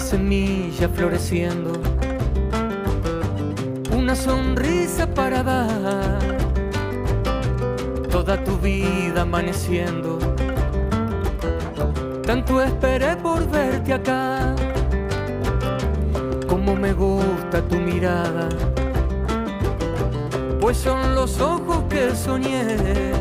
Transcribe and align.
semilla 0.00 0.88
floreciendo, 0.88 1.72
una 3.96 4.16
sonrisa 4.16 5.06
para 5.06 5.42
dar, 5.42 6.18
toda 8.10 8.42
tu 8.42 8.56
vida 8.58 9.22
amaneciendo. 9.22 10.18
Tanto 12.24 12.62
esperé 12.62 13.16
por 13.16 13.48
verte 13.50 13.92
acá, 13.92 14.54
como 16.48 16.74
me 16.74 16.92
gusta 16.92 17.60
tu 17.68 17.76
mirada, 17.76 18.48
pues 20.60 20.78
son 20.78 21.14
los 21.14 21.40
ojos 21.40 21.84
que 21.90 22.14
soñé. 22.16 23.12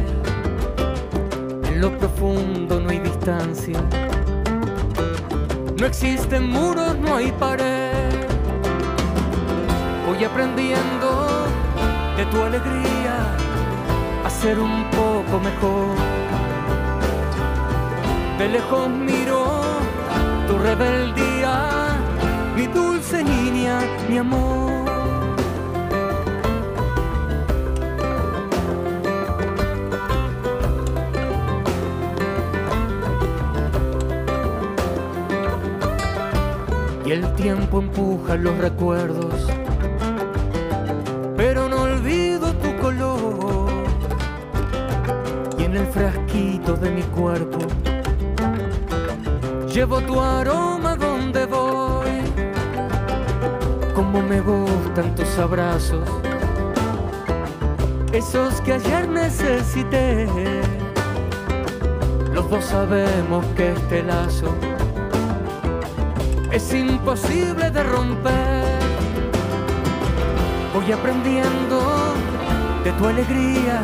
En 1.67 1.81
lo 1.81 1.97
profundo 1.97 2.79
no 2.79 2.89
hay 2.89 2.99
distancia 2.99 3.79
no 5.79 5.85
existen 5.85 6.49
muros, 6.49 6.97
no 6.97 7.15
hay 7.15 7.31
pared. 7.31 8.11
Voy 10.05 10.23
aprendiendo 10.23 11.47
de 12.17 12.25
tu 12.25 12.41
alegría 12.41 13.35
a 14.25 14.29
ser 14.29 14.59
un 14.59 14.83
poco 14.91 15.39
mejor. 15.39 15.95
De 18.37 18.49
lejos 18.49 18.89
miro 18.89 19.79
tu 20.47 20.57
rebeldía, 20.57 21.97
mi 22.55 22.67
dulce 22.67 23.23
niña, 23.23 23.79
mi 24.09 24.17
amor. 24.17 24.78
Y 37.09 37.11
el 37.11 37.33
tiempo 37.33 37.79
empuja 37.79 38.35
los 38.35 38.55
recuerdos, 38.59 39.47
pero 41.35 41.67
no 41.67 41.81
olvido 41.81 42.53
tu 42.53 42.77
color 42.77 43.71
y 45.57 45.63
en 45.63 45.75
el 45.75 45.87
frasquito 45.87 46.75
de 46.75 46.91
mi 46.91 47.01
cuerpo 47.01 47.57
llevo 49.73 50.01
tu 50.01 50.21
aroma 50.21 50.95
donde 50.95 51.47
voy, 51.47 52.21
como 53.95 54.21
me 54.21 54.39
gustan 54.41 55.15
tus 55.15 55.35
abrazos, 55.39 56.07
esos 58.13 58.61
que 58.61 58.73
ayer 58.73 59.09
necesité, 59.09 60.27
los 62.35 62.47
dos 62.51 62.65
sabemos 62.65 63.43
que 63.55 63.71
este 63.71 64.03
lazo 64.03 64.53
es 66.59 66.73
imposible 66.73 67.71
de 67.71 67.83
romper. 67.83 68.79
Voy 70.73 70.91
aprendiendo 70.91 71.77
de 72.83 72.91
tu 72.97 73.07
alegría 73.07 73.77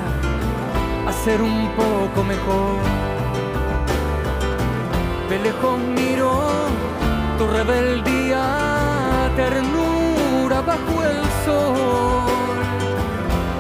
a 1.08 1.12
ser 1.24 1.42
un 1.42 1.70
poco 1.82 2.20
mejor. 2.34 2.80
De 5.30 5.40
lejos 5.40 5.80
miro 5.98 6.32
tu 7.38 7.48
rebeldía, 7.48 8.44
ternura 9.38 10.60
bajo 10.72 10.96
el 11.12 11.20
sol. 11.46 12.60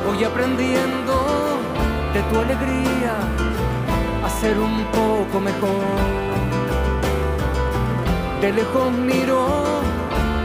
Voy 0.07 0.23
aprendiendo 0.25 1.16
de 2.13 2.22
tu 2.29 2.35
alegría 2.45 3.16
a 4.25 4.29
ser 4.41 4.56
un 4.59 4.75
poco 5.00 5.39
mejor 5.39 6.34
de 8.45 8.53
lejos 8.53 8.91
miro 8.91 9.47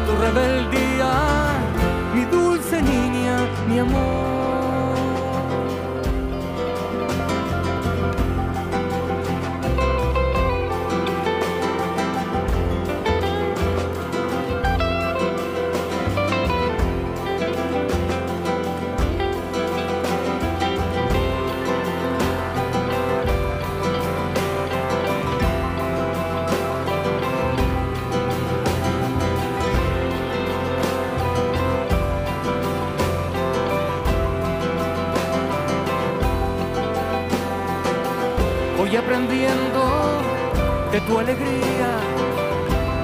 tu 0.06 0.12
rebeldía, 0.16 1.12
mi 2.14 2.24
dulce 2.24 2.80
niña, 2.80 3.36
mi 3.68 3.78
amor. 3.78 4.19
Voy 38.80 38.96
aprendiendo 38.96 39.82
de 40.90 41.02
tu 41.02 41.18
alegría 41.18 42.00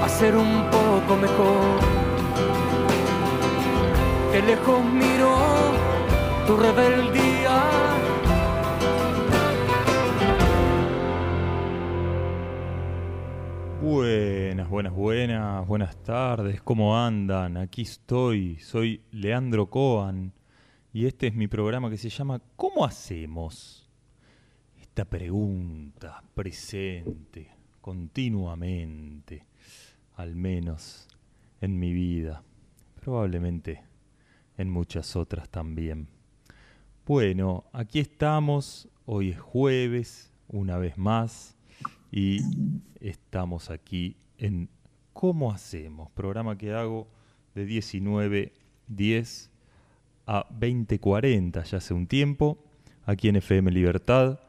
a 0.03 0.09
ser 0.09 0.35
un 0.35 0.71
poco 0.71 1.17
mejor. 1.21 1.81
De 4.33 4.41
lejos 4.41 4.83
miro 4.87 5.37
tu 6.47 6.57
rebeldía. 6.57 7.63
Buenas, 13.83 14.71
buenas, 14.71 14.95
buenas, 14.95 15.67
buenas 15.67 16.03
tardes, 16.03 16.63
¿cómo 16.63 16.99
andan? 16.99 17.59
Aquí 17.59 17.83
estoy, 17.83 18.57
soy 18.61 19.03
Leandro 19.11 19.69
Coan 19.69 20.33
y 20.95 21.05
este 21.05 21.27
es 21.27 21.35
mi 21.35 21.49
programa 21.49 21.91
que 21.91 21.99
se 21.99 22.09
llama 22.09 22.41
¿Cómo 22.57 22.83
hacemos? 22.83 23.86
Esta 24.97 25.11
pregunta 25.11 26.23
presente 26.33 27.51
continuamente, 27.83 29.45
al 30.15 30.35
menos 30.35 31.07
en 31.61 31.79
mi 31.79 31.93
vida, 31.93 32.43
probablemente 32.99 33.83
en 34.57 34.71
muchas 34.71 35.15
otras 35.15 35.51
también. 35.51 36.09
Bueno, 37.07 37.65
aquí 37.75 38.01
estamos, 38.01 38.89
hoy 39.05 39.33
es 39.33 39.39
jueves, 39.39 40.33
una 40.49 40.79
vez 40.79 40.97
más, 40.97 41.59
y 42.11 42.39
estamos 42.99 43.69
aquí 43.69 44.17
en 44.39 44.71
¿Cómo 45.13 45.53
hacemos? 45.53 46.11
Programa 46.13 46.57
que 46.57 46.73
hago 46.73 47.07
de 47.55 47.69
19.10 47.69 49.51
a 50.27 50.49
20.40 50.49 51.65
ya 51.65 51.77
hace 51.77 51.93
un 51.93 52.07
tiempo, 52.07 52.57
aquí 53.05 53.29
en 53.29 53.37
FM 53.37 53.71
Libertad. 53.73 54.41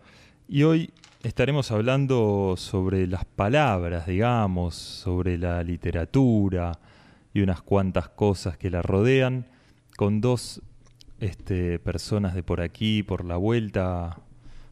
Y 0.49 0.63
hoy 0.63 0.91
estaremos 1.23 1.71
hablando 1.71 2.55
sobre 2.55 3.05
las 3.05 3.25
palabras, 3.25 4.07
digamos, 4.07 4.75
sobre 4.75 5.37
la 5.37 5.61
literatura 5.61 6.79
y 7.33 7.41
unas 7.41 7.61
cuantas 7.61 8.07
cosas 8.07 8.57
que 8.57 8.69
la 8.69 8.81
rodean, 8.81 9.45
con 9.97 10.21
dos 10.21 10.61
este, 11.19 11.79
personas 11.79 12.33
de 12.33 12.43
por 12.43 12.61
aquí, 12.61 13.03
por 13.03 13.25
la 13.25 13.35
vuelta, 13.35 14.21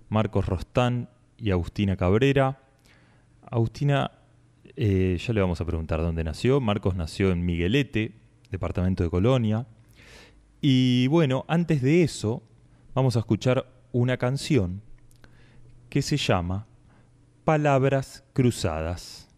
Marcos 0.07 0.45
Rostán 0.45 1.09
y 1.37 1.51
Agustina 1.51 1.97
Cabrera. 1.97 2.57
Agustina, 3.51 4.11
eh, 4.77 5.17
ya 5.19 5.33
le 5.33 5.41
vamos 5.41 5.59
a 5.59 5.65
preguntar 5.65 6.01
dónde 6.01 6.23
nació. 6.23 6.61
Marcos 6.61 6.95
nació 6.95 7.31
en 7.31 7.45
Miguelete, 7.45 8.13
departamento 8.49 9.03
de 9.03 9.09
Colonia. 9.09 9.67
Y 10.61 11.07
bueno, 11.07 11.43
antes 11.49 11.81
de 11.81 12.03
eso, 12.03 12.43
vamos 12.93 13.17
a 13.17 13.19
escuchar 13.19 13.67
una 13.91 14.15
canción 14.15 14.84
que 15.95 16.01
se 16.01 16.17
llama 16.17 16.67
Palabras 17.45 18.25
Cruzadas. 18.33 19.29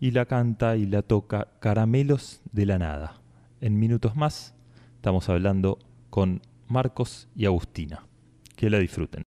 Y 0.00 0.10
la 0.10 0.26
canta 0.26 0.76
y 0.76 0.84
la 0.84 1.02
toca 1.02 1.46
Caramelos 1.60 2.42
de 2.50 2.66
la 2.66 2.76
Nada. 2.76 3.20
En 3.60 3.78
minutos 3.78 4.16
más 4.16 4.52
estamos 4.96 5.28
hablando 5.28 5.78
con 6.10 6.42
Marcos 6.66 7.28
y 7.36 7.46
Agustina. 7.46 8.04
Que 8.56 8.68
la 8.68 8.80
disfruten. 8.80 9.22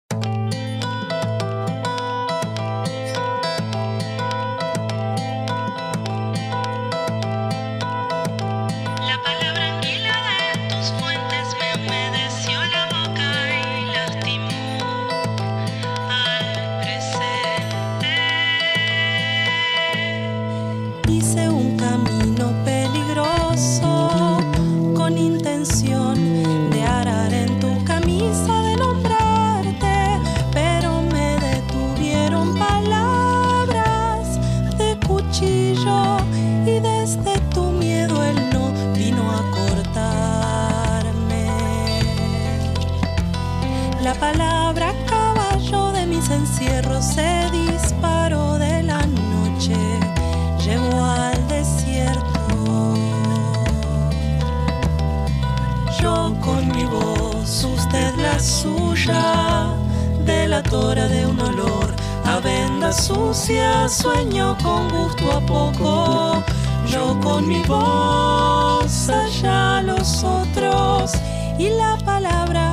De 60.71 61.27
un 61.27 61.41
olor 61.41 61.93
a 62.25 62.39
venda 62.39 62.93
sucia, 62.93 63.89
sueño 63.89 64.57
con 64.63 64.89
gusto 64.89 65.33
a 65.33 65.41
poco. 65.41 66.45
Yo 66.87 67.19
con 67.21 67.49
mi 67.49 67.61
voz, 67.65 69.09
allá 69.09 69.83
los 69.83 70.23
otros, 70.23 71.11
y 71.59 71.71
la 71.71 71.99
palabra 72.05 72.70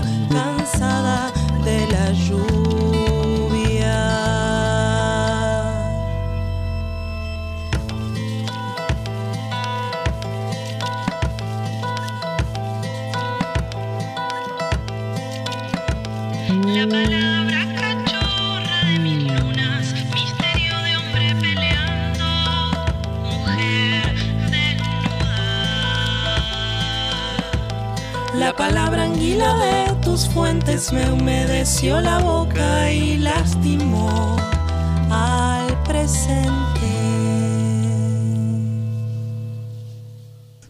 fuentes 30.25 30.91
me 30.93 31.09
humedeció 31.11 31.99
la 32.01 32.19
boca 32.19 32.91
y 32.91 33.17
lastimó 33.17 34.37
al 35.11 35.83
presente. 35.83 36.57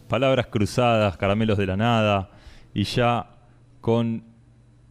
Palabras 0.08 0.46
cruzadas, 0.46 1.16
caramelos 1.16 1.56
de 1.58 1.66
la 1.66 1.76
nada, 1.76 2.30
y 2.74 2.84
ya 2.84 3.30
con 3.80 4.24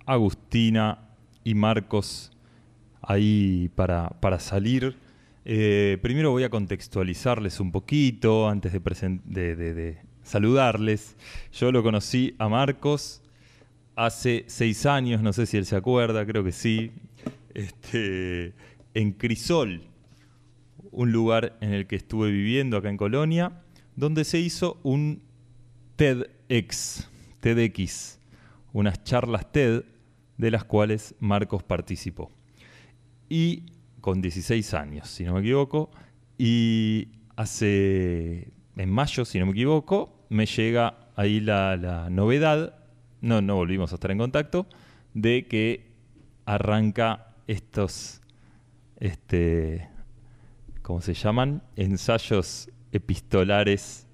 Agustina 0.05 0.99
y 1.43 1.55
Marcos 1.55 2.31
ahí 3.01 3.69
para, 3.75 4.09
para 4.21 4.39
salir. 4.39 4.95
Eh, 5.45 5.97
primero 6.01 6.31
voy 6.31 6.43
a 6.43 6.49
contextualizarles 6.49 7.59
un 7.59 7.71
poquito 7.71 8.47
antes 8.49 8.73
de, 8.73 8.79
de- 9.25 9.55
de- 9.55 9.73
de 9.73 9.97
saludarles. 10.23 11.15
Yo 11.53 11.71
lo 11.71 11.81
conocí 11.83 12.35
a 12.37 12.47
Marcos 12.49 13.21
hace 13.97 14.45
seis 14.47 14.85
años, 14.85 15.21
no 15.23 15.33
sé 15.33 15.47
si 15.47 15.57
él 15.57 15.65
se 15.65 15.75
acuerda, 15.75 16.25
creo 16.25 16.43
que 16.43 16.51
sí, 16.51 16.91
este, 17.55 18.53
en 18.93 19.11
Crisol, 19.13 19.81
un 20.91 21.11
lugar 21.11 21.57
en 21.61 21.73
el 21.73 21.87
que 21.87 21.95
estuve 21.95 22.31
viviendo 22.31 22.77
acá 22.77 22.89
en 22.89 22.97
Colonia, 22.97 23.63
donde 23.95 24.23
se 24.23 24.39
hizo 24.39 24.79
un 24.83 25.23
TEDx, 25.95 27.09
TEDx, 27.39 28.19
unas 28.71 29.03
charlas 29.03 29.51
TED 29.51 29.83
de 30.37 30.51
las 30.51 30.63
cuales 30.63 31.15
Marcos 31.19 31.63
participó. 31.63 32.31
Y 33.27 33.63
con 33.99 34.21
16 34.21 34.75
años, 34.75 35.09
si 35.09 35.23
no 35.23 35.33
me 35.33 35.39
equivoco, 35.39 35.89
y 36.37 37.07
hace, 37.35 38.53
en 38.75 38.91
mayo, 38.91 39.25
si 39.25 39.39
no 39.39 39.47
me 39.47 39.53
equivoco, 39.53 40.23
me 40.29 40.45
llega 40.45 41.09
ahí 41.15 41.39
la, 41.39 41.75
la 41.77 42.11
novedad, 42.11 42.76
no, 43.27 43.41
no 43.41 43.55
volvimos 43.55 43.91
a 43.91 43.95
estar 43.95 44.09
en 44.09 44.17
contacto, 44.17 44.65
de 45.13 45.47
que 45.47 45.91
arranca 46.45 47.35
estos, 47.45 48.21
este, 48.99 49.89
¿cómo 50.81 51.01
se 51.01 51.13
llaman? 51.13 51.61
Ensayos 51.75 52.69
epistolares 52.93 54.07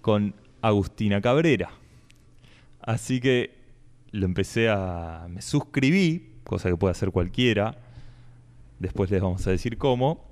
con 0.00 0.34
Agustina 0.60 1.20
Cabrera. 1.20 1.70
Así 2.80 3.20
que 3.20 3.54
lo 4.10 4.26
empecé 4.26 4.68
a... 4.68 5.26
me 5.30 5.40
suscribí, 5.40 6.32
cosa 6.42 6.68
que 6.68 6.76
puede 6.76 6.90
hacer 6.90 7.12
cualquiera, 7.12 7.78
después 8.80 9.12
les 9.12 9.22
vamos 9.22 9.46
a 9.46 9.52
decir 9.52 9.78
cómo, 9.78 10.24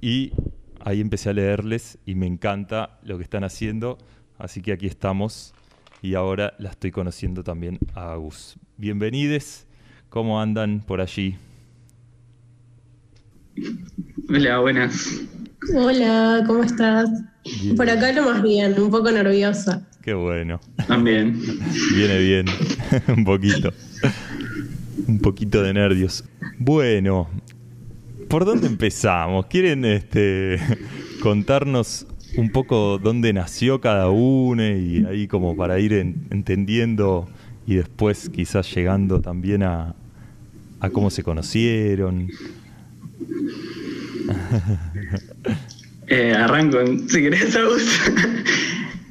y 0.00 0.32
ahí 0.80 1.00
empecé 1.00 1.30
a 1.30 1.32
leerles 1.32 1.98
y 2.04 2.16
me 2.16 2.26
encanta 2.26 2.98
lo 3.04 3.16
que 3.16 3.22
están 3.22 3.44
haciendo, 3.44 3.96
así 4.38 4.60
que 4.60 4.72
aquí 4.72 4.86
estamos 4.86 5.54
y 6.04 6.16
ahora 6.16 6.52
la 6.58 6.68
estoy 6.68 6.90
conociendo 6.90 7.42
también 7.42 7.78
a 7.94 8.12
Agus. 8.12 8.56
Bienvenides, 8.76 9.66
¿cómo 10.10 10.38
andan 10.38 10.80
por 10.86 11.00
allí? 11.00 11.38
Hola, 14.28 14.58
buenas. 14.58 15.22
Hola, 15.74 16.44
¿cómo 16.46 16.62
estás? 16.62 17.08
Bien. 17.62 17.74
Por 17.74 17.88
acá 17.88 18.12
lo 18.12 18.24
más 18.24 18.42
bien, 18.42 18.78
un 18.78 18.90
poco 18.90 19.10
nerviosa. 19.10 19.88
Qué 20.02 20.12
bueno. 20.12 20.60
También. 20.86 21.40
Viene 21.94 22.18
bien, 22.18 22.46
un 23.08 23.24
poquito. 23.24 23.72
Un 25.08 25.20
poquito 25.20 25.62
de 25.62 25.72
nervios. 25.72 26.22
Bueno, 26.58 27.30
¿por 28.28 28.44
dónde 28.44 28.66
empezamos? 28.66 29.46
¿Quieren 29.46 29.86
este 29.86 30.60
contarnos 31.22 32.06
un 32.36 32.50
poco 32.50 32.98
dónde 32.98 33.32
nació 33.32 33.80
cada 33.80 34.08
uno 34.10 34.62
y 34.66 35.04
ahí 35.08 35.26
como 35.28 35.56
para 35.56 35.78
ir 35.78 35.92
en- 35.92 36.26
entendiendo 36.30 37.28
y 37.66 37.74
después 37.76 38.28
quizás 38.28 38.72
llegando 38.74 39.20
también 39.20 39.62
a, 39.62 39.94
a 40.80 40.90
cómo 40.90 41.10
se 41.10 41.22
conocieron? 41.22 42.28
Eh, 46.06 46.32
arranco, 46.32 46.78
si 47.08 47.22
querés. 47.22 47.56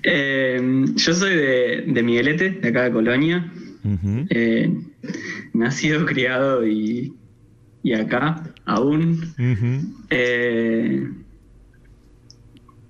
Eh, 0.05 0.61
yo 0.97 1.13
soy 1.13 1.33
de, 1.33 1.83
de 1.87 2.03
Miguelete, 2.03 2.49
de 2.49 2.67
acá 2.67 2.83
de 2.83 2.91
Colonia. 2.91 3.49
Eh, 4.29 4.69
nacido, 5.53 6.05
criado 6.05 6.67
y, 6.67 7.13
y 7.83 7.93
acá 7.93 8.43
aún. 8.65 9.33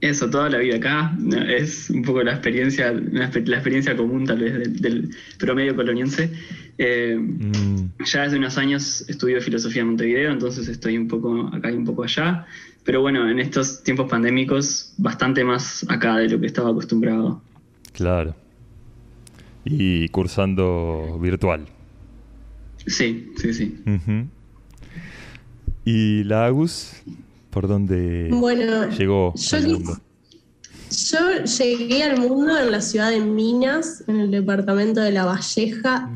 Eso, 0.10 0.29
toda 0.29 0.50
la 0.50 0.57
vida 0.57 0.75
acá. 0.77 1.17
Es 1.48 1.89
un 1.89 2.01
poco 2.03 2.22
la 2.24 2.31
experiencia, 2.33 2.91
la, 2.91 3.31
exper- 3.31 3.48
la 3.48 3.55
experiencia 3.57 3.95
común 3.95 4.25
tal 4.25 4.39
vez 4.39 4.53
del, 4.53 4.81
del 4.81 5.10
promedio 5.39 5.75
coloniense. 5.75 6.29
Eh, 6.77 7.15
Mm, 7.17 7.91
Ya 8.05 8.24
hace 8.24 8.36
unos 8.38 8.57
años 8.57 9.05
estudio 9.07 9.39
filosofía 9.41 9.81
en 9.83 9.89
Montevideo, 9.89 10.31
entonces 10.31 10.67
estoy 10.67 10.98
un 10.98 11.07
poco 11.07 11.48
acá 11.53 11.72
y 11.72 11.75
un 11.75 11.86
poco 11.86 12.03
allá. 12.03 12.45
Pero 12.83 13.00
bueno, 13.01 13.29
en 13.29 13.39
estos 13.39 13.81
tiempos 13.83 14.10
pandémicos, 14.10 14.93
bastante 14.98 15.43
más 15.43 15.86
acá 15.89 16.17
de 16.17 16.27
lo 16.29 16.39
que 16.39 16.48
estaba 16.48 16.69
acostumbrado. 16.72 17.41
claro. 17.93 18.36
Y 19.65 20.10
cursando 20.10 21.17
virtual. 21.22 21.62
Sí, 22.86 23.31
sí, 23.38 23.53
sí. 23.53 23.81
¿Y 25.86 26.24
la 26.25 26.45
Agus? 26.48 27.01
¿Por 27.53 27.67
dónde 27.67 28.29
Bueno, 28.31 28.89
llegó 28.89 29.33
yo, 29.36 29.57
al 29.57 29.67
mundo? 29.67 30.00
yo 30.89 31.43
llegué 31.43 32.03
al 32.03 32.19
mundo 32.19 32.57
en 32.60 32.72
la 32.72 32.81
ciudad 32.81 33.12
de 33.12 33.19
Minas, 33.19 34.03
en 34.07 34.19
el 34.19 34.31
departamento 34.31 35.01
de 35.01 35.12
La 35.12 35.25
Valleja, 35.25 36.10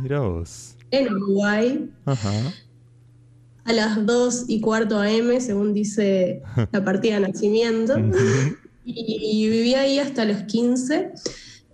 en 0.91 1.13
Uruguay, 1.13 1.89
Ajá. 2.05 2.31
a 3.65 3.73
las 3.73 4.05
2 4.05 4.45
y 4.47 4.61
cuarto 4.61 4.99
AM, 4.99 5.39
según 5.39 5.73
dice 5.73 6.41
la 6.71 6.83
partida 6.83 7.19
de 7.19 7.27
nacimiento. 7.27 7.95
Y 8.85 9.49
viví 9.49 9.73
ahí 9.73 9.99
hasta 9.99 10.23
los 10.25 10.43
15 10.43 11.11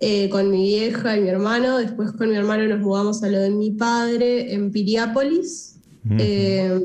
eh, 0.00 0.28
con 0.30 0.50
mi 0.50 0.64
vieja 0.64 1.16
y 1.16 1.20
mi 1.22 1.28
hermano. 1.28 1.78
Después 1.78 2.10
con 2.12 2.28
mi 2.28 2.34
hermano 2.36 2.66
nos 2.66 2.80
mudamos 2.80 3.22
a 3.22 3.28
lo 3.28 3.38
de 3.38 3.50
mi 3.50 3.70
padre 3.70 4.52
en 4.52 4.72
Piriápolis. 4.72 5.76
Eh, 6.18 6.78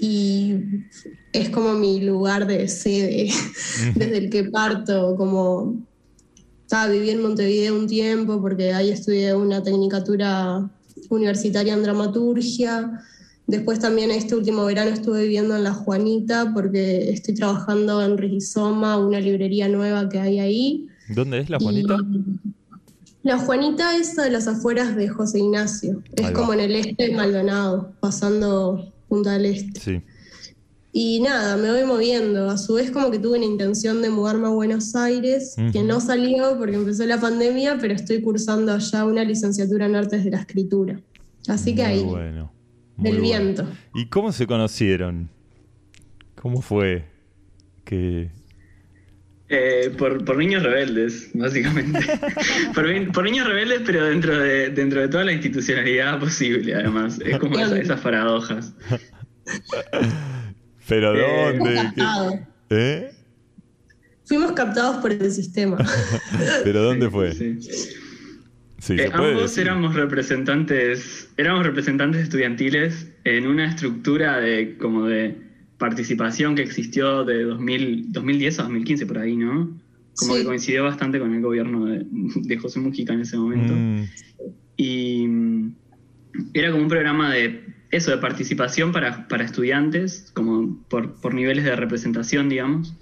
y 0.00 0.54
es 1.34 1.50
como 1.50 1.74
mi 1.74 2.00
lugar 2.00 2.46
de 2.46 2.68
sede 2.68 3.28
desde 3.94 4.16
el 4.16 4.30
que 4.30 4.44
parto, 4.44 5.16
como 5.16 5.76
estaba 6.62 6.86
viví 6.86 7.10
en 7.10 7.20
Montevideo 7.22 7.76
un 7.76 7.86
tiempo 7.88 8.40
porque 8.40 8.72
ahí 8.72 8.90
estudié 8.90 9.34
una 9.34 9.62
tecnicatura 9.62 10.70
universitaria 11.10 11.74
en 11.74 11.82
dramaturgia. 11.82 13.00
Después 13.46 13.80
también 13.80 14.10
este 14.10 14.34
último 14.36 14.64
verano 14.64 14.90
estuve 14.92 15.24
viviendo 15.24 15.54
en 15.56 15.64
La 15.64 15.74
Juanita 15.74 16.52
porque 16.54 17.10
estoy 17.10 17.34
trabajando 17.34 18.02
en 18.02 18.16
Rizoma, 18.16 18.96
una 18.96 19.20
librería 19.20 19.68
nueva 19.68 20.08
que 20.08 20.20
hay 20.20 20.38
ahí. 20.38 20.86
¿Dónde 21.10 21.40
es 21.40 21.50
la 21.50 21.58
Y- 21.60 21.62
Juanita? 21.64 21.96
La 23.24 23.38
Juanita 23.38 23.96
es 23.96 24.18
a 24.18 24.28
las 24.30 24.46
afueras 24.46 24.94
de 24.96 25.08
José 25.08 25.40
Ignacio. 25.40 26.02
Es 26.14 26.30
como 26.30 26.52
en 26.52 26.60
el 26.60 26.74
este 26.76 27.08
de 27.08 27.16
Maldonado, 27.16 27.92
pasando 28.00 28.92
Punta 29.08 29.32
del 29.32 29.46
Este. 29.46 29.80
Sí. 29.80 30.02
Y 30.96 31.20
nada, 31.22 31.56
me 31.56 31.72
voy 31.72 31.84
moviendo. 31.84 32.48
A 32.48 32.56
su 32.56 32.74
vez 32.74 32.92
como 32.92 33.10
que 33.10 33.18
tuve 33.18 33.36
una 33.38 33.46
intención 33.46 34.00
de 34.00 34.10
mudarme 34.10 34.46
a 34.46 34.50
Buenos 34.50 34.94
Aires, 34.94 35.56
que 35.72 35.82
no 35.82 36.00
salió 36.00 36.56
porque 36.56 36.76
empezó 36.76 37.04
la 37.04 37.18
pandemia, 37.20 37.78
pero 37.80 37.94
estoy 37.94 38.22
cursando 38.22 38.72
allá 38.72 39.04
una 39.04 39.24
licenciatura 39.24 39.86
en 39.86 39.96
artes 39.96 40.22
de 40.24 40.30
la 40.30 40.38
escritura. 40.38 41.00
Así 41.48 41.74
que 41.74 41.82
Muy 41.82 41.90
ahí, 41.92 42.02
bueno. 42.04 42.52
Muy 42.96 43.10
del 43.10 43.20
bueno. 43.20 43.22
viento. 43.38 43.68
¿Y 43.92 44.06
cómo 44.06 44.30
se 44.30 44.46
conocieron? 44.46 45.28
¿Cómo 46.40 46.62
fue 46.62 47.06
que 47.84 48.30
Eh, 49.48 49.92
por, 49.98 50.24
por 50.24 50.36
niños 50.36 50.62
rebeldes, 50.62 51.30
básicamente. 51.34 51.98
por, 52.74 52.88
ni- 52.88 53.06
por 53.06 53.24
niños 53.24 53.48
rebeldes, 53.48 53.82
pero 53.84 54.04
dentro 54.04 54.38
de, 54.38 54.68
dentro 54.70 55.00
de 55.00 55.08
toda 55.08 55.24
la 55.24 55.32
institucionalidad 55.32 56.20
posible, 56.20 56.72
además. 56.72 57.18
Es 57.24 57.36
como 57.38 57.58
esa- 57.58 57.78
esas 57.80 58.00
paradojas. 58.00 58.72
¿Pero 60.88 61.14
Eh, 61.14 61.58
dónde? 61.58 62.44
¿Eh? 62.70 63.10
Fuimos 64.26 64.52
captados 64.52 64.96
por 64.98 65.12
el 65.12 65.30
sistema. 65.30 65.76
¿Pero 66.64 66.82
dónde 66.82 67.10
fue? 67.10 67.32
Sí. 67.32 67.58
Sí, 68.78 68.94
Eh, 68.98 69.08
ambos 69.12 69.42
decir. 69.42 69.62
éramos 69.66 69.94
representantes, 69.94 71.30
éramos 71.38 71.64
representantes 71.64 72.22
estudiantiles 72.22 73.08
en 73.24 73.46
una 73.46 73.66
estructura 73.68 74.38
de 74.40 74.76
como 74.76 75.06
de 75.06 75.36
participación 75.78 76.54
que 76.54 76.62
existió 76.62 77.24
de 77.24 77.44
2000, 77.44 78.12
2010 78.12 78.58
a 78.60 78.62
2015 78.64 79.06
por 79.06 79.18
ahí, 79.18 79.36
¿no? 79.36 79.70
Como 80.16 80.34
Sí. 80.34 80.40
que 80.40 80.44
coincidió 80.46 80.84
bastante 80.84 81.18
con 81.18 81.34
el 81.34 81.40
gobierno 81.40 81.86
de, 81.86 82.04
de 82.06 82.56
José 82.58 82.78
Mujica 82.80 83.14
en 83.14 83.20
ese 83.20 83.36
momento. 83.38 83.72
Mm, 83.74 84.02
Y 84.76 85.26
mm, 85.28 85.74
era 86.52 86.70
como 86.70 86.82
un 86.82 86.88
programa 86.88 87.32
de 87.32 87.64
eso, 87.94 88.10
de 88.10 88.18
participación 88.18 88.92
para, 88.92 89.28
para 89.28 89.44
estudiantes, 89.44 90.30
como 90.34 90.84
por, 90.88 91.14
por 91.20 91.34
niveles 91.34 91.64
de 91.64 91.76
representación, 91.76 92.48
digamos, 92.48 92.94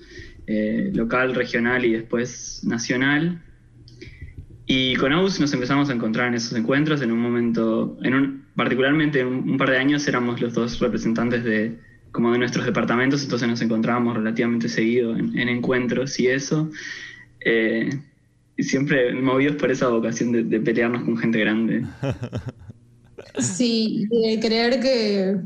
eh, 0.47 0.91
local, 0.95 1.35
regional 1.35 1.85
y 1.85 1.93
después 1.93 2.63
nacional. 2.65 3.43
Y 4.67 4.95
con 4.97 5.13
AUS 5.13 5.41
nos 5.41 5.53
empezamos 5.53 5.91
a 5.91 5.93
encontrar 5.93 6.29
en 6.29 6.35
esos 6.35 6.57
encuentros. 6.57 7.03
En 7.03 7.13
un 7.13 7.21
momento, 7.21 7.97
en 8.03 8.15
un, 8.15 8.45
particularmente 8.55 9.21
en 9.21 9.27
un, 9.27 9.51
un 9.51 9.59
par 9.59 9.71
de 9.71 9.79
años, 9.79 10.07
éramos 10.09 10.41
los 10.41 10.55
dos 10.55 10.79
representantes 10.79 11.45
de, 11.45 11.79
como 12.13 12.31
de 12.31 12.39
nuestros 12.39 12.65
departamentos, 12.67 13.23
entonces 13.25 13.49
nos 13.49 13.61
encontrábamos 13.63 14.17
relativamente 14.17 14.69
seguido 14.69 15.17
en, 15.17 15.37
en 15.39 15.49
encuentros 15.49 16.21
y 16.21 16.29
eso. 16.29 16.71
Eh, 17.41 17.91
y 18.57 18.63
siempre 18.63 19.15
movidos 19.15 19.57
por 19.57 19.71
esa 19.71 19.89
vocación 19.89 20.31
de, 20.31 20.45
de 20.45 20.61
pelearnos 20.61 21.05
con 21.05 21.17
gente 21.17 21.41
grande. 21.41 21.85
Sí, 23.39 24.07
de 24.11 24.39
creer 24.41 24.81
que, 24.81 25.37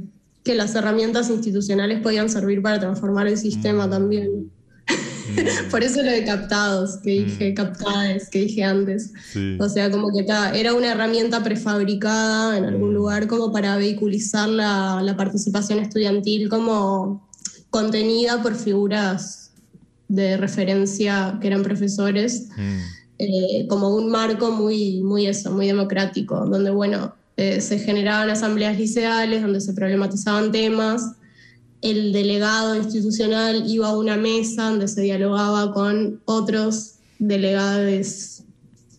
que 0.44 0.54
las 0.54 0.74
herramientas 0.74 1.28
institucionales 1.30 2.00
podían 2.00 2.28
servir 2.28 2.62
para 2.62 2.78
transformar 2.80 3.26
el 3.26 3.36
sistema 3.38 3.86
Mm. 3.86 3.90
también. 3.90 4.50
Por 5.70 5.82
eso 5.82 6.02
lo 6.02 6.10
de 6.10 6.24
captados, 6.24 6.98
que 7.02 7.10
dije, 7.10 7.50
Mm. 7.50 7.54
captades, 7.54 8.28
que 8.30 8.40
dije 8.42 8.62
antes. 8.64 9.12
sí. 9.32 9.56
O 9.60 9.68
sea, 9.68 9.90
como 9.90 10.12
que 10.16 10.22
ta, 10.22 10.56
era 10.56 10.72
una 10.74 10.92
herramienta 10.92 11.42
prefabricada 11.42 12.56
en 12.56 12.64
algún 12.64 12.90
Mm. 12.90 12.94
lugar 12.94 13.26
como 13.26 13.50
para 13.52 13.76
vehiculizar 13.76 14.48
la, 14.48 15.00
la 15.02 15.16
participación 15.16 15.80
estudiantil 15.80 16.48
como 16.48 17.28
contenida 17.70 18.40
por 18.42 18.54
figuras 18.54 19.50
de 20.08 20.36
referencia 20.36 21.36
que 21.40 21.48
eran 21.48 21.62
profesores, 21.64 22.46
Mm, 22.56 22.78
eh, 23.18 23.66
como 23.68 23.88
un 23.96 24.08
marco 24.08 24.52
muy, 24.52 25.02
muy 25.02 25.26
eso, 25.26 25.50
muy 25.50 25.66
democrático, 25.66 26.46
donde 26.46 26.70
bueno, 26.70 27.15
eh, 27.36 27.60
se 27.60 27.78
generaban 27.78 28.30
asambleas 28.30 28.78
liceales, 28.78 29.42
donde 29.42 29.60
se 29.60 29.74
problematizaban 29.74 30.52
temas, 30.52 31.16
el 31.82 32.12
delegado 32.12 32.74
institucional 32.74 33.64
iba 33.66 33.88
a 33.88 33.96
una 33.96 34.16
mesa 34.16 34.70
donde 34.70 34.88
se 34.88 35.02
dialogaba 35.02 35.72
con 35.72 36.20
otros 36.24 36.94
delegados 37.18 38.42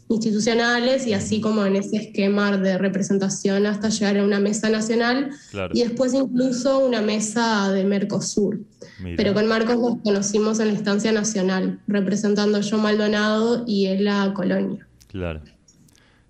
institucionales 0.09 1.05
y 1.05 1.13
así 1.13 1.41
como 1.41 1.65
en 1.65 1.75
ese 1.75 1.97
esquema 1.97 2.55
de 2.57 2.77
representación 2.77 3.65
hasta 3.65 3.89
llegar 3.89 4.17
a 4.17 4.23
una 4.23 4.39
mesa 4.39 4.69
nacional 4.69 5.31
claro. 5.51 5.73
y 5.75 5.83
después 5.83 6.13
incluso 6.13 6.79
una 6.79 7.01
mesa 7.01 7.71
de 7.71 7.83
Mercosur. 7.83 8.61
Mira. 9.01 9.17
Pero 9.17 9.33
con 9.33 9.47
Marcos 9.47 9.77
nos 9.77 10.01
conocimos 10.01 10.59
en 10.59 10.67
la 10.67 10.73
instancia 10.73 11.11
nacional, 11.11 11.79
representando 11.87 12.61
yo 12.61 12.77
Maldonado 12.77 13.63
y 13.67 13.87
él 13.87 14.05
la 14.05 14.33
colonia. 14.33 14.87
Claro. 15.07 15.41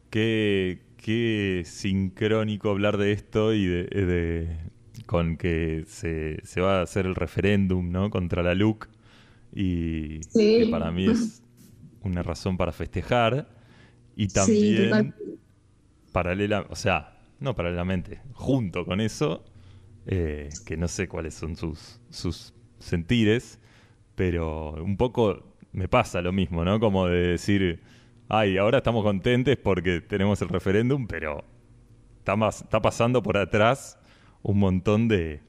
Qué, 0.10 0.80
qué 1.08 1.64
sincrónico 1.66 2.70
hablar 2.70 2.98
de 2.98 3.14
esto 3.14 3.54
y 3.54 3.66
de, 3.66 3.84
de- 3.86 4.58
con 5.06 5.38
que 5.38 5.86
se, 5.88 6.40
se 6.46 6.60
va 6.62 6.80
a 6.80 6.84
hacer 6.84 7.06
el 7.06 7.16
referéndum, 7.16 7.92
¿no? 7.92 8.10
Contra 8.10 8.44
la 8.44 8.52
LUC 8.56 8.90
y 9.54 10.20
Sí. 10.20 10.56
que 10.56 10.68
para 10.68 10.92
mí 10.92 11.08
es 11.10 11.44
una 12.02 12.24
razón 12.24 12.58
para 12.58 12.72
festejar 12.74 13.50
y 14.16 14.30
Sí, 14.30 14.34
también 14.34 14.84
total. 14.90 15.14
paralela, 16.12 16.66
o 16.70 16.76
sea, 16.76 17.18
no 17.40 17.56
paralelamente, 17.56 18.22
junto 18.34 18.86
con 18.86 19.02
eso, 19.02 19.46
eh, 20.08 20.60
que 20.66 20.78
no 20.78 20.88
sé 20.88 21.08
cuáles 21.08 21.34
son 21.36 21.56
sus, 21.56 22.00
sus 22.10 22.54
sentires, 22.80 23.60
pero 24.16 24.74
un 24.84 24.98
poco 24.98 25.56
me 25.74 25.88
pasa 25.88 26.22
lo 26.22 26.34
mismo, 26.34 26.66
¿no? 26.66 26.80
Como 26.80 27.08
de 27.08 27.20
decir, 27.30 27.82
ay, 28.29 28.57
ahora 28.57 28.79
estamos 28.79 29.03
contentes 29.03 29.57
porque 29.57 30.01
tenemos 30.01 30.41
el 30.41 30.50
referéndum, 30.50 31.07
pero 31.07 31.43
está, 32.19 32.36
más, 32.36 32.62
está 32.62 32.81
pasando 32.81 33.22
por 33.24 33.38
atrás 33.38 34.00
un 34.43 34.60
montón 34.60 35.07
de, 35.07 35.41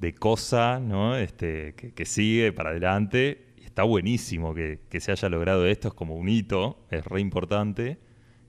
de 0.00 0.14
cosa, 0.14 0.80
¿no? 0.80 1.16
Este, 1.16 1.74
que, 1.74 1.92
que 1.94 2.04
sigue 2.04 2.52
para 2.52 2.70
adelante. 2.70 3.46
Está 3.64 3.82
buenísimo 3.82 4.54
que, 4.54 4.80
que 4.88 5.00
se 5.00 5.12
haya 5.12 5.28
logrado 5.28 5.66
esto, 5.66 5.88
es 5.88 5.94
como 5.94 6.16
un 6.16 6.28
hito, 6.28 6.86
es 6.90 7.04
re 7.04 7.20
importante. 7.20 7.98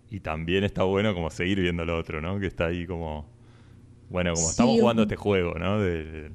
Y 0.10 0.22
también 0.22 0.64
está 0.64 0.84
bueno 0.84 1.14
como 1.14 1.30
seguir 1.30 1.60
viendo 1.60 1.84
lo 1.86 1.98
otro, 1.98 2.22
¿no? 2.22 2.40
Que 2.40 2.48
está 2.48 2.68
ahí 2.68 2.86
como... 2.88 3.30
Bueno, 4.10 4.32
como 4.34 4.46
Sí, 4.46 4.52
estamos 4.52 4.80
jugando 4.80 5.02
este 5.04 5.18
juego, 5.18 5.56
¿no? 5.60 5.80
De- 5.82 6.04
de- 6.06 6.32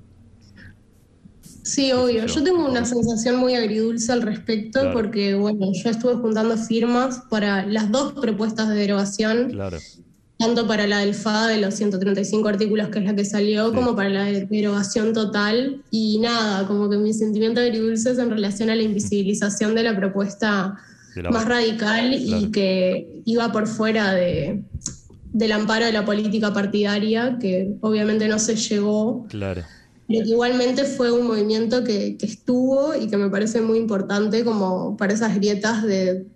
Sí, 1.62 1.92
obvio. 1.92 2.26
yo. 2.26 2.42
Tengo 2.42 2.68
una 2.68 2.84
sensación 2.84 3.36
muy 3.36 3.54
agridulce 3.54 4.10
al 4.12 4.22
respecto 4.22 4.80
Claro. 4.80 4.92
porque, 4.94 5.34
bueno, 5.34 5.66
yo 5.72 5.90
estuve 5.90 6.14
juntando 6.14 6.56
firmas 6.56 7.22
para 7.30 7.64
las 7.66 7.90
dos 7.92 8.14
propuestas 8.14 8.68
de 8.68 8.74
derogación, 8.74 9.50
claro. 9.50 9.78
tanto 10.38 10.66
para 10.66 10.88
la 10.88 10.98
del 10.98 11.14
FAA 11.14 11.46
de 11.46 11.58
los 11.60 11.74
135 11.74 12.48
artículos, 12.48 12.88
que 12.88 12.98
es 12.98 13.04
la 13.04 13.14
que 13.14 13.24
salió, 13.24 13.68
Sí. 13.70 13.76
como 13.76 13.94
para 13.94 14.08
la 14.08 14.24
de- 14.24 14.44
derogación 14.46 15.12
total. 15.12 15.82
Y 15.92 16.18
nada, 16.18 16.66
como 16.66 16.90
que 16.90 16.96
mi 16.96 17.12
sentimiento 17.14 17.60
agridulce 17.60 18.10
es 18.10 18.18
en 18.18 18.30
relación 18.30 18.68
a 18.68 18.74
la 18.74 18.82
invisibilización 18.82 19.76
de 19.76 19.84
la 19.84 19.96
propuesta 19.96 20.74
de 21.14 21.22
la- 21.22 21.30
más 21.30 21.44
radical 21.46 22.10
Claro. 22.10 22.42
y 22.42 22.50
que 22.50 23.20
iba 23.24 23.52
por 23.52 23.68
fuera 23.68 24.12
de, 24.14 24.62
del 25.32 25.52
amparo 25.52 25.86
de 25.86 25.92
la 25.92 26.04
política 26.04 26.52
partidaria, 26.52 27.38
que 27.40 27.76
obviamente 27.80 28.26
no 28.26 28.40
se 28.40 28.56
llegó, 28.56 29.24
Claro. 29.28 29.62
Pero 30.12 30.24
que 30.24 30.30
igualmente 30.30 30.84
fue 30.84 31.10
un 31.10 31.26
movimiento 31.26 31.82
que, 31.84 32.16
que 32.16 32.26
estuvo 32.26 32.94
y 32.94 33.08
que 33.08 33.16
me 33.16 33.30
parece 33.30 33.60
muy 33.60 33.78
importante 33.78 34.44
como 34.44 34.96
para 34.96 35.14
esas 35.14 35.34
grietas 35.34 35.82
de 35.82 36.26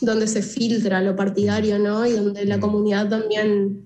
donde 0.00 0.26
se 0.26 0.42
filtra 0.42 1.02
lo 1.02 1.16
partidario, 1.16 1.78
¿no? 1.78 2.06
Y 2.06 2.12
donde 2.12 2.44
la 2.44 2.60
comunidad 2.60 3.08
también 3.08 3.82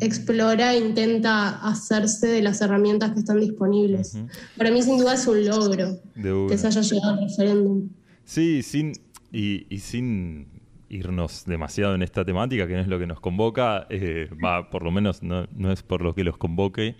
explora 0.00 0.74
e 0.74 0.78
intenta 0.78 1.48
hacerse 1.68 2.28
de 2.28 2.42
las 2.42 2.60
herramientas 2.60 3.12
que 3.12 3.18
están 3.20 3.40
disponibles. 3.40 4.16
Para 4.56 4.70
mí 4.70 4.82
sin 4.82 4.98
duda 4.98 5.14
es 5.14 5.26
un 5.26 5.44
logro 5.44 5.98
que 6.48 6.56
se 6.56 6.66
haya 6.66 6.80
llegado 6.80 7.14
al 7.14 7.28
referéndum. 7.28 7.88
Sí, 8.24 8.62
sin, 8.62 8.92
y, 9.32 9.66
y 9.68 9.78
sin 9.80 10.46
irnos 10.88 11.44
demasiado 11.46 11.94
en 11.94 12.02
esta 12.02 12.24
temática, 12.24 12.66
que 12.66 12.74
no 12.74 12.80
es 12.80 12.88
lo 12.88 12.98
que 12.98 13.06
nos 13.06 13.20
convoca, 13.20 13.86
eh, 13.90 14.28
va, 14.42 14.70
por 14.70 14.82
lo 14.82 14.90
menos 14.90 15.22
no, 15.22 15.46
no 15.54 15.72
es 15.72 15.82
por 15.82 16.02
lo 16.02 16.14
que 16.14 16.24
los 16.24 16.36
convoque, 16.36 16.96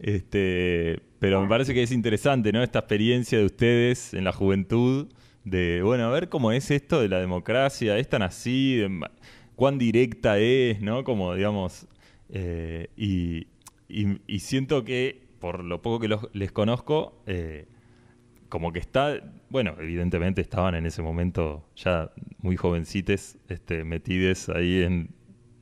este, 0.00 1.00
pero 1.18 1.42
me 1.42 1.48
parece 1.48 1.74
que 1.74 1.82
es 1.82 1.92
interesante, 1.92 2.52
¿no? 2.52 2.62
Esta 2.62 2.80
experiencia 2.80 3.38
de 3.38 3.44
ustedes 3.44 4.14
en 4.14 4.24
la 4.24 4.32
juventud, 4.32 5.08
de, 5.44 5.82
bueno, 5.82 6.04
a 6.04 6.10
ver 6.10 6.28
cómo 6.28 6.52
es 6.52 6.70
esto 6.70 7.00
de 7.00 7.08
la 7.08 7.20
democracia, 7.20 7.98
es 7.98 8.08
tan 8.08 8.22
así, 8.22 8.76
de 8.76 9.00
cuán 9.56 9.78
directa 9.78 10.38
es, 10.38 10.80
¿no? 10.80 11.04
Como, 11.04 11.34
digamos, 11.34 11.86
eh, 12.30 12.88
y, 12.96 13.46
y- 13.88 14.20
y 14.26 14.38
siento 14.40 14.84
que, 14.84 15.26
por 15.40 15.64
lo 15.64 15.80
poco 15.82 16.00
que 16.00 16.08
los- 16.08 16.28
les 16.32 16.52
conozco, 16.52 17.22
eh, 17.26 17.66
como 18.48 18.72
que 18.72 18.78
está, 18.78 19.20
bueno, 19.50 19.74
evidentemente 19.80 20.40
estaban 20.40 20.74
en 20.74 20.86
ese 20.86 21.02
momento 21.02 21.68
ya 21.76 22.10
muy 22.38 22.56
jovencites, 22.56 23.38
este, 23.48 23.84
metides 23.84 24.48
ahí 24.48 24.82
en, 24.82 25.10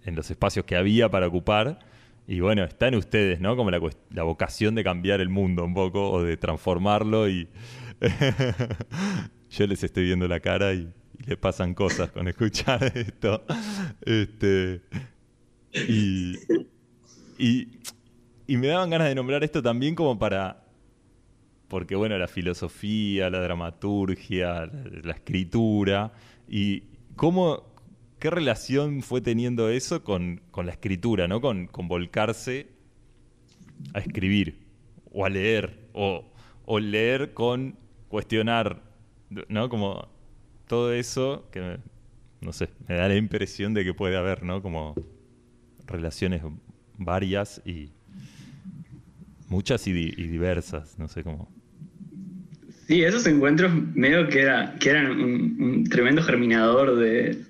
en 0.05 0.15
los 0.15 0.31
espacios 0.31 0.65
que 0.67 0.77
había 0.77 1.09
para 1.11 1.27
ocupar. 1.27 1.79
Y 2.29 2.41
bueno, 2.41 2.65
está 2.65 2.89
en 2.89 2.97
ustedes, 2.97 3.41
¿no? 3.41 3.57
Como 3.57 3.71
la, 3.71 3.81
la 4.11 4.23
vocación 4.25 4.75
de 4.75 4.83
cambiar 4.83 5.21
el 5.21 5.29
mundo 5.29 5.65
un 5.65 5.75
poco 5.75 6.11
o 6.11 6.23
de 6.23 6.37
transformarlo 6.37 7.29
y 7.29 7.49
yo 9.51 9.67
les 9.67 9.85
estoy 9.85 10.05
viendo 10.05 10.27
la 10.27 10.41
cara 10.41 10.75
y, 10.75 10.93
y 11.19 11.27
les 11.27 11.37
pasan 11.37 11.75
cosas 11.75 12.11
con 12.11 12.27
escuchar 12.29 12.83
esto. 12.97 13.45
Este, 14.05 14.83
y, 15.89 16.37
y, 17.39 18.57
me 18.57 18.67
daban 18.69 18.91
ganas 18.91 19.09
de 19.09 19.15
nombrar 19.15 19.45
esto 19.45 19.63
también 19.63 19.95
como 19.95 20.19
para 20.19 20.63
porque 21.69 21.97
bueno, 21.97 22.17
la 22.17 22.29
filosofía, 22.29 23.29
la 23.29 23.41
dramaturgia, 23.41 24.71
la 25.03 25.13
escritura, 25.13 26.13
y 26.49 26.85
cómo, 27.17 27.76
qué 28.27 28.31
relación 28.31 29.03
fue 29.03 29.21
teniendo 29.21 29.69
eso 29.69 30.03
con, 30.03 30.41
con 30.51 30.67
la 30.67 30.73
escritura, 30.73 31.29
¿no? 31.29 31.41
Con, 31.41 31.69
con 31.69 31.87
volcarse 31.87 32.67
a 33.95 34.01
escribir 34.01 34.59
o 35.13 35.25
a 35.25 35.29
leer 35.29 35.79
o, 35.93 36.25
o 36.65 36.81
leer 36.81 37.35
con 37.35 37.77
cuestionar, 38.09 38.83
¿no? 39.49 39.69
Como 39.69 40.09
todo 40.67 40.93
eso 40.93 41.49
que, 41.53 41.79
no 42.41 42.53
sé, 42.53 42.69
me 42.89 42.97
da 42.97 43.07
la 43.07 43.15
impresión 43.15 43.75
de 43.75 43.85
que 43.85 43.95
puede 43.95 44.17
haber, 44.17 44.43
¿no? 44.43 44.61
Como 44.61 44.97
relaciones 45.87 46.43
varias 46.99 47.63
y 47.65 47.91
muchas 49.49 49.87
y, 49.87 49.93
di- 49.93 50.15
y 50.17 50.27
diversas, 50.27 50.99
no 50.99 51.07
sé 51.07 51.23
cómo. 51.23 51.49
Sí, 52.89 53.05
esos 53.05 53.25
encuentros 53.29 53.73
medio 53.95 54.29
que, 54.29 54.41
era, 54.43 54.75
que 54.81 54.91
eran 54.91 55.13
un 55.13 55.85
tremendo 55.85 56.23
germinador 56.23 56.97
de, 56.97 57.47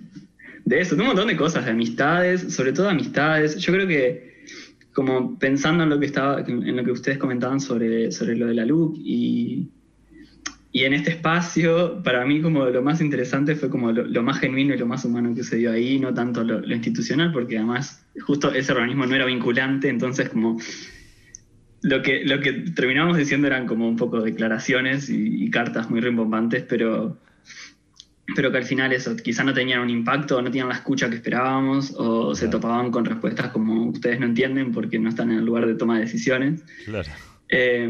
de 0.66 0.80
eso, 0.80 0.96
de 0.96 1.02
un 1.02 1.06
montón 1.06 1.28
de 1.28 1.36
cosas, 1.36 1.64
de 1.64 1.70
amistades, 1.70 2.52
sobre 2.52 2.72
todo 2.72 2.90
amistades. 2.90 3.56
Yo 3.56 3.72
creo 3.72 3.86
que, 3.86 4.44
como 4.92 5.38
pensando 5.38 5.84
en 5.84 5.90
lo 5.90 6.00
que 6.00 6.06
estaba, 6.06 6.40
en 6.40 6.76
lo 6.76 6.84
que 6.84 6.90
ustedes 6.90 7.18
comentaban 7.18 7.60
sobre, 7.60 8.10
sobre 8.10 8.36
lo 8.36 8.46
de 8.46 8.54
la 8.54 8.66
LUC 8.66 8.96
y, 8.98 9.70
y 10.72 10.84
en 10.84 10.92
este 10.92 11.10
espacio, 11.10 12.02
para 12.02 12.26
mí 12.26 12.42
como 12.42 12.66
lo 12.66 12.82
más 12.82 13.00
interesante 13.00 13.54
fue 13.54 13.70
como 13.70 13.92
lo, 13.92 14.22
más 14.24 14.40
genuino 14.40 14.74
y 14.74 14.78
lo 14.78 14.86
más 14.86 15.04
humano 15.04 15.32
que 15.36 15.44
se 15.44 15.56
dio 15.56 15.70
ahí, 15.70 16.00
no 16.00 16.12
tanto 16.12 16.42
lo, 16.42 16.60
institucional, 16.74 17.30
porque 17.32 17.58
además 17.58 18.04
justo 18.18 18.52
ese 18.52 18.72
organismo 18.72 19.06
no 19.06 19.14
era 19.14 19.24
vinculante, 19.24 19.88
entonces 19.88 20.30
como 20.30 20.58
lo 21.82 22.02
que, 22.02 22.24
lo 22.24 22.40
que 22.40 22.52
terminamos 22.74 23.16
diciendo 23.16 23.46
eran 23.46 23.68
como 23.68 23.88
un 23.88 23.94
poco 23.94 24.20
declaraciones 24.20 25.08
y 25.08 25.48
cartas 25.50 25.88
muy 25.88 26.00
rimbombantes, 26.00 26.64
pero, 26.64 27.16
pero 28.34 28.50
que 28.50 28.58
al 28.58 28.64
final 28.64 28.92
eso, 28.92 29.14
quizá 29.16 29.44
no 29.44 29.54
tenían 29.54 29.80
un 29.80 29.90
impacto, 29.90 30.42
no 30.42 30.50
tenían 30.50 30.68
la 30.68 30.74
escucha 30.74 31.08
que 31.08 31.16
esperábamos, 31.16 31.94
o 31.96 32.34
se 32.34 32.48
topaban 32.48 32.90
con 32.90 33.04
respuestas 33.04 33.50
como 33.52 33.86
ustedes 33.90 34.18
no 34.18 34.26
entienden 34.26 34.72
porque 34.72 34.98
no 34.98 35.08
están 35.08 35.30
en 35.30 35.38
el 35.38 35.44
lugar 35.44 35.66
de 35.66 35.74
toma 35.76 35.94
de 35.96 36.02
decisiones. 36.06 36.62
Claro. 36.84 37.08
Eh, 37.48 37.88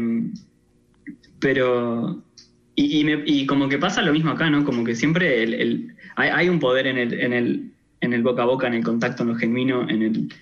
pero. 1.39 2.23
Y, 2.75 2.99
y 2.99 3.03
me- 3.03 3.23
y 3.25 3.45
como 3.47 3.67
que 3.69 3.79
pasa 3.79 4.01
lo 4.03 4.13
mismo 4.13 4.29
acá, 4.31 4.49
¿no? 4.49 4.63
Como 4.63 4.83
que 4.83 4.95
siempre 4.95 5.41
el- 5.41 5.53
el- 5.55 5.95
hay, 6.15 6.29
hay 6.29 6.49
un 6.49 6.59
poder 6.59 6.85
en 6.87 6.97
el, 6.99 7.13
en, 7.19 7.33
el, 7.33 7.71
en 8.01 8.13
el 8.13 8.21
boca 8.21 8.43
a 8.43 8.45
boca, 8.45 8.67
en 8.67 8.75
el 8.75 8.83
contacto, 8.83 9.23
en 9.23 9.29
lo 9.29 9.35
genuino, 9.35 9.89
en 9.89 10.03
el. 10.03 10.33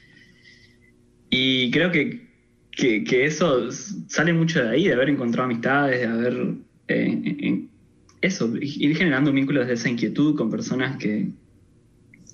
Y 1.29 1.71
creo 1.71 1.91
que, 1.91 2.27
que, 2.71 3.03
que 3.05 3.25
eso 3.25 3.71
sale 3.71 4.33
mucho 4.33 4.61
de 4.63 4.69
ahí, 4.69 4.87
de 4.87 4.93
haber 4.93 5.09
encontrado 5.09 5.45
amistades, 5.49 6.01
de 6.01 6.05
haber. 6.07 6.53
eh, 6.89 7.35
en- 7.39 7.69
eso, 8.21 8.51
ir 8.59 8.95
generando 8.95 9.31
vínculos 9.31 9.67
de 9.67 9.73
esa 9.73 9.89
inquietud 9.89 10.35
con 10.35 10.49
personas 10.49 10.97
que, 10.97 11.29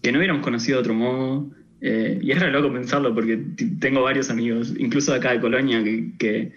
que 0.02 0.12
no 0.12 0.20
hubiéramos 0.20 0.44
conocido 0.44 0.78
de 0.78 0.82
otro 0.82 0.94
modo. 0.94 1.50
Eh, 1.82 2.20
y 2.22 2.32
es 2.32 2.40
re 2.40 2.52
loco 2.52 2.72
pensarlo 2.72 3.14
porque 3.14 3.40
tengo 3.80 4.04
varios 4.04 4.30
amigos, 4.30 4.74
incluso 4.78 5.12
de 5.12 5.18
acá 5.18 5.32
de 5.32 5.42
Colonia, 5.42 5.84
que, 5.84 6.52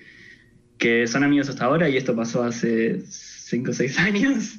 que, 0.78 1.06
son 1.06 1.24
amigos 1.24 1.48
hasta 1.48 1.64
ahora 1.64 1.88
y 1.88 1.96
esto 1.96 2.14
pasó 2.14 2.42
hace 2.42 3.00
5 3.06 3.70
o 3.70 3.74
6 3.74 3.98
años 4.00 4.58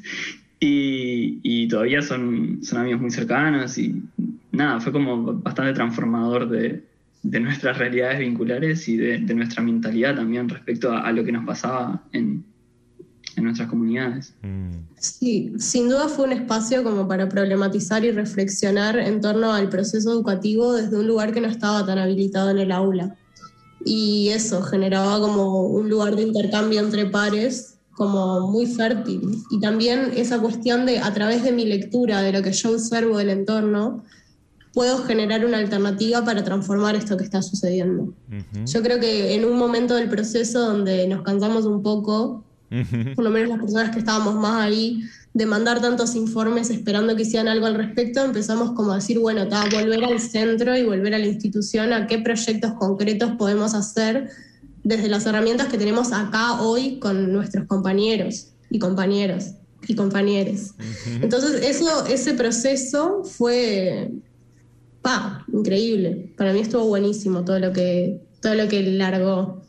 y, 0.59 1.39
y 1.43 1.67
todavía 1.67 2.01
son, 2.01 2.63
son 2.63 2.79
amigos 2.79 3.01
muy 3.01 3.11
cercanos 3.11 3.77
y 3.77 4.01
nada, 4.51 4.79
fue 4.79 4.91
como 4.91 5.33
bastante 5.33 5.73
transformador 5.73 6.49
de, 6.49 6.81
de 7.21 7.39
nuestras 7.39 7.77
realidades 7.77 8.19
vinculares 8.19 8.87
y 8.87 8.97
de, 8.97 9.19
de 9.19 9.35
nuestra 9.35 9.61
mentalidad 9.61 10.15
también 10.15 10.49
respecto 10.49 10.91
a, 10.91 11.01
a 11.01 11.11
lo 11.11 11.23
que 11.23 11.31
nos 11.31 11.45
pasaba 11.45 12.03
en, 12.11 12.43
en 13.37 13.43
nuestras 13.45 13.69
comunidades. 13.69 14.33
Mm, 14.41 14.85
Sí, 14.97 15.53
sin 15.59 15.89
duda 15.89 16.07
fue 16.07 16.25
un 16.25 16.31
espacio 16.31 16.83
como 16.83 17.07
para 17.07 17.29
problematizar 17.29 18.03
y 18.05 18.11
reflexionar 18.11 18.97
en 18.97 19.21
torno 19.21 19.53
al 19.53 19.69
proceso 19.69 20.11
educativo 20.11 20.73
desde 20.73 20.97
un 20.97 21.05
lugar 21.07 21.31
que 21.31 21.41
no 21.41 21.47
estaba 21.47 21.85
tan 21.85 21.99
habilitado 21.99 22.49
en 22.49 22.57
el 22.59 22.71
aula. 22.71 23.15
Y 23.83 24.29
eso 24.29 24.63
generaba 24.63 25.19
como 25.19 25.63
un 25.67 25.89
lugar 25.89 26.15
de 26.15 26.23
intercambio 26.23 26.79
entre 26.79 27.05
pares 27.05 27.75
como 27.91 28.49
muy 28.49 28.65
fértil. 28.65 29.21
Y 29.51 29.59
también 29.59 30.11
esa 30.15 30.39
cuestión 30.39 30.85
de, 30.87 30.99
a 30.99 31.13
través 31.13 31.43
de 31.43 31.51
mi 31.51 31.65
lectura, 31.65 32.21
de 32.21 32.31
lo 32.31 32.41
que 32.41 32.51
yo 32.51 32.71
observo 32.71 33.17
del 33.19 33.29
entorno, 33.29 34.03
puedo 34.73 34.97
generar 35.03 35.45
una 35.45 35.59
alternativa 35.59 36.25
para 36.25 36.43
transformar 36.43 36.95
esto 36.95 37.15
que 37.15 37.23
está 37.25 37.41
sucediendo. 37.43 38.03
ujú, 38.03 38.65
Yo 38.65 38.81
creo 38.81 38.99
que 38.99 39.35
en 39.35 39.45
un 39.45 39.57
momento 39.57 39.93
del 39.95 40.09
proceso 40.09 40.61
donde 40.61 41.07
nos 41.07 41.21
cansamos 41.21 41.65
un 41.65 41.83
poco, 41.83 42.43
por 43.15 43.23
lo 43.23 43.29
menos 43.29 43.49
las 43.49 43.59
personas 43.59 43.91
que 43.91 43.99
estábamos 43.99 44.35
más 44.35 44.63
ahí, 44.63 45.03
de 45.33 45.45
mandar 45.45 45.81
tantos 45.81 46.15
informes 46.15 46.69
esperando 46.69 47.15
que 47.15 47.23
hicieran 47.23 47.47
algo 47.47 47.65
al 47.65 47.75
respecto, 47.75 48.23
empezamos 48.23 48.71
como 48.71 48.93
a 48.93 48.95
decir, 48.95 49.19
bueno, 49.19 49.47
ta, 49.47 49.65
volver 49.65 50.03
al 50.05 50.19
centro 50.19 50.75
y 50.77 50.83
volver 50.83 51.13
a 51.13 51.19
la 51.19 51.25
institución, 51.25 51.93
a 51.93 52.07
qué 52.07 52.19
proyectos 52.19 52.73
concretos 52.73 53.31
podemos 53.37 53.73
hacer 53.73 54.29
desde 54.83 55.09
las 55.09 55.25
herramientas 55.25 55.67
que 55.67 55.77
tenemos 55.77 56.13
acá 56.13 56.61
hoy 56.61 56.99
con 56.99 57.33
nuestros 57.33 57.65
compañeros 57.67 58.53
y 58.69 58.79
compañeros 58.79 59.55
y 59.87 59.95
compañeros. 59.95 60.73
Entonces, 61.21 61.63
eso, 61.63 62.05
ese 62.07 62.33
proceso 62.33 63.23
fue, 63.23 64.11
pa, 65.01 65.45
increíble. 65.51 66.33
Para 66.37 66.53
mí 66.53 66.59
estuvo 66.59 66.85
buenísimo 66.85 67.43
todo 67.43 67.59
lo 67.59 67.73
que, 67.73 68.21
todo 68.41 68.55
lo 68.55 68.67
que 68.67 68.83
largó. 68.83 69.64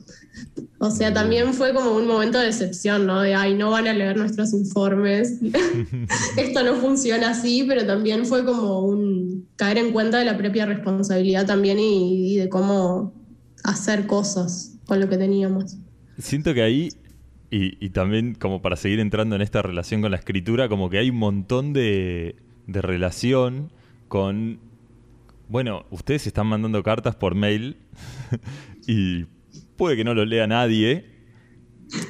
O 0.79 0.91
sea, 0.91 1.13
también 1.13 1.55
fue 1.55 1.73
como 1.73 1.93
un 1.97 2.07
momento 2.07 2.39
de 2.39 2.47
decepción, 2.47 3.07
¿no? 3.07 3.23
De, 3.23 3.35
ay, 3.35 3.55
no 3.55 3.71
van 3.71 3.89
a 3.89 3.95
leer 3.95 4.17
nuestros 4.17 4.53
informes. 4.53 5.39
Esto 6.37 6.63
no 6.63 6.75
funciona 6.75 7.31
así, 7.31 7.65
pero 7.67 7.87
también 7.87 8.27
fue 8.27 8.45
como 8.45 8.81
un 8.81 9.49
caer 9.57 9.79
en 9.79 9.93
cuenta 9.93 10.19
de 10.19 10.27
la 10.27 10.37
propia 10.37 10.67
responsabilidad 10.67 11.47
también 11.47 11.79
y, 11.79 12.35
y 12.35 12.37
de 12.37 12.51
cómo 12.51 13.15
hacer 13.65 14.07
cosas 14.07 14.79
con 14.85 15.01
lo 15.01 15.09
que 15.09 15.17
teníamos. 15.17 15.77
Siento 16.19 16.53
que 16.53 16.63
ahí, 16.63 16.91
y, 17.51 17.85
y 17.85 17.91
también 17.91 18.35
como 18.35 18.61
para 18.61 18.77
seguir 18.77 19.01
entrando 19.01 19.35
en 19.35 19.43
esta 19.43 19.63
relación 19.63 20.03
con 20.03 20.11
la 20.11 20.19
escritura, 20.19 20.69
como 20.69 20.91
que 20.91 20.99
hay 20.99 21.09
un 21.09 21.17
montón 21.17 21.73
de, 21.73 22.37
de 22.67 22.83
relación 22.83 23.73
con... 24.09 24.59
Bueno, 25.49 25.87
ustedes 25.91 26.27
están 26.27 26.49
mandando 26.49 26.83
cartas 26.83 27.15
por 27.15 27.35
mail 27.35 27.77
y 28.87 29.27
puede 29.77 29.97
que 29.97 30.05
no 30.05 30.15
lo 30.15 30.25
lea 30.25 30.47
nadie, 30.47 31.05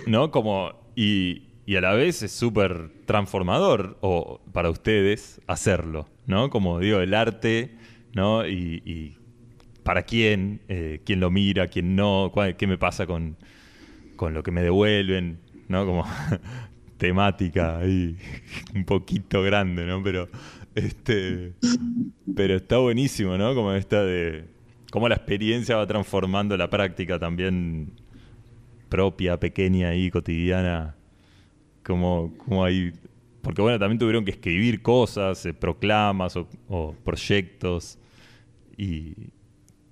¿no? 0.07 0.31
Como, 0.31 0.73
y, 0.95 1.49
y 1.67 1.77
a 1.77 1.81
la 1.81 1.95
vez 1.95 2.23
es 2.23 2.33
súper 2.33 2.91
transformador 3.07 3.99
o, 4.01 4.41
para 4.53 4.71
ustedes 4.71 5.41
hacerlo, 5.47 6.09
¿no? 6.27 6.51
Como 6.51 6.79
digo, 6.81 7.01
el 7.01 7.15
arte, 7.15 7.77
¿no? 8.15 8.47
Y, 8.47 8.83
y 8.85 9.17
para 9.83 10.03
quién, 10.03 10.63
eh, 10.69 11.01
quién 11.05 11.21
lo 11.21 11.31
mira, 11.31 11.69
quién 11.69 11.95
no, 11.95 12.33
qué 12.59 12.67
me 12.67 12.79
pasa 12.79 13.07
con, 13.07 13.37
con 14.17 14.35
lo 14.35 14.43
que 14.43 14.51
me 14.51 14.63
devuelven, 14.63 15.41
¿no? 15.69 15.87
Como 15.87 16.05
temática 16.99 17.79
ahí 17.79 18.17
un 18.75 18.85
poquito 18.85 19.43
grande, 19.43 19.87
¿no? 19.87 20.03
Pero 20.03 20.29
este 20.75 21.55
pero 22.35 22.57
está 22.57 22.79
buenísimo, 22.79 23.39
¿no? 23.39 23.55
Como 23.55 23.73
esta 23.73 24.05
de 24.05 24.45
cómo 24.97 25.11
la 25.11 25.17
experiencia 25.17 25.77
va 25.77 25.87
transformando 25.87 26.57
la 26.57 26.71
práctica 26.71 27.19
también 27.19 27.93
propia, 28.89 29.39
pequeña 29.39 29.95
y 29.95 30.11
cotidiana. 30.11 30.97
Como, 31.83 32.33
como 32.39 32.65
hay 32.65 32.95
porque 33.43 33.61
bueno, 33.61 33.79
también 33.79 33.99
tuvieron 33.99 34.25
que 34.25 34.31
escribir 34.31 34.81
cosas, 34.81 35.45
eh, 35.45 35.53
proclamas 35.53 36.39
o, 36.39 36.97
proyectos 37.05 37.99
y 38.79 39.13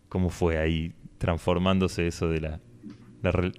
cómo 0.08 0.30
fue 0.30 0.56
ahí 0.56 0.94
transformándose 1.18 2.06
eso 2.06 2.30
de 2.30 2.40
la, 2.40 2.60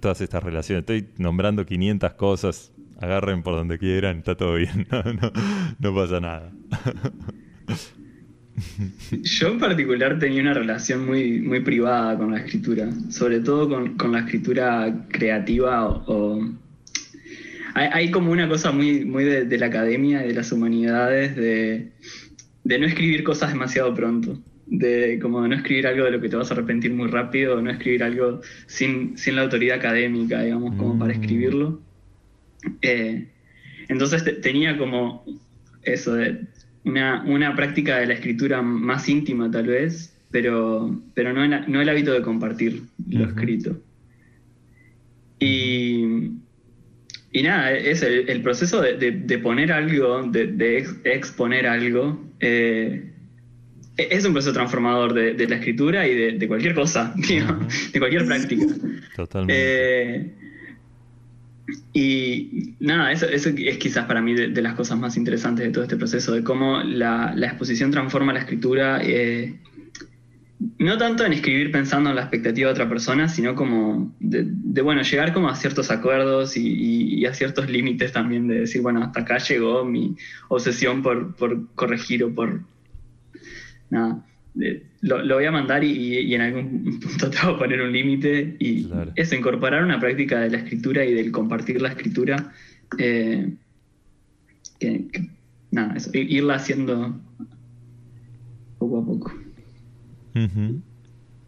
todas 0.00 0.20
estas 0.22 0.42
relaciones. 0.42 0.80
Estoy 0.80 1.10
nombrando 1.16 1.64
500 1.64 2.14
cosas, 2.14 2.72
agarren 3.00 3.44
por 3.44 3.54
donde 3.54 3.78
quieran, 3.78 4.18
está 4.18 4.36
todo 4.36 4.54
bien, 4.54 4.88
no 5.78 5.94
pasa 5.94 6.18
nada. 6.18 6.50
Yo 9.10 9.48
en 9.48 9.58
particular 9.58 10.18
tenía 10.18 10.40
una 10.42 10.54
relación 10.54 11.04
muy, 11.06 11.40
muy 11.40 11.60
privada 11.60 12.16
con 12.16 12.32
la 12.32 12.38
escritura, 12.38 12.88
sobre 13.10 13.40
todo 13.40 13.68
con, 13.68 13.96
con 13.96 14.12
la 14.12 14.20
escritura 14.20 15.06
creativa 15.10 15.86
o... 15.86 16.02
o- 16.06 16.50
Hay, 17.74 17.88
hay 17.92 18.10
como 18.10 18.32
una 18.32 18.48
cosa 18.48 18.72
muy, 18.72 19.04
muy 19.04 19.24
de, 19.24 19.44
de 19.44 19.58
la 19.58 19.66
academia 19.66 20.24
y 20.24 20.28
de 20.28 20.34
las 20.34 20.50
humanidades 20.52 21.36
de, 21.36 21.92
de 22.64 22.78
no 22.78 22.86
escribir 22.86 23.22
cosas 23.22 23.52
demasiado 23.52 23.92
pronto, 23.94 24.40
de 24.66 25.18
como 25.20 25.46
no 25.46 25.54
escribir 25.54 25.86
algo 25.86 26.04
de 26.06 26.12
lo 26.12 26.20
que 26.20 26.30
te 26.30 26.36
vas 26.36 26.50
a 26.50 26.54
arrepentir 26.54 26.92
muy 26.94 27.08
rápido, 27.08 27.60
no 27.60 27.70
escribir 27.70 28.02
algo 28.02 28.40
sin, 28.66 29.18
sin 29.18 29.36
la 29.36 29.42
autoridad 29.42 29.76
académica, 29.76 30.42
digamos, 30.42 30.74
como 30.76 30.98
para 30.98 31.12
Mm. 31.12 31.20
escribirlo. 31.20 31.82
Eh, 32.80 33.28
entonces 33.88 34.24
te- 34.24 34.32
tenía 34.32 34.78
como 34.78 35.24
eso 35.82 36.14
de 36.14 36.46
una, 36.86 37.22
una 37.26 37.54
práctica 37.54 37.98
de 37.98 38.06
la 38.06 38.14
escritura 38.14 38.62
más 38.62 39.08
íntima 39.08 39.50
tal 39.50 39.66
vez, 39.66 40.16
pero, 40.30 41.00
pero 41.14 41.32
no, 41.34 41.44
el, 41.44 41.70
no 41.70 41.80
el 41.82 41.88
hábito 41.88 42.12
de 42.12 42.22
compartir 42.22 42.82
lo 43.10 43.24
escrito. 43.24 43.78
Y, 45.38 46.30
y 47.32 47.42
nada, 47.42 47.72
es 47.72 48.02
el, 48.02 48.28
el 48.28 48.40
proceso 48.42 48.80
de, 48.80 48.96
de- 48.96 49.10
de 49.12 49.38
poner 49.38 49.72
algo, 49.72 50.22
de, 50.22 50.46
de 50.46 50.78
ex- 50.78 50.96
exponer 51.04 51.66
algo, 51.66 52.24
eh, 52.40 53.12
e- 53.98 54.08
es 54.10 54.24
un 54.24 54.32
proceso 54.32 54.54
transformador 54.54 55.12
de, 55.12 55.34
la 55.48 55.56
escritura 55.56 56.06
y 56.08 56.14
de, 56.14 56.48
cualquier 56.48 56.74
cosa, 56.74 57.12
digamos, 57.28 57.92
de 57.92 57.98
cualquier 57.98 58.24
práctica. 58.26 58.64
Totalmente. 59.14 59.54
Eh, 60.14 60.32
y 61.92 62.74
nada, 62.80 63.10
eso, 63.12 63.26
es 63.28 63.46
quizás 63.78 64.06
para 64.06 64.22
mí 64.22 64.34
de, 64.34 64.48
de 64.48 64.62
las 64.62 64.74
cosas 64.74 64.98
más 64.98 65.16
interesantes 65.16 65.66
de 65.66 65.72
todo 65.72 65.84
este 65.84 65.96
proceso, 65.96 66.32
de 66.32 66.44
cómo 66.44 66.80
la, 66.82 67.32
la 67.34 67.46
exposición 67.46 67.90
transforma 67.90 68.32
la 68.32 68.40
escritura, 68.40 69.00
eh, 69.02 69.58
no 70.78 70.96
tanto 70.96 71.24
en 71.24 71.32
escribir 71.32 71.70
pensando 71.70 72.08
en 72.10 72.16
la 72.16 72.22
expectativa 72.22 72.68
de 72.68 72.72
otra 72.72 72.88
persona, 72.88 73.28
sino 73.28 73.54
como 73.54 74.14
de, 74.20 74.82
bueno, 74.82 75.02
llegar 75.02 75.32
como 75.32 75.48
a 75.48 75.56
ciertos 75.56 75.90
acuerdos 75.90 76.56
y, 76.56 77.18
y- 77.20 77.26
a 77.26 77.34
ciertos 77.34 77.68
límites 77.68 78.12
también, 78.12 78.46
de 78.46 78.60
decir, 78.60 78.80
bueno, 78.82 79.02
hasta 79.02 79.20
acá 79.20 79.38
llegó 79.38 79.84
mi 79.84 80.16
obsesión 80.48 81.02
por, 81.02 81.34
por 81.34 81.66
corregir 81.74 82.22
o 82.24 82.34
por... 82.34 82.60
Nada, 83.90 84.24
lo, 85.02 85.22
lo 85.22 85.34
voy 85.36 85.44
a 85.44 85.52
mandar 85.52 85.84
y, 85.84 86.18
y 86.20 86.34
en 86.34 86.40
algún 86.40 86.98
punto 87.00 87.30
te 87.30 87.38
voy 87.44 87.54
a 87.54 87.58
poner 87.58 87.80
un 87.82 87.92
límite 87.92 88.56
y 88.58 88.84
Claro. 88.84 89.12
eso, 89.14 89.34
incorporar 89.34 89.84
una 89.84 90.00
práctica 90.00 90.40
de 90.40 90.50
la 90.50 90.58
escritura 90.58 91.04
y 91.04 91.12
del 91.14 91.30
compartir 91.32 91.80
la 91.82 91.88
escritura, 91.90 92.52
eh, 92.98 93.52
que, 94.78 95.08
que- 95.08 95.30
nada, 95.70 95.94
eso, 95.96 96.10
irla 96.14 96.54
haciendo 96.56 97.20
poco 98.78 98.98
a 98.98 99.04
poco. 99.06 99.32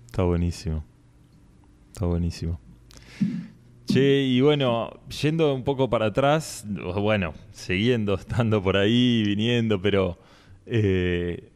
Está 0.07 0.23
buenísimo. 0.23 0.85
Está 1.93 2.07
buenísimo. 2.07 2.59
Che, 3.87 4.23
y 4.23 4.41
bueno, 4.41 4.91
yendo 5.23 5.55
un 5.55 5.65
poco 5.65 5.89
para 5.89 6.07
atrás, 6.07 6.65
bueno, 6.67 7.35
siguiendo, 7.53 8.15
estando 8.15 8.63
por 8.63 8.77
ahí, 8.77 9.23
viniendo, 9.27 9.81
pero 9.81 10.19
eh, 10.67 11.48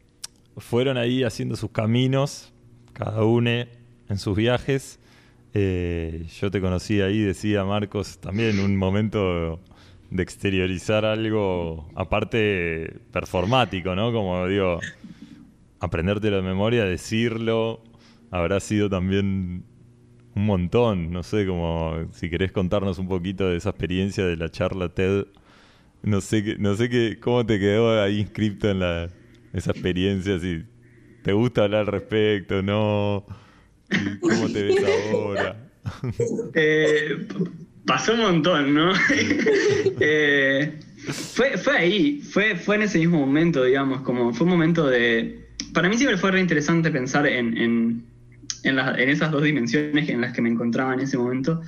fueron 0.57 0.97
ahí 0.97 1.23
haciendo 1.23 1.55
sus 1.55 1.71
caminos, 1.71 2.53
cada 2.93 3.23
uno 3.23 3.49
en 3.49 4.17
sus 4.17 4.35
viajes. 4.35 4.99
Eh, 5.53 6.25
yo 6.39 6.49
te 6.49 6.61
conocí 6.61 7.01
ahí, 7.01 7.19
decía 7.19 7.63
Marcos, 7.63 8.19
también 8.19 8.59
un 8.59 8.75
momento 8.75 9.59
de 10.09 10.23
exteriorizar 10.23 11.05
algo, 11.05 11.89
aparte 11.95 12.99
performático, 13.11 13.95
¿no? 13.95 14.11
Como 14.11 14.47
digo, 14.47 14.79
aprendértelo 15.79 16.37
de 16.37 16.41
memoria, 16.41 16.85
decirlo, 16.85 17.81
habrá 18.31 18.59
sido 18.59 18.89
también 18.89 19.63
un 20.35 20.45
montón. 20.45 21.11
No 21.11 21.23
sé, 21.23 21.45
como 21.45 22.07
si 22.11 22.29
querés 22.29 22.51
contarnos 22.51 22.99
un 22.99 23.07
poquito 23.07 23.49
de 23.49 23.57
esa 23.57 23.69
experiencia 23.69 24.25
de 24.25 24.37
la 24.37 24.49
charla 24.49 24.89
TED. 24.89 25.25
No 26.03 26.21
sé, 26.21 26.57
no 26.59 26.75
sé 26.75 26.89
qué, 26.89 27.19
cómo 27.19 27.45
te 27.45 27.59
quedó 27.59 28.01
ahí 28.01 28.19
inscripto 28.19 28.69
en 28.69 28.79
la, 28.79 29.09
esa 29.53 29.71
experiencia, 29.71 30.39
si 30.39 30.63
te 31.23 31.31
gusta 31.31 31.63
hablar 31.63 31.81
al 31.81 31.87
respecto, 31.87 32.61
no, 32.61 33.25
cómo 34.19 34.49
te 34.49 34.63
ves 34.63 34.83
ahora. 35.11 35.59
Eh, 36.53 37.27
pasó 37.85 38.13
un 38.13 38.21
montón, 38.21 38.73
¿no? 38.73 38.93
Eh, 39.99 40.79
fue, 41.11 41.57
fue 41.57 41.77
ahí, 41.77 42.21
fue, 42.21 42.55
fue 42.55 42.77
en 42.77 42.83
ese 42.83 42.99
mismo 42.99 43.19
momento, 43.19 43.63
digamos, 43.63 44.01
como 44.01 44.33
fue 44.33 44.45
un 44.45 44.51
momento 44.51 44.87
de... 44.87 45.49
Para 45.73 45.89
mí 45.89 45.97
siempre 45.97 46.17
fue 46.17 46.31
re 46.31 46.39
interesante 46.39 46.89
pensar 46.89 47.27
en, 47.27 47.57
en, 47.57 48.03
en 48.63 49.09
esas 49.09 49.31
dos 49.31 49.43
dimensiones 49.43 50.07
en 50.09 50.21
las 50.21 50.33
que 50.33 50.41
me 50.41 50.49
encontraba 50.49 50.93
en 50.93 51.01
ese 51.01 51.17
momento, 51.17 51.61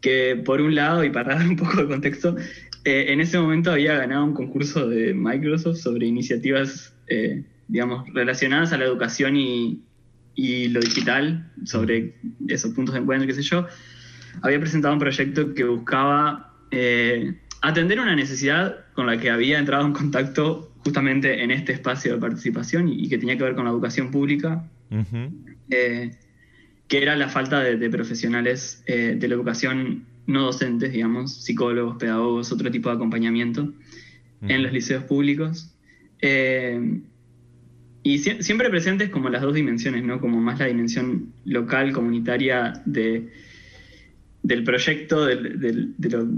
que 0.00 0.40
por 0.44 0.60
un 0.60 0.74
lado, 0.74 1.04
y 1.04 1.10
para 1.10 1.34
dar 1.36 1.48
un 1.48 1.56
poco 1.56 1.82
de 1.82 1.88
contexto, 1.88 2.36
eh, 2.84 3.06
en 3.08 3.20
ese 3.20 3.38
momento 3.38 3.72
había 3.72 3.96
ganado 3.96 4.24
un 4.24 4.32
concurso 4.32 4.88
de 4.88 5.12
Microsoft 5.12 5.78
sobre 5.78 6.06
iniciativas, 6.06 6.94
eh, 7.08 7.44
digamos, 7.68 8.08
relacionadas 8.12 8.72
a 8.72 8.78
la 8.78 8.84
educación 8.84 9.36
y, 9.36 9.82
y 10.34 10.68
lo 10.68 10.80
digital, 10.80 11.50
sobre 11.64 12.14
esos 12.48 12.72
puntos 12.72 12.94
de 12.94 13.00
encuentro, 13.00 13.26
qué 13.26 13.34
sé 13.34 13.42
yo 13.42 13.66
había 14.42 14.60
presentado 14.60 14.94
un 14.94 15.00
proyecto 15.00 15.54
que 15.54 15.64
buscaba 15.64 16.52
eh, 16.70 17.34
atender 17.62 18.00
una 18.00 18.14
necesidad 18.14 18.84
con 18.94 19.06
la 19.06 19.18
que 19.18 19.30
había 19.30 19.58
entrado 19.58 19.86
en 19.86 19.92
contacto 19.92 20.72
justamente 20.78 21.42
en 21.42 21.50
este 21.50 21.72
espacio 21.72 22.14
de 22.14 22.20
participación 22.20 22.88
y, 22.88 23.04
y 23.04 23.08
que 23.08 23.18
tenía 23.18 23.36
que 23.36 23.44
ver 23.44 23.54
con 23.54 23.64
la 23.64 23.70
educación 23.70 24.10
pública, 24.10 24.68
eh, 25.70 26.10
que 26.88 27.02
era 27.02 27.16
la 27.16 27.28
falta 27.28 27.60
de, 27.60 27.76
de 27.76 27.90
profesionales 27.90 28.82
eh, 28.86 29.16
de 29.18 29.28
la 29.28 29.34
educación 29.34 30.04
no 30.26 30.42
docentes, 30.42 30.92
digamos, 30.92 31.44
psicólogos, 31.44 31.96
pedagogos, 31.98 32.50
otro 32.52 32.70
tipo 32.70 32.88
de 32.88 32.96
acompañamiento 32.96 33.72
en 34.42 34.62
los 34.62 34.72
liceos 34.72 35.04
públicos. 35.04 35.72
Eh, 36.20 37.00
y 38.02 38.18
sie- 38.18 38.40
siempre 38.40 38.70
presentes 38.70 39.10
como 39.10 39.28
las 39.30 39.42
dos 39.42 39.54
dimensiones, 39.54 40.04
¿no? 40.04 40.20
Como 40.20 40.40
más 40.40 40.58
la 40.58 40.66
dimensión 40.66 41.32
local, 41.44 41.92
comunitaria 41.92 42.82
de, 42.86 43.30
del 44.42 44.62
proyecto, 44.64 45.24
del- 45.26 45.58
del- 45.58 45.94
de 45.98 46.10
lo, 46.10 46.28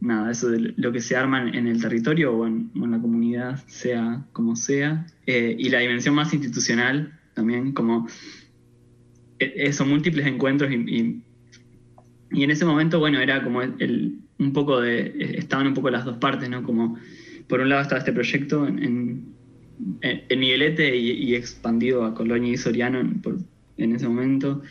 nada, 0.00 0.30
eso 0.30 0.50
de 0.50 0.74
lo 0.76 0.92
que 0.92 1.00
se 1.00 1.16
arma 1.16 1.48
en, 1.48 1.66
el 1.66 1.80
territorio 1.80 2.32
o 2.36 2.46
en, 2.46 2.70
la 2.74 3.00
comunidad, 3.00 3.64
sea 3.66 4.26
como 4.32 4.54
sea. 4.54 5.06
Eh, 5.26 5.56
y 5.58 5.70
la 5.70 5.78
dimensión 5.80 6.14
más 6.14 6.34
institucional 6.34 7.18
también, 7.32 7.72
como 7.72 8.06
e- 9.38 9.52
eso, 9.56 9.86
múltiples 9.86 10.26
encuentros 10.26 10.70
y, 10.70 11.22
y, 12.32 12.42
en 12.42 12.50
ese 12.50 12.64
momento, 12.66 12.98
bueno, 12.98 13.18
era 13.20 13.42
como 13.42 13.62
el, 13.62 14.18
un 14.38 14.52
poco 14.52 14.80
de, 14.80 15.14
estaban 15.38 15.66
un 15.66 15.74
poco 15.74 15.88
las 15.90 16.04
dos 16.04 16.18
partes, 16.18 16.50
¿no? 16.50 16.62
Como 16.62 16.98
por 17.48 17.60
un 17.60 17.68
lado 17.68 17.82
estaba 17.82 17.98
este 17.98 18.12
proyecto 18.12 18.66
en, 18.66 18.78
en, 18.82 19.34
en 20.28 20.40
Miguelete 20.40 20.96
y, 20.96 21.10
y 21.12 21.34
expandido 21.34 22.04
a 22.04 22.14
Colonia 22.14 22.52
y 22.52 22.56
Soriano 22.56 23.00
en, 23.00 23.20
por- 23.20 23.38
en 23.76 23.94
ese 23.94 24.06
momento, 24.08 24.62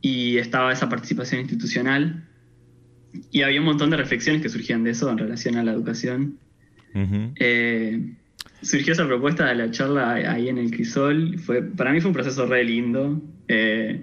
y 0.00 0.36
estaba 0.38 0.72
esa 0.72 0.88
participación 0.88 1.40
institucional, 1.42 2.24
y 3.30 3.42
había 3.42 3.60
un 3.60 3.66
montón 3.66 3.90
de 3.90 3.96
reflexiones 3.96 4.42
que 4.42 4.48
surgían 4.48 4.82
de 4.84 4.90
eso 4.90 5.10
en 5.10 5.18
relación 5.18 5.56
a 5.56 5.62
la 5.62 5.72
educación. 5.72 6.38
Eh, 7.36 8.14
surgió 8.62 8.92
esa 8.94 9.06
propuesta 9.06 9.46
de 9.46 9.54
la 9.54 9.70
charla 9.70 10.12
ahí 10.14 10.48
en 10.48 10.58
el 10.58 10.70
Crisol. 10.70 11.38
Fue, 11.38 11.62
para 11.62 11.92
mí 11.92 12.00
fue 12.00 12.08
un 12.08 12.14
proceso 12.14 12.46
re 12.46 12.64
lindo. 12.64 13.20
Eh, 13.48 14.02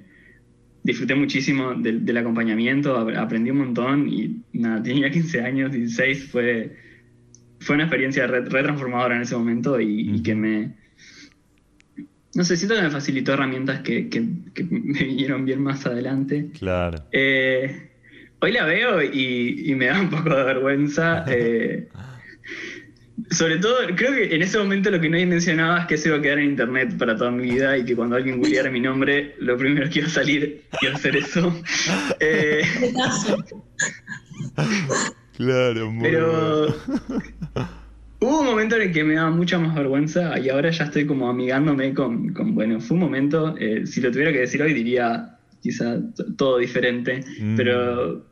disfruté 0.83 1.15
muchísimo 1.15 1.73
del, 1.73 2.05
del 2.05 2.17
acompañamiento, 2.17 2.95
ap- 2.97 3.15
aprendí 3.17 3.51
un 3.51 3.57
montón 3.59 4.07
y 4.11 4.41
nada, 4.53 4.81
tenía 4.81 5.09
15 5.11 5.41
años, 5.41 5.71
16, 5.71 6.25
fue, 6.25 6.75
fue 7.59 7.75
una 7.75 7.83
experiencia 7.85 8.25
re, 8.27 8.41
re 8.41 8.63
transformadora 8.63 9.15
en 9.15 9.21
ese 9.23 9.35
momento 9.35 9.79
y, 9.79 10.15
y 10.15 10.23
que 10.23 10.35
me... 10.35 10.75
No 12.35 12.43
sé, 12.43 12.55
siento 12.57 12.75
que 12.75 12.81
me 12.83 12.89
facilitó 12.91 13.33
herramientas 13.33 13.81
que, 13.81 14.07
que- 14.09 14.23
que 14.53 14.63
me 14.69 15.03
vinieron 15.03 15.45
bien 15.45 15.61
más 15.61 15.85
adelante. 15.85 16.49
Claro. 16.57 17.03
Eh, 17.11 17.89
hoy 18.39 18.51
la 18.51 18.65
veo 18.65 19.01
y, 19.01 19.63
y 19.71 19.75
me 19.75 19.87
da 19.87 19.99
un 19.99 20.09
poco 20.09 20.29
de 20.35 20.43
vergüenza. 20.43 21.25
eh, 21.27 21.87
sobre 23.31 23.57
todo, 23.57 23.75
creo 23.97 24.13
que 24.13 24.33
en 24.33 24.41
ese 24.41 24.57
momento 24.57 24.89
lo 24.89 25.01
que 25.01 25.09
nadie 25.09 25.25
mencionaba 25.25 25.81
es 25.81 25.87
que 25.87 25.97
se 25.97 26.07
iba 26.09 26.17
a 26.17 26.21
quedar 26.21 26.39
en 26.39 26.51
internet 26.51 26.97
para 26.97 27.17
toda 27.17 27.31
mi 27.31 27.49
vida 27.51 27.77
y 27.77 27.83
que 27.83 27.95
cuando 27.95 28.15
alguien 28.15 28.37
googleara 28.37 28.71
mi 28.71 28.79
nombre, 28.79 29.35
lo 29.39 29.57
primero 29.57 29.89
que 29.89 29.99
iba 29.99 30.07
a 30.07 30.11
salir 30.11 30.63
iba 30.81 30.93
a 30.93 30.97
ser 30.97 31.17
eso. 31.17 31.53
Eh. 32.21 32.61
Claro, 35.39 35.89
muy 35.91 36.03
pero 36.03 36.67
hubo 38.19 38.41
un 38.41 38.45
momento 38.45 38.75
en 38.75 38.81
el 38.83 38.91
que 38.91 39.03
me 39.05 39.15
daba 39.15 39.31
mucha 39.31 39.57
más 39.57 39.73
vergüenza 39.73 40.37
y 40.37 40.49
ahora 40.49 40.69
ya 40.69 40.83
estoy 40.83 41.05
como 41.05 41.29
amigándome 41.29 41.93
con, 41.93 42.33
con 42.33 42.53
bueno, 42.53 42.79
fue 42.81 42.95
un 42.95 43.01
momento, 43.01 43.55
eh, 43.57 43.87
si 43.87 44.01
lo 44.01 44.11
tuviera 44.11 44.33
que 44.33 44.39
decir 44.39 44.61
hoy 44.61 44.73
diría 44.73 45.37
quizá 45.61 45.97
todo 46.37 46.57
diferente, 46.57 47.21
Mm. 47.41 47.55
pero, 47.55 48.25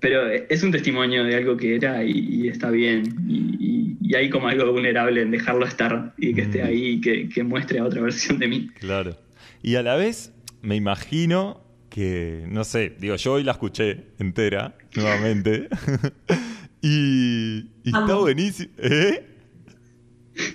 pero 0.00 0.26
es 0.30 0.62
un 0.62 0.70
testimonio 0.72 1.24
de 1.24 1.34
algo 1.36 1.56
que 1.56 1.76
era 1.76 2.02
y, 2.02 2.12
y 2.12 2.48
está 2.48 2.70
bien 2.70 3.04
y, 3.28 3.36
y- 3.60 3.96
y 4.06 4.14
hay 4.16 4.28
como 4.30 4.48
algo 4.48 4.70
vulnerable 4.72 5.22
en 5.22 5.30
dejarlo 5.30 5.66
estar 5.66 6.12
y 6.18 6.34
que 6.34 6.42
esté 6.42 6.62
Mm. 6.62 6.66
ahí 6.66 6.86
y 6.86 7.00
que, 7.00 7.28
que 7.28 7.42
muestre 7.42 7.78
a 7.78 7.84
otra 7.84 8.00
versión 8.02 8.38
de 8.38 8.48
mí. 8.48 8.68
Claro. 8.80 9.16
Y 9.62 9.76
a 9.76 9.82
la 9.82 9.96
vez, 9.96 10.32
me 10.62 10.76
imagino 10.76 11.60
que, 11.88 12.44
no 12.50 12.64
sé, 12.64 12.92
digo, 12.98 13.14
yo 13.16 13.34
hoy 13.34 13.44
la 13.44 13.52
escuché 13.52 14.08
entera, 14.18 14.76
nuevamente. 14.96 15.68
y, 16.86 17.70
y 17.82 17.88
está 17.88 18.14
buenísimo. 18.14 18.70
¿Eh? 18.76 19.26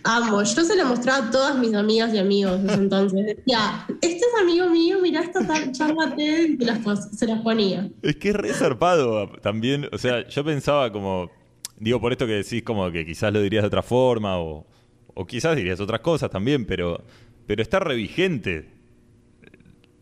Amo, 0.03 0.43
yo 0.43 0.63
se 0.63 0.75
lo 0.75 0.85
mostraba 0.85 1.27
a 1.27 1.31
todas 1.31 1.57
mis 1.57 1.73
amigas 1.73 2.13
y 2.13 2.19
amigos 2.19 2.61
desde 2.61 2.83
entonces. 2.83 3.25
Decía, 3.25 3.87
este 4.01 4.17
es 4.17 4.41
amigo 4.41 4.69
mío, 4.69 4.99
mirá 5.01 5.21
esta 5.21 5.45
tal 5.47 5.71
charla 5.71 6.15
TED", 6.15 6.49
y 6.49 6.57
se 6.57 6.65
las, 6.65 7.17
se 7.17 7.25
las 7.25 7.41
ponía. 7.41 7.89
Es 8.03 8.17
que 8.17 8.29
es 8.29 8.35
re 8.35 8.53
zarpado 8.53 9.27
también. 9.41 9.87
O 9.91 9.97
sea, 9.97 10.27
yo 10.27 10.43
pensaba 10.43 10.91
como, 10.91 11.31
digo, 11.77 11.99
por 11.99 12.11
esto 12.11 12.27
que 12.27 12.33
decís 12.33 12.61
como 12.61 12.91
que 12.91 13.05
quizás 13.05 13.33
lo 13.33 13.41
dirías 13.41 13.63
de 13.63 13.67
otra 13.67 13.81
forma 13.81 14.37
o, 14.37 14.67
o 15.15 15.25
quizás 15.25 15.55
dirías 15.55 15.79
otras 15.79 16.01
cosas 16.01 16.29
también, 16.29 16.65
pero, 16.65 17.03
pero 17.47 17.63
está 17.63 17.79
re 17.79 17.95
vigente 17.95 18.69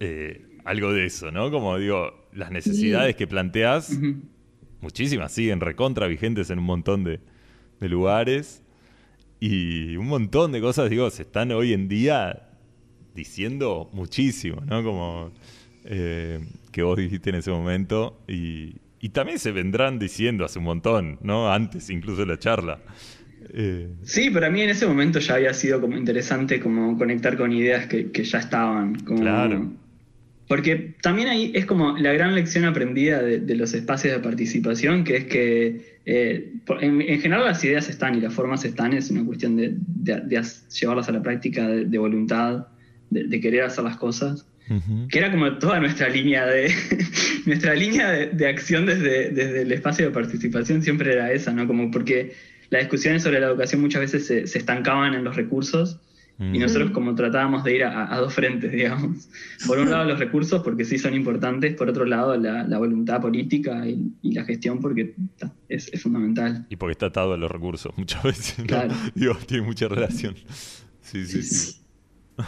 eh, 0.02 0.46
algo 0.66 0.92
de 0.92 1.06
eso, 1.06 1.32
¿no? 1.32 1.52
Como 1.52 1.78
digo, 1.78 2.28
las 2.34 2.52
necesidades 2.52 3.16
que 3.16 3.28
planteás, 3.28 3.92
Ujú. 3.92 4.16
Muchísimas 4.82 5.32
siguen 5.32 5.60
recontra 5.60 6.08
vigentes 6.08 6.50
en 6.50 6.60
un 6.60 6.66
montón 6.66 7.04
de, 7.04 7.20
de 7.80 7.90
lugares 7.90 8.64
y 9.40 9.96
un 9.98 10.08
montón 10.08 10.52
de 10.52 10.62
cosas, 10.62 10.90
digo, 10.90 11.10
se 11.10 11.24
están 11.24 11.52
hoy 11.52 11.74
en 11.74 11.88
día 11.88 12.50
diciendo 13.14 13.90
muchísimo, 13.94 14.62
¿no? 14.66 14.84
Como 14.84 15.32
eh, 15.86 16.40
que 16.72 16.84
vos 16.84 16.98
dijiste 16.98 17.30
en 17.30 17.38
ese 17.38 17.52
momento 17.52 18.20
y, 18.28 18.76
y 19.00 19.10
también 19.10 19.40
se 19.40 19.52
vendrán 19.52 20.00
diciendo 20.00 20.46
hace 20.46 20.60
un 20.60 20.66
montón, 20.66 21.20
¿no? 21.22 21.52
Antes 21.52 21.90
incluso 21.90 22.22
de 22.22 22.28
la 22.28 22.40
charla. 22.40 22.80
Eh, 23.54 23.90
sí, 24.04 24.30
pero 24.32 24.48
a 24.48 24.50
mí 24.50 24.62
en 24.62 24.70
ese 24.72 24.88
momento 24.88 25.20
ya 25.20 25.36
había 25.36 25.54
sido 25.54 25.80
como 25.80 25.96
interesante 25.98 26.60
como 26.60 26.98
conectar 26.98 27.38
con 27.38 27.52
ideas 27.54 27.88
que, 27.88 28.12
que 28.12 28.24
ya 28.24 28.40
estaban. 28.40 28.96
Como, 29.00 29.22
Claro. 29.22 29.72
Porque 30.48 30.96
también 31.02 31.28
ahí 31.28 31.52
es 31.56 31.66
como 31.66 31.98
la 31.98 32.14
gran 32.14 32.34
lección 32.34 32.64
aprendida 32.66 33.22
de, 33.22 33.40
de 33.40 33.56
los 33.56 33.74
espacios 33.74 34.14
de 34.14 34.20
participación, 34.22 35.04
que 35.04 35.18
es 35.18 35.26
que 35.26 35.98
eh, 36.06 36.54
en, 36.80 37.02
en 37.02 37.20
general 37.20 37.44
las 37.46 37.62
ideas 37.66 37.90
están 37.90 38.16
y 38.16 38.22
las 38.22 38.34
formas 38.34 38.64
están, 38.64 38.94
es 38.94 39.12
una 39.12 39.26
cuestión 39.26 39.58
de, 39.58 39.74
de- 39.78 40.22
de 40.22 40.38
as- 40.38 40.68
llevarlas 40.80 41.10
a 41.10 41.12
la 41.12 41.22
práctica, 41.22 41.68
de, 41.68 41.98
voluntad, 41.98 42.68
de, 43.10 43.28
querer 43.42 43.64
hacer 43.64 43.84
las 43.84 43.98
cosas. 43.98 44.46
Que 45.10 45.20
era 45.20 45.32
como 45.32 45.58
toda 45.60 45.80
nuestra 45.80 46.10
línea 46.10 46.46
de 46.46 46.70
nuestra 47.46 47.74
línea 47.74 48.12
de, 48.12 48.28
de 48.28 48.48
acción 48.48 48.86
desde, 48.86 49.30
desde 49.32 49.62
el 49.62 49.72
espacio 49.72 50.06
de 50.06 50.12
participación 50.12 50.82
siempre 50.84 51.14
era 51.14 51.32
esa, 51.32 51.54
¿no? 51.54 51.66
Como 51.68 51.90
porque 51.90 52.34
las 52.70 52.82
discusiones 52.82 53.24
sobre 53.24 53.40
la 53.40 53.48
educación 53.48 53.80
muchas 53.82 54.02
veces 54.02 54.26
se, 54.28 54.46
se 54.46 54.58
estancaban 54.58 55.14
en 55.14 55.24
los 55.24 55.38
recursos 55.38 56.00
y 56.40 56.44
Mm. 56.44 56.60
nosotros 56.60 56.92
como 56.92 57.16
tratábamos 57.16 57.64
de 57.64 57.76
ir 57.76 57.84
a, 57.84 58.14
a 58.14 58.20
dos 58.20 58.34
frentes, 58.34 58.72
digamos. 58.72 59.28
Por 59.66 59.80
un 59.80 59.90
lado 59.90 60.06
los 60.06 60.20
recursos 60.20 60.62
porque 60.64 60.86
sí 60.86 60.98
son 61.00 61.16
importantes, 61.16 61.74
por 61.76 61.90
otro 61.90 62.06
lado 62.06 62.38
la, 62.38 62.64
la 62.64 62.78
voluntad 62.78 63.20
política 63.22 63.88
y, 63.88 64.12
y 64.22 64.34
la 64.34 64.44
gestión 64.46 64.80
porque 64.80 65.16
es, 65.68 65.92
es 65.92 66.02
fundamental. 66.04 66.66
Y 66.70 66.76
porque 66.76 66.92
está 66.92 67.08
atado 67.08 67.34
a 67.34 67.38
los 67.38 67.50
recursos 67.50 67.92
muchas 67.98 68.22
veces. 68.24 68.60
¿no? 68.60 68.66
Claro. 68.66 68.94
Digo, 69.16 69.34
tiene 69.48 69.66
mucha 69.66 69.88
relación. 69.88 70.36
Sí, 71.02 71.26
sí, 71.26 71.42
sí. 71.42 71.82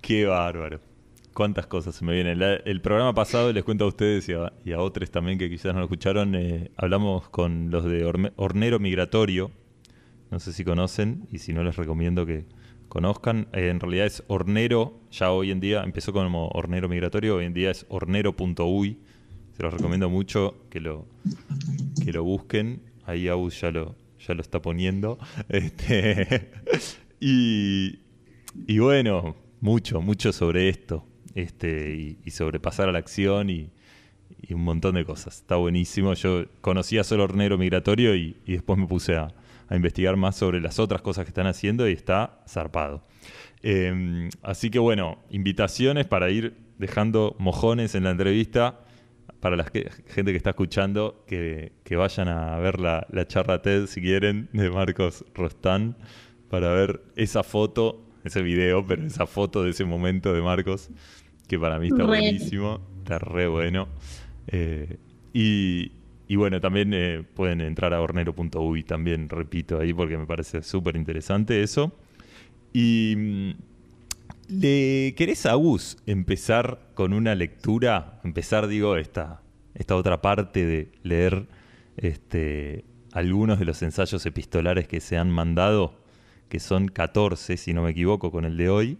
Qué 0.00 0.26
bárbaro. 0.26 0.80
Cuántas 1.32 1.66
cosas 1.66 1.94
se 1.96 2.04
me 2.04 2.14
vienen. 2.14 2.38
La- 2.38 2.54
el 2.54 2.80
programa 2.80 3.12
pasado, 3.14 3.52
les 3.52 3.64
cuento 3.64 3.84
a 3.84 3.88
ustedes 3.88 4.28
y 4.28 4.32
a, 4.34 4.52
y 4.64 4.72
a 4.72 4.78
otros 4.80 5.10
también 5.10 5.36
que 5.38 5.50
quizás 5.50 5.72
no 5.74 5.80
lo 5.80 5.86
escucharon, 5.86 6.34
eh, 6.34 6.70
hablamos 6.76 7.28
con 7.28 7.70
los 7.70 7.84
de 7.84 8.04
Hornero 8.36 8.78
Migratorio. 8.78 9.50
No 10.34 10.40
sé 10.40 10.52
si 10.52 10.64
conocen 10.64 11.28
y 11.30 11.38
si 11.38 11.52
no 11.52 11.62
les 11.62 11.76
recomiendo 11.76 12.26
que 12.26 12.44
conozcan. 12.88 13.46
Eh, 13.52 13.68
en 13.68 13.78
realidad 13.78 14.06
es 14.06 14.24
Hornero, 14.26 14.98
ya 15.12 15.30
hoy 15.30 15.52
en 15.52 15.60
día 15.60 15.84
empezó 15.84 16.12
como 16.12 16.48
Hornero 16.48 16.88
Migratorio, 16.88 17.36
hoy 17.36 17.44
en 17.44 17.54
día 17.54 17.70
es 17.70 17.86
hornero.uy. 17.88 18.98
Se 19.56 19.62
los 19.62 19.72
recomiendo 19.72 20.10
mucho 20.10 20.56
que 20.70 20.80
lo, 20.80 21.06
que 22.04 22.12
lo 22.12 22.24
busquen. 22.24 22.80
Ahí 23.06 23.28
Agus 23.28 23.60
ya 23.60 23.70
lo, 23.70 23.94
ya 24.26 24.34
lo 24.34 24.40
está 24.40 24.60
poniendo. 24.60 25.20
Este, 25.48 26.50
y, 27.20 28.00
y 28.66 28.78
bueno, 28.80 29.36
mucho, 29.60 30.00
mucho 30.00 30.32
sobre 30.32 30.68
esto. 30.68 31.06
Este, 31.36 32.18
y, 32.24 32.30
sobre 32.32 32.58
pasar 32.58 32.88
a 32.88 32.92
la 32.92 32.98
acción 32.98 33.50
y, 33.50 33.70
y 34.42 34.52
un 34.52 34.64
montón 34.64 34.96
de 34.96 35.04
cosas. 35.04 35.36
Está 35.36 35.54
buenísimo. 35.54 36.12
Yo 36.14 36.46
conocía 36.60 37.04
solo 37.04 37.22
Hornero 37.22 37.56
Migratorio 37.56 38.16
y, 38.16 38.36
y 38.44 38.54
después 38.54 38.76
me 38.80 38.88
puse 38.88 39.14
a, 39.14 39.32
a 39.68 39.76
investigar 39.76 40.16
más 40.16 40.36
sobre 40.36 40.60
las 40.60 40.78
otras 40.78 41.02
cosas 41.02 41.24
que 41.24 41.30
están 41.30 41.46
haciendo 41.46 41.88
y 41.88 41.92
está 41.92 42.40
zarpado. 42.48 43.02
Eh, 43.62 44.28
así 44.42 44.70
que 44.70 44.78
bueno, 44.78 45.18
invitaciones 45.30 46.06
para 46.06 46.30
ir 46.30 46.54
dejando 46.78 47.34
mojones 47.38 47.94
en 47.94 48.04
la 48.04 48.10
entrevista 48.10 48.80
para 49.40 49.56
la 49.56 49.64
que- 49.64 49.90
gente 50.08 50.32
que 50.32 50.36
está 50.36 50.50
escuchando, 50.50 51.24
que, 51.26 51.72
que 51.84 51.96
vayan 51.96 52.28
a 52.28 52.58
ver 52.58 52.80
la, 52.80 53.06
la 53.10 53.26
charla 53.26 53.62
TED 53.62 53.86
si 53.86 54.00
quieren 54.00 54.48
de 54.52 54.70
Marcos 54.70 55.24
Rostán 55.34 55.96
para 56.50 56.72
ver 56.72 57.02
esa 57.16 57.42
foto, 57.42 58.06
ese 58.24 58.42
video, 58.42 58.86
pero 58.86 59.04
esa 59.06 59.26
foto 59.26 59.62
de 59.62 59.70
ese 59.70 59.84
momento 59.84 60.32
de 60.32 60.40
Marcos, 60.42 60.88
que 61.48 61.58
para 61.58 61.78
mí 61.78 61.88
está 61.88 62.04
buenísimo, 62.04 62.80
está 63.02 63.18
re 63.18 63.46
bueno. 63.48 63.88
Eh, 64.46 64.98
y, 65.32 65.92
y 66.26 66.36
bueno, 66.36 66.60
también 66.60 66.92
eh, 66.94 67.22
pueden 67.34 67.60
entrar 67.60 67.92
a 67.92 68.00
hornero.uy, 68.00 68.82
también 68.84 69.28
repito 69.28 69.78
ahí 69.78 69.92
porque 69.92 70.16
me 70.16 70.26
parece 70.26 70.62
súper 70.62 70.96
interesante 70.96 71.62
eso. 71.62 71.92
Y 72.72 73.14
mm, 73.16 73.50
¿le 74.48 75.14
querés 75.16 75.44
a 75.46 75.54
Gus 75.54 75.98
empezar 76.06 76.80
con 76.94 77.12
una 77.12 77.34
lectura? 77.34 78.20
Empezar, 78.24 78.68
digo, 78.68 78.96
esta, 78.96 79.42
esta 79.74 79.96
otra 79.96 80.22
parte 80.22 80.64
de 80.64 80.92
leer 81.02 81.46
este, 81.98 82.84
algunos 83.12 83.58
de 83.58 83.66
los 83.66 83.82
ensayos 83.82 84.24
epistolares 84.24 84.88
que 84.88 85.00
se 85.00 85.18
han 85.18 85.30
mandado, 85.30 86.00
que 86.48 86.58
son 86.58 86.88
14, 86.88 87.58
si 87.58 87.74
no 87.74 87.82
me 87.82 87.90
equivoco, 87.90 88.30
con 88.30 88.46
el 88.46 88.56
de 88.56 88.70
hoy, 88.70 88.98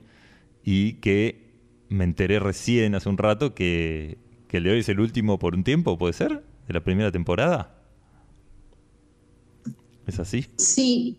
y 0.62 0.94
que 0.94 1.52
me 1.88 2.04
enteré 2.04 2.38
recién 2.38 2.94
hace 2.94 3.08
un 3.08 3.16
rato 3.18 3.54
que, 3.54 4.18
que 4.46 4.58
el 4.58 4.64
de 4.64 4.72
hoy 4.72 4.78
es 4.80 4.88
el 4.90 5.00
último 5.00 5.38
por 5.38 5.54
un 5.54 5.64
tiempo, 5.64 5.96
¿puede 5.96 6.12
ser? 6.12 6.42
¿De 6.66 6.74
la 6.74 6.82
primera 6.82 7.12
temporada? 7.12 7.74
¿Es 10.06 10.18
así? 10.18 10.46
Sí, 10.56 11.18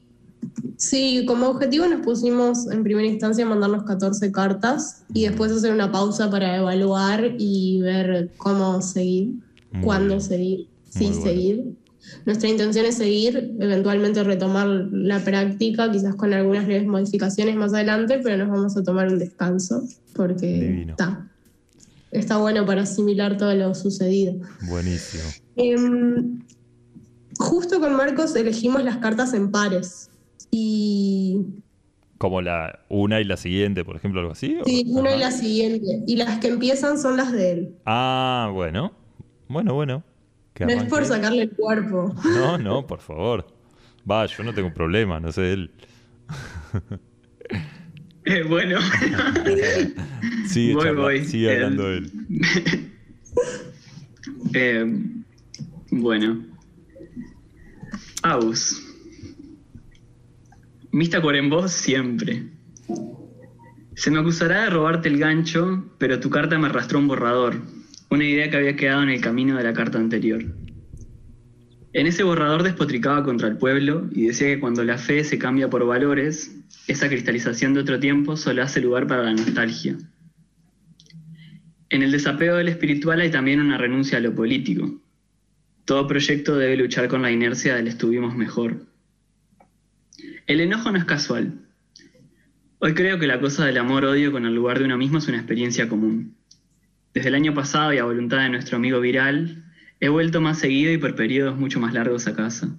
sí, 0.78 1.26
como 1.28 1.48
objetivo 1.48 1.88
nos 1.88 2.02
pusimos 2.02 2.70
en 2.72 2.84
primera 2.84 3.08
instancia 3.08 3.46
mandarnos 3.46 3.84
14 3.84 4.32
cartas 4.32 5.04
y 5.14 5.24
después 5.28 5.52
hacer 5.52 5.74
una 5.74 5.92
pausa 5.92 6.30
para 6.30 6.58
evaluar 6.58 7.36
y 7.38 7.82
ver 7.82 8.32
cómo 8.38 8.82
seguir, 8.82 9.36
Muy 9.72 9.84
cuándo 9.84 10.20
seguir, 10.20 10.68
sí 10.90 11.06
bueno. 11.08 11.22
seguir. 11.22 11.76
Nuestra 12.26 12.50
intención 12.50 12.86
es 12.86 12.98
seguir, 12.98 13.56
eventualmente 13.60 14.24
retomar 14.24 14.68
la 14.68 15.20
práctica, 15.24 15.92
quizás 15.92 16.16
con 16.16 16.34
algunas 16.34 16.68
leves 16.68 16.86
modificaciones 16.86 17.56
más 17.56 17.74
adelante, 17.74 18.20
pero 18.24 18.38
nos 18.38 18.50
vamos 18.50 18.78
a 18.78 18.84
tomar 18.84 19.08
un 19.08 19.18
descanso 19.18 19.84
porque 20.14 20.86
está, 20.88 21.28
está 22.17 22.38
bueno 22.38 22.65
para 22.65 22.84
asimilar 22.84 23.38
todo 23.38 23.54
lo 23.54 23.73
sucedido. 23.75 24.36
Buenísimo. 24.67 25.23
Em, 25.56 26.39
justo 27.38 27.80
con 27.80 27.95
Marcos 27.95 28.36
elegimos 28.36 28.84
las 28.84 28.97
cartas 28.97 29.34
en 29.34 29.51
pares. 29.51 30.10
Y 30.51 31.41
Como 32.17 32.41
la 32.41 32.80
una 32.89 33.19
y 33.19 33.25
la 33.25 33.38
siguiente, 33.38 33.84
por 33.84 33.95
ejemplo, 33.95 34.21
algo 34.21 34.32
así. 34.32 34.58
¿o? 34.62 34.65
sí, 34.65 34.86
una 34.89 35.15
y 35.15 35.19
la 35.19 35.32
siguiente. 35.32 36.04
Y 36.08 36.15
las 36.15 36.39
que 36.39 36.47
empiezan 36.47 36.97
son 36.97 37.17
las 37.17 37.32
de 37.32 37.51
él. 37.51 37.75
Ah, 37.86 38.49
bueno. 38.54 38.93
Bueno, 39.47 39.73
bueno. 39.73 40.04
No 40.60 40.69
es 40.69 40.84
por 40.86 41.06
sacarle 41.06 41.43
el 41.43 41.51
cuerpo. 41.51 42.15
No, 42.23 42.58
no, 42.58 42.88
por 42.88 42.99
favor. 42.99 43.45
Va, 44.10 44.25
yo 44.25 44.43
no 44.43 44.54
tengo 44.54 44.73
problema, 44.73 45.19
no 45.19 45.32
sé 45.32 45.54
él. 45.54 45.71
Eh, 48.26 48.44
bueno, 48.44 48.80
Sigue, 50.48 50.74
Voy, 50.74 50.84
charla- 50.86 51.02
voy. 51.02 51.26
sigue 51.26 51.48
Eh, 51.52 51.56
hablando 51.56 51.92
él. 51.92 52.12
Eh, 54.54 54.86
bueno. 55.92 56.44
Aus. 58.24 58.82
Mista 60.92 61.22
en 61.36 61.50
vos 61.50 61.72
siempre. 61.72 62.44
Se 63.96 64.10
me 64.12 64.20
acusará 64.20 64.64
de 64.64 64.70
robarte 64.70 65.10
el 65.10 65.18
gancho, 65.20 65.86
pero 65.98 66.20
tu 66.20 66.30
carta 66.30 66.58
me 66.58 66.68
arrastró 66.68 67.00
un 67.00 67.08
borrador, 67.08 67.62
una 68.10 68.24
idea 68.26 68.50
que 68.50 68.58
había 68.58 68.76
quedado 68.76 69.04
en 69.04 69.10
el 69.10 69.22
camino 69.22 69.58
de 69.58 69.64
la 69.64 69.74
carta 69.74 69.98
anterior. 70.00 70.44
En 71.94 72.08
ese 72.08 72.24
borrador 72.24 72.64
despotricaba 72.64 73.24
contra 73.24 73.48
el 73.48 73.58
pueblo 73.58 74.08
y 74.12 74.28
decía 74.28 74.48
que 74.48 74.60
cuando 74.60 74.84
la 74.84 74.98
fe 74.98 75.24
se 75.24 75.38
cambia 75.38 75.70
por 75.70 75.86
valores, 75.86 76.56
esa 76.88 77.10
cristalización 77.10 77.74
de 77.74 77.82
otro 77.82 78.00
tiempo 78.00 78.38
solo 78.38 78.63
hace 78.63 78.82
lugar 78.82 79.08
para 79.08 79.24
la 79.24 79.34
nostalgia. 79.34 79.98
En 81.89 82.04
el 82.04 82.12
desapego 82.12 82.58
del 82.58 82.67
espiritual 82.67 83.21
hay 83.21 83.32
también 83.32 83.60
una 83.60 83.78
renuncia 83.78 84.17
a 84.17 84.21
lo 84.21 84.34
político. 84.36 85.02
Todo 85.86 86.08
proyecto 86.08 86.58
debe 86.58 86.78
luchar 86.78 87.08
con 87.08 87.21
la 87.21 87.32
inercia 87.32 87.76
del 87.76 87.88
estuvimos 87.88 88.36
mejor. 88.36 88.86
El 90.48 90.62
enojo 90.62 90.91
no 90.91 90.98
es 90.98 91.06
casual. 91.06 91.54
Hoy 92.80 92.93
creo 92.93 93.19
que 93.19 93.28
la 93.28 93.39
cosa 93.39 93.65
del 93.65 93.78
amor-odio 93.78 94.32
con 94.32 94.45
el 94.45 94.54
lugar 94.54 94.80
de 94.80 94.86
uno 94.86 94.98
mismo 94.98 95.17
es 95.19 95.28
una 95.28 95.38
experiencia 95.38 95.88
común. 95.88 96.36
Desde 97.13 97.30
el 97.30 97.36
año 97.36 97.54
pasado 97.54 97.93
y 97.93 97.98
a 97.98 98.04
voluntad 98.04 98.39
de 98.39 98.50
nuestro 98.50 98.78
amigo 98.78 99.00
Viral, 99.00 99.63
he 100.00 100.10
vuelto 100.10 100.41
más 100.41 100.60
seguido 100.60 100.91
y 100.91 100.98
por 100.98 101.15
periodos 101.15 101.58
mucho 101.58 101.80
más 101.80 101.93
largos 101.93 102.28
a 102.28 102.36
casa. 102.36 102.76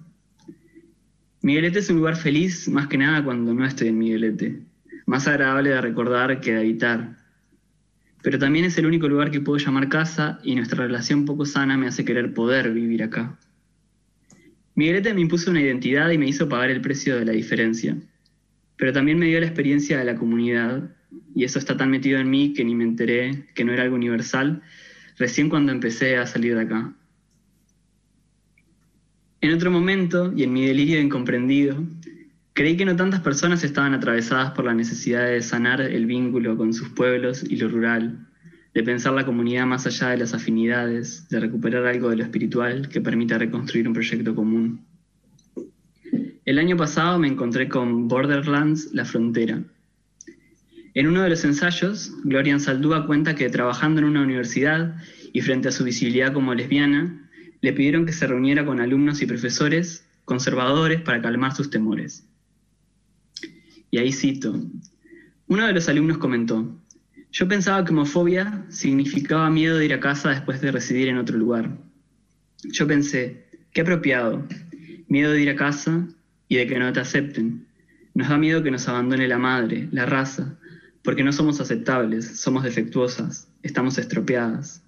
Miguelete 1.41 1.79
es 1.79 1.89
un 1.89 1.97
lugar 1.97 2.15
feliz 2.15 2.67
más 2.67 2.87
que 2.87 2.97
nada 2.97 3.23
cuando 3.23 3.53
no 3.53 3.65
estoy 3.65 3.89
en 3.89 3.97
Miguelete. 3.97 4.59
Más 5.05 5.27
agradable 5.27 5.69
de 5.69 5.81
recordar 5.81 6.41
que 6.41 6.53
de 6.53 6.59
habitar. 6.59 7.17
Pero 8.23 8.39
también 8.39 8.65
es 8.65 8.77
el 8.77 8.85
único 8.85 9.07
lugar 9.07 9.31
que 9.31 9.39
puedo 9.39 9.57
llamar 9.57 9.87
casa 9.89 10.39
y 10.43 10.55
nuestra 10.55 10.83
relación 10.83 11.25
poco 11.25 11.45
sana 11.45 11.77
me 11.77 11.87
hace 11.87 12.03
querer 12.03 12.33
poder 12.33 12.73
vivir 12.73 13.03
acá. 13.03 13.37
Miguelete 14.75 15.13
me 15.13 15.21
impuso 15.21 15.49
una 15.51 15.61
identidad 15.61 16.09
y 16.09 16.17
me 16.17 16.27
hizo 16.27 16.49
pagar 16.49 16.69
el 16.69 16.81
precio 16.81 17.17
de 17.17 17.25
la 17.25 17.31
diferencia. 17.31 17.95
Pero 18.75 18.93
también 18.93 19.17
me 19.17 19.27
dio 19.27 19.39
la 19.39 19.47
experiencia 19.47 19.97
de 19.97 20.05
la 20.05 20.15
comunidad, 20.15 20.91
y 21.33 21.43
eso 21.43 21.57
está 21.57 21.77
tan 21.77 21.89
metido 21.89 22.19
en 22.19 22.29
mí 22.29 22.53
que 22.53 22.63
ni 22.63 22.75
me 22.75 22.83
enteré 22.83 23.45
que 23.55 23.63
no 23.63 23.73
era 23.73 23.83
algo 23.83 23.95
universal 23.95 24.61
recién 25.17 25.49
cuando 25.49 25.71
empecé 25.71 26.17
a 26.17 26.27
salir 26.27 26.55
de 26.55 26.61
acá. 26.61 26.93
En 29.41 29.53
otro 29.53 29.71
momento, 29.71 30.33
y 30.35 30.43
en 30.43 30.53
mi 30.53 30.65
delirio 30.65 30.97
de 30.97 31.03
incomprendido, 31.03 31.77
Creí 32.57 32.75
que 32.75 32.85
no 32.85 32.95
tantas 32.95 33.19
personas 33.19 33.63
estaban 33.63 33.93
atravesadas 33.93 34.49
por 34.53 34.65
la 34.65 34.73
necesidad 34.73 35.27
de 35.27 35.43
sanar 35.43 35.79
el 35.79 36.07
vínculo 36.07 36.57
con 36.57 36.73
sus 36.73 36.89
pueblos 36.89 37.43
y 37.47 37.57
lo 37.57 37.67
rural, 37.67 38.25
de 38.73 38.81
pensar 38.81 39.13
la 39.13 39.27
comunidad 39.27 39.67
más 39.67 39.85
allá 39.85 40.09
de 40.09 40.17
las 40.17 40.33
afinidades, 40.33 41.29
de 41.29 41.39
recuperar 41.39 41.85
algo 41.85 42.09
de 42.09 42.15
lo 42.15 42.23
espiritual 42.23 42.89
que 42.89 42.99
permita 42.99 43.37
reconstruir 43.37 43.87
un 43.87 43.93
proyecto 43.93 44.33
común. 44.33 44.83
El 46.45 46.57
año 46.57 46.75
pasado 46.75 47.19
me 47.19 47.27
encontré 47.27 47.69
con 47.69 48.07
Borderlands 48.07 48.91
La 48.91 49.05
Frontera. 49.05 49.61
En 50.95 51.05
uno 51.05 51.21
de 51.21 51.29
los 51.29 51.45
ensayos, 51.45 52.11
Gloria 52.23 52.55
Ansaldúa 52.55 53.05
cuenta 53.05 53.35
que 53.35 53.51
trabajando 53.51 54.01
en 54.01 54.07
una 54.07 54.23
universidad 54.23 54.95
y 55.31 55.41
frente 55.41 55.67
a 55.67 55.71
su 55.71 55.83
visibilidad 55.83 56.33
como 56.33 56.55
lesbiana, 56.55 57.26
le 57.61 57.73
pidieron 57.73 58.05
que 58.05 58.13
se 58.13 58.27
reuniera 58.27 58.65
con 58.65 58.79
alumnos 58.79 59.21
y 59.21 59.25
profesores 59.25 60.07
conservadores 60.25 61.01
para 61.01 61.21
calmar 61.21 61.55
sus 61.55 61.69
temores. 61.69 62.27
Y 63.89 63.97
ahí 63.97 64.11
cito. 64.11 64.59
Uno 65.47 65.65
de 65.65 65.73
los 65.73 65.87
alumnos 65.87 66.17
comentó, 66.17 66.77
yo 67.31 67.47
pensaba 67.47 67.85
que 67.85 67.91
homofobia 67.91 68.65
significaba 68.69 69.49
miedo 69.49 69.77
de 69.77 69.85
ir 69.85 69.93
a 69.93 69.99
casa 69.99 70.29
después 70.29 70.59
de 70.59 70.71
residir 70.71 71.07
en 71.07 71.17
otro 71.17 71.37
lugar. 71.37 71.77
Yo 72.63 72.87
pensé, 72.87 73.47
qué 73.71 73.81
apropiado, 73.81 74.45
miedo 75.07 75.31
de 75.31 75.41
ir 75.41 75.49
a 75.49 75.55
casa 75.55 76.07
y 76.47 76.57
de 76.57 76.67
que 76.67 76.79
no 76.79 76.91
te 76.91 76.99
acepten. 76.99 77.65
Nos 78.13 78.29
da 78.29 78.37
miedo 78.37 78.63
que 78.63 78.71
nos 78.71 78.87
abandone 78.87 79.27
la 79.27 79.37
madre, 79.37 79.87
la 79.91 80.05
raza, 80.05 80.57
porque 81.03 81.23
no 81.23 81.31
somos 81.31 81.61
aceptables, 81.61 82.39
somos 82.39 82.63
defectuosas, 82.63 83.47
estamos 83.61 83.97
estropeadas. 83.97 84.83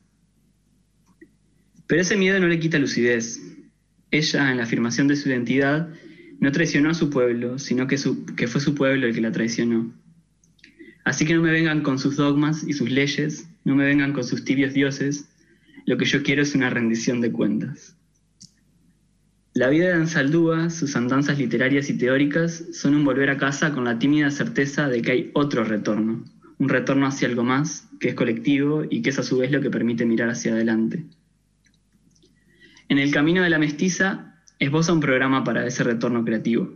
Pero 1.89 2.03
ese 2.03 2.15
miedo 2.15 2.39
no 2.39 2.47
le 2.47 2.59
quita 2.59 2.77
lucidez. 2.77 3.41
Ella, 4.11 4.51
en 4.51 4.57
la 4.57 4.63
afirmación 4.63 5.07
de 5.07 5.15
su 5.15 5.27
identidad, 5.27 5.89
no 6.39 6.51
traicionó 6.51 6.91
a 6.91 6.93
su 6.93 7.09
pueblo, 7.09 7.57
sino 7.57 7.87
que, 7.87 7.97
que 8.37 8.47
fue 8.47 8.61
su 8.61 8.75
pueblo 8.75 9.07
el 9.07 9.15
que 9.15 9.21
la 9.21 9.31
traicionó. 9.31 9.91
Así 11.03 11.25
que 11.25 11.33
no 11.33 11.41
me 11.41 11.51
vengan 11.51 11.81
con 11.81 11.97
sus 11.97 12.15
dogmas 12.15 12.63
y 12.63 12.73
sus 12.73 12.91
leyes, 12.91 13.49
no 13.65 13.75
me 13.75 13.85
vengan 13.85 14.13
con 14.13 14.23
sus 14.23 14.45
tibios 14.45 14.75
dioses, 14.75 15.29
lo 15.87 15.97
que 15.97 16.05
yo 16.05 16.21
quiero 16.21 16.43
es 16.43 16.53
una 16.53 16.69
rendición 16.69 17.21
de 17.21 17.31
cuentas. 17.31 17.97
La 19.55 19.69
vida 19.69 19.87
de 19.87 19.93
Ansaldúa, 19.93 20.69
sus 20.69 20.95
andanzas 20.95 21.39
literarias 21.39 21.89
y 21.89 21.97
teóricas, 21.97 22.65
son 22.71 22.93
un 22.93 23.03
volver 23.03 23.31
a 23.31 23.37
casa 23.37 23.73
con 23.73 23.85
la 23.85 23.97
tímida 23.97 24.29
certeza 24.29 24.89
de 24.89 25.01
que 25.01 25.11
hay 25.11 25.31
otro 25.33 25.63
retorno, 25.63 26.23
un 26.59 26.69
retorno 26.69 27.07
hacia 27.07 27.27
algo 27.27 27.43
más, 27.43 27.89
que 27.99 28.09
es 28.09 28.13
colectivo 28.13 28.83
y 28.87 29.01
que 29.01 29.09
es 29.09 29.17
a 29.17 29.23
su 29.23 29.39
vez 29.39 29.51
lo 29.51 29.59
que 29.59 29.71
permite 29.71 30.05
mirar 30.05 30.29
hacia 30.29 30.53
adelante. 30.53 31.03
En 32.89 32.97
el 32.97 33.11
camino 33.11 33.43
de 33.43 33.51
la 33.51 33.59
mestiza 33.59 34.33
esboza 34.57 34.93
un 34.93 34.99
programa 34.99 35.43
para 35.43 35.63
ese 35.67 35.83
retorno 35.83 36.25
creativo. 36.25 36.73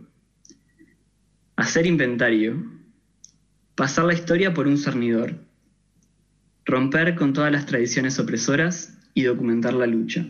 Hacer 1.56 1.86
inventario. 1.86 2.64
Pasar 3.74 4.04
la 4.04 4.14
historia 4.14 4.54
por 4.54 4.68
un 4.68 4.78
cernidor. 4.78 5.34
Romper 6.64 7.16
con 7.16 7.32
todas 7.32 7.50
las 7.50 7.66
tradiciones 7.66 8.20
opresoras 8.20 8.96
y 9.12 9.24
documentar 9.24 9.74
la 9.74 9.88
lucha. 9.88 10.24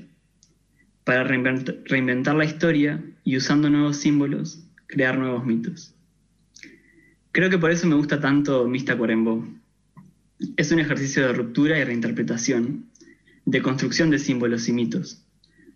Para 1.04 1.22
reinventar 1.24 2.34
la 2.34 2.46
historia 2.46 3.04
y 3.22 3.36
usando 3.36 3.68
nuevos 3.68 3.98
símbolos, 3.98 4.64
crear 4.86 5.18
nuevos 5.18 5.44
mitos. 5.44 5.94
Creo 7.30 7.50
que 7.50 7.58
por 7.58 7.70
eso 7.70 7.86
me 7.86 7.96
gusta 7.96 8.20
tanto 8.20 8.66
Mista 8.66 8.96
Cuarembó. 8.96 9.46
Es 10.56 10.72
un 10.72 10.80
ejercicio 10.80 11.26
de 11.26 11.34
ruptura 11.34 11.78
y 11.78 11.84
reinterpretación, 11.84 12.86
de 13.44 13.60
construcción 13.60 14.08
de 14.08 14.18
símbolos 14.18 14.66
y 14.70 14.72
mitos 14.72 15.23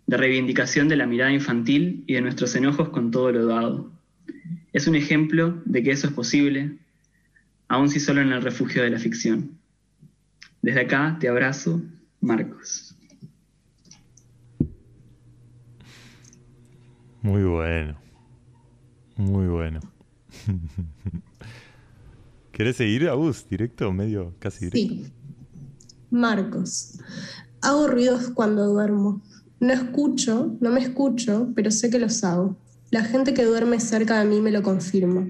de 0.08 0.16
reivindicación 0.16 0.88
de 0.88 0.96
la 0.96 1.06
mirada 1.06 1.30
infantil 1.30 2.02
y 2.06 2.14
de 2.14 2.22
nuestros 2.22 2.56
enojos 2.56 2.88
con 2.88 3.10
todo 3.10 3.30
lo 3.30 3.46
dado. 3.46 3.92
Es 4.72 4.88
un 4.88 4.96
ejemplo 4.96 5.60
de 5.66 5.82
que 5.82 5.90
eso 5.90 6.06
es 6.06 6.14
posible, 6.14 6.78
aun 7.68 7.90
si 7.90 8.00
solo 8.00 8.22
en 8.22 8.32
el 8.32 8.42
refugio 8.42 8.82
de 8.82 8.88
la 8.88 8.98
ficción. 8.98 9.58
Desde 10.62 10.80
acá 10.80 11.18
te 11.20 11.28
abrazo, 11.28 11.82
Marcos. 12.22 12.96
Muy 17.20 17.42
bueno. 17.42 17.98
Muy 19.16 19.46
bueno. 19.46 19.80
¿Querés 22.52 22.76
seguir 22.76 23.10
a 23.10 23.14
bus 23.14 23.46
directo, 23.46 23.92
medio 23.92 24.34
casi 24.38 24.70
directo? 24.70 25.04
Sí. 25.04 25.12
Marcos. 26.10 26.98
Hago 27.60 27.88
ruidos 27.88 28.30
cuando 28.30 28.66
duermo. 28.66 29.20
No 29.60 29.72
escucho, 29.72 30.56
no 30.60 30.70
me 30.70 30.80
escucho, 30.80 31.50
pero 31.54 31.70
sé 31.70 31.90
que 31.90 31.98
los 31.98 32.22
hago. 32.22 32.56
La 32.90 33.04
gente 33.04 33.34
que 33.34 33.44
duerme 33.44 33.80
cerca 33.80 34.20
de 34.20 34.24
mí 34.24 34.40
me 34.40 34.52
lo 34.52 34.62
confirma. 34.62 35.28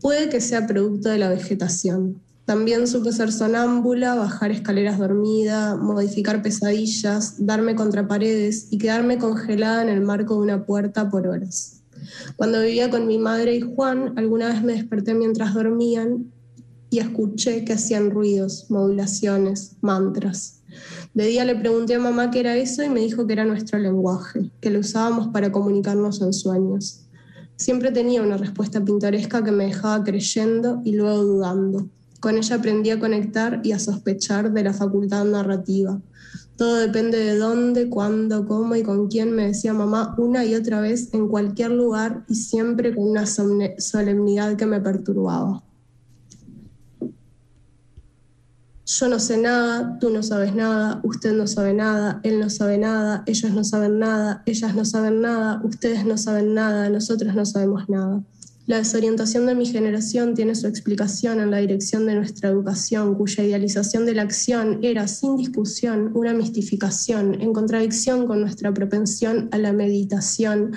Puede 0.00 0.28
que 0.28 0.40
sea 0.40 0.66
producto 0.66 1.08
de 1.08 1.18
la 1.18 1.30
vegetación. 1.30 2.20
También 2.44 2.86
supe 2.86 3.10
ser 3.10 3.32
sonámbula, 3.32 4.14
bajar 4.14 4.50
escaleras 4.50 4.98
dormida, 4.98 5.76
modificar 5.76 6.42
pesadillas, 6.42 7.46
darme 7.46 7.74
contra 7.74 8.06
paredes 8.06 8.68
y 8.70 8.76
quedarme 8.76 9.16
congelada 9.16 9.82
en 9.82 9.88
el 9.88 10.02
marco 10.02 10.34
de 10.34 10.40
una 10.40 10.66
puerta 10.66 11.08
por 11.08 11.26
horas. 11.26 11.80
Cuando 12.36 12.60
vivía 12.60 12.90
con 12.90 13.06
mi 13.06 13.16
madre 13.16 13.56
y 13.56 13.62
Juan, 13.62 14.12
alguna 14.16 14.48
vez 14.48 14.62
me 14.62 14.74
desperté 14.74 15.14
mientras 15.14 15.54
dormían 15.54 16.30
y 16.90 16.98
escuché 16.98 17.64
que 17.64 17.72
hacían 17.72 18.10
ruidos, 18.10 18.66
modulaciones, 18.68 19.76
mantras. 19.80 20.60
De 21.14 21.26
día 21.26 21.44
le 21.44 21.54
pregunté 21.54 21.94
a 21.94 22.00
mamá 22.00 22.32
qué 22.32 22.40
era 22.40 22.56
eso 22.56 22.82
y 22.82 22.88
me 22.88 22.98
dijo 22.98 23.24
que 23.24 23.34
era 23.34 23.44
nuestro 23.44 23.78
lenguaje, 23.78 24.50
que 24.60 24.70
lo 24.70 24.80
usábamos 24.80 25.28
para 25.28 25.52
comunicarnos 25.52 26.20
en 26.20 26.32
sueños. 26.32 27.02
Siempre 27.54 27.92
tenía 27.92 28.20
una 28.20 28.36
respuesta 28.36 28.84
pintoresca 28.84 29.44
que 29.44 29.52
me 29.52 29.66
dejaba 29.66 30.02
creyendo 30.02 30.82
y 30.84 30.96
luego 30.96 31.22
dudando. 31.22 31.88
Con 32.18 32.36
ella 32.36 32.56
aprendí 32.56 32.90
a 32.90 32.98
conectar 32.98 33.60
y 33.62 33.70
a 33.70 33.78
sospechar 33.78 34.52
de 34.52 34.64
la 34.64 34.72
facultad 34.72 35.24
narrativa. 35.24 36.00
Todo 36.56 36.78
depende 36.78 37.18
de 37.18 37.36
dónde, 37.36 37.88
cuándo, 37.88 38.44
cómo 38.44 38.74
y 38.74 38.82
con 38.82 39.06
quién, 39.06 39.30
me 39.36 39.46
decía 39.46 39.72
mamá 39.72 40.16
una 40.18 40.44
y 40.44 40.56
otra 40.56 40.80
vez 40.80 41.14
en 41.14 41.28
cualquier 41.28 41.70
lugar 41.70 42.24
y 42.28 42.34
siempre 42.34 42.92
con 42.92 43.08
una 43.08 43.24
solemnidad 43.26 44.56
que 44.56 44.66
me 44.66 44.80
perturbaba. 44.80 45.62
Yo 48.86 49.08
no 49.08 49.18
sé 49.18 49.38
nada, 49.38 49.98
tú 49.98 50.10
no 50.10 50.22
sabes 50.22 50.54
nada, 50.54 51.00
usted 51.04 51.32
no 51.32 51.46
sabe 51.46 51.72
nada, 51.72 52.20
él 52.22 52.38
no 52.38 52.50
sabe 52.50 52.76
nada, 52.76 53.22
ellos 53.26 53.50
no 53.52 53.64
saben 53.64 53.98
nada, 53.98 54.42
ellas 54.44 54.74
no 54.74 54.84
saben 54.84 55.22
nada, 55.22 55.60
ustedes 55.64 56.04
no 56.04 56.18
saben 56.18 56.54
nada, 56.54 56.90
nosotros 56.90 57.34
no 57.34 57.46
sabemos 57.46 57.88
nada. 57.88 58.22
La 58.66 58.78
desorientación 58.78 59.44
de 59.44 59.54
mi 59.54 59.66
generación 59.66 60.32
tiene 60.32 60.54
su 60.54 60.66
explicación 60.66 61.38
en 61.38 61.50
la 61.50 61.58
dirección 61.58 62.06
de 62.06 62.14
nuestra 62.14 62.48
educación, 62.48 63.14
cuya 63.14 63.44
idealización 63.44 64.06
de 64.06 64.14
la 64.14 64.22
acción 64.22 64.78
era, 64.80 65.06
sin 65.06 65.36
discusión, 65.36 66.12
una 66.14 66.32
mistificación, 66.32 67.42
en 67.42 67.52
contradicción 67.52 68.26
con 68.26 68.40
nuestra 68.40 68.72
propensión 68.72 69.50
a 69.52 69.58
la 69.58 69.74
meditación, 69.74 70.72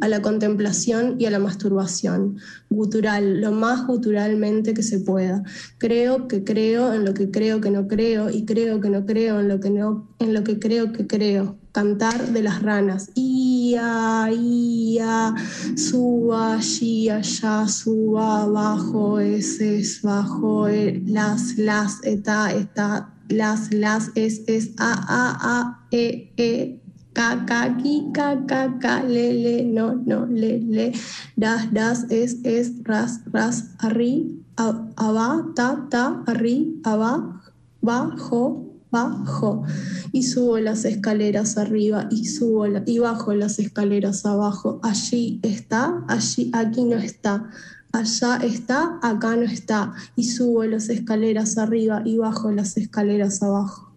a 0.00 0.06
la 0.06 0.22
contemplación 0.22 1.16
y 1.18 1.26
a 1.26 1.32
la 1.32 1.40
masturbación. 1.40 2.36
Gutural, 2.70 3.40
lo 3.40 3.50
más 3.50 3.88
guturalmente 3.88 4.72
que 4.72 4.84
se 4.84 5.00
pueda. 5.00 5.42
Creo 5.78 6.28
que 6.28 6.44
creo 6.44 6.94
en 6.94 7.04
lo 7.04 7.12
que 7.12 7.32
creo 7.32 7.60
que 7.60 7.72
no 7.72 7.88
creo 7.88 8.30
y 8.30 8.44
creo 8.44 8.80
que 8.80 8.88
no 8.88 9.04
creo 9.04 9.40
en 9.40 9.48
lo 9.48 9.58
que, 9.58 9.70
no, 9.70 10.14
en 10.20 10.32
lo 10.32 10.44
que 10.44 10.60
creo 10.60 10.92
que 10.92 11.08
creo 11.08 11.58
cantar 11.72 12.28
de 12.32 12.42
las 12.42 12.62
ranas. 12.62 13.10
Ia, 13.14 14.30
ia, 14.30 15.34
suba, 15.76 16.54
allí, 16.54 17.08
allá, 17.08 17.66
suba, 17.66 18.46
bajo, 18.46 19.18
ese 19.18 19.78
es, 19.78 20.02
bajo, 20.02 20.68
e, 20.68 21.02
las, 21.06 21.56
las, 21.56 22.04
eta, 22.04 22.52
eta, 22.52 23.14
las, 23.28 23.72
las, 23.72 24.10
es, 24.14 24.42
es, 24.46 24.70
a, 24.78 24.92
a, 24.92 25.38
a, 25.40 25.86
e, 25.90 26.32
e, 26.36 26.78
ka, 27.14 27.44
ki, 27.82 28.12
ka, 28.12 29.02
le, 29.02 29.32
le, 29.32 29.64
no, 29.64 29.94
no, 29.94 30.26
le, 30.26 30.58
le, 30.60 30.92
das, 31.36 31.72
das, 31.72 32.06
es, 32.10 32.36
es, 32.44 32.72
ras, 32.84 33.20
ras, 33.32 33.70
arri, 33.78 34.44
aba, 34.56 35.46
ta, 35.56 35.86
ta, 35.90 36.22
arri, 36.26 36.80
aba, 36.84 37.40
bajo, 37.80 38.71
bajo 38.92 39.64
y 40.12 40.22
subo 40.22 40.58
las 40.58 40.84
escaleras 40.84 41.58
arriba 41.58 42.06
y 42.10 42.26
subo 42.26 42.66
y 42.86 42.98
bajo 42.98 43.34
las 43.34 43.58
escaleras 43.58 44.24
abajo. 44.24 44.78
Allí 44.84 45.40
está, 45.42 46.04
allí, 46.06 46.50
aquí 46.54 46.84
no 46.84 46.96
está. 46.96 47.50
Allá 47.92 48.36
está, 48.36 48.98
acá 49.02 49.36
no 49.36 49.42
está. 49.42 49.92
Y 50.14 50.24
subo 50.24 50.64
las 50.64 50.88
escaleras 50.88 51.58
arriba 51.58 52.02
y 52.04 52.18
bajo 52.18 52.52
las 52.52 52.76
escaleras 52.76 53.42
abajo. 53.42 53.91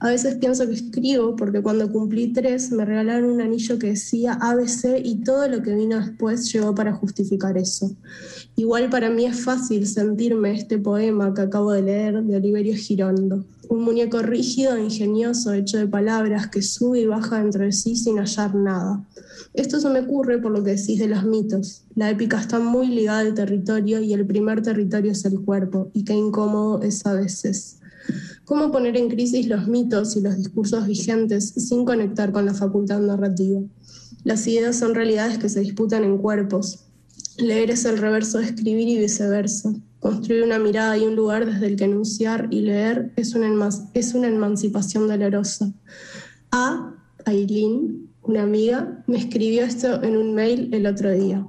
A 0.00 0.08
veces 0.08 0.36
pienso 0.36 0.66
que 0.66 0.74
escribo 0.74 1.36
porque 1.36 1.62
cuando 1.62 1.90
cumplí 1.90 2.32
tres 2.32 2.70
me 2.72 2.84
regalaron 2.84 3.30
un 3.30 3.40
anillo 3.40 3.78
que 3.78 3.88
decía 3.88 4.34
ABC 4.34 5.00
y 5.02 5.22
todo 5.22 5.48
lo 5.48 5.62
que 5.62 5.74
vino 5.74 5.98
después 5.98 6.52
llegó 6.52 6.74
para 6.74 6.92
justificar 6.92 7.58
eso. 7.58 7.90
Igual 8.56 8.90
para 8.90 9.10
mí 9.10 9.26
es 9.26 9.42
fácil 9.42 9.86
sentirme 9.86 10.54
este 10.54 10.78
poema 10.78 11.32
que 11.34 11.42
acabo 11.42 11.72
de 11.72 11.82
leer 11.82 12.22
de 12.22 12.36
Oliverio 12.36 12.74
Girondo. 12.74 13.44
Un 13.68 13.84
muñeco 13.84 14.20
rígido 14.20 14.74
e 14.74 14.84
ingenioso 14.84 15.52
hecho 15.52 15.78
de 15.78 15.86
palabras 15.86 16.48
que 16.48 16.60
sube 16.60 17.00
y 17.00 17.06
baja 17.06 17.38
dentro 17.38 17.64
de 17.64 17.72
sí 17.72 17.94
sin 17.94 18.18
hallar 18.18 18.54
nada. 18.54 19.04
Esto 19.54 19.80
se 19.80 19.88
me 19.88 20.00
ocurre 20.00 20.38
por 20.38 20.52
lo 20.52 20.62
que 20.62 20.76
decís 20.76 20.98
de 20.98 21.08
los 21.08 21.24
mitos. 21.24 21.82
La 21.96 22.10
épica 22.10 22.40
está 22.40 22.60
muy 22.60 22.86
ligada 22.86 23.20
al 23.20 23.34
territorio 23.34 24.00
y 24.00 24.12
el 24.12 24.24
primer 24.24 24.62
territorio 24.62 25.12
es 25.12 25.24
el 25.24 25.40
cuerpo, 25.40 25.90
y 25.92 26.04
qué 26.04 26.14
incómodo 26.14 26.82
es 26.82 27.04
a 27.04 27.14
veces. 27.14 27.79
¿Cómo 28.50 28.72
poner 28.72 28.96
en 28.96 29.08
crisis 29.08 29.46
los 29.46 29.68
mitos 29.68 30.16
y 30.16 30.22
los 30.22 30.36
discursos 30.36 30.84
vigentes 30.84 31.50
sin 31.50 31.84
conectar 31.84 32.32
con 32.32 32.46
la 32.46 32.52
facultad 32.52 32.98
narrativa? 32.98 33.60
Las 34.24 34.44
ideas 34.48 34.74
son 34.74 34.96
realidades 34.96 35.38
que 35.38 35.48
se 35.48 35.60
disputan 35.60 36.02
en 36.02 36.18
cuerpos. 36.18 36.80
Leer 37.38 37.70
es 37.70 37.84
el 37.84 37.96
reverso 37.96 38.38
de 38.38 38.46
escribir 38.46 38.88
y 38.88 38.98
viceversa. 38.98 39.72
Construir 40.00 40.42
una 40.42 40.58
mirada 40.58 40.98
y 40.98 41.06
un 41.06 41.14
lugar 41.14 41.46
desde 41.46 41.68
el 41.68 41.76
que 41.76 41.84
enunciar 41.84 42.48
y 42.50 42.62
leer 42.62 43.12
es 43.14 43.36
una, 43.36 43.46
emancipación 44.26 45.06
dolorosa. 45.06 45.72
A. 46.50 46.96
Aileen, 47.26 48.10
una 48.24 48.42
amiga, 48.42 49.04
me 49.06 49.18
escribió 49.18 49.62
esto 49.62 50.02
en 50.02 50.16
un 50.16 50.34
mail 50.34 50.74
el 50.74 50.86
otro 50.88 51.12
día. 51.12 51.46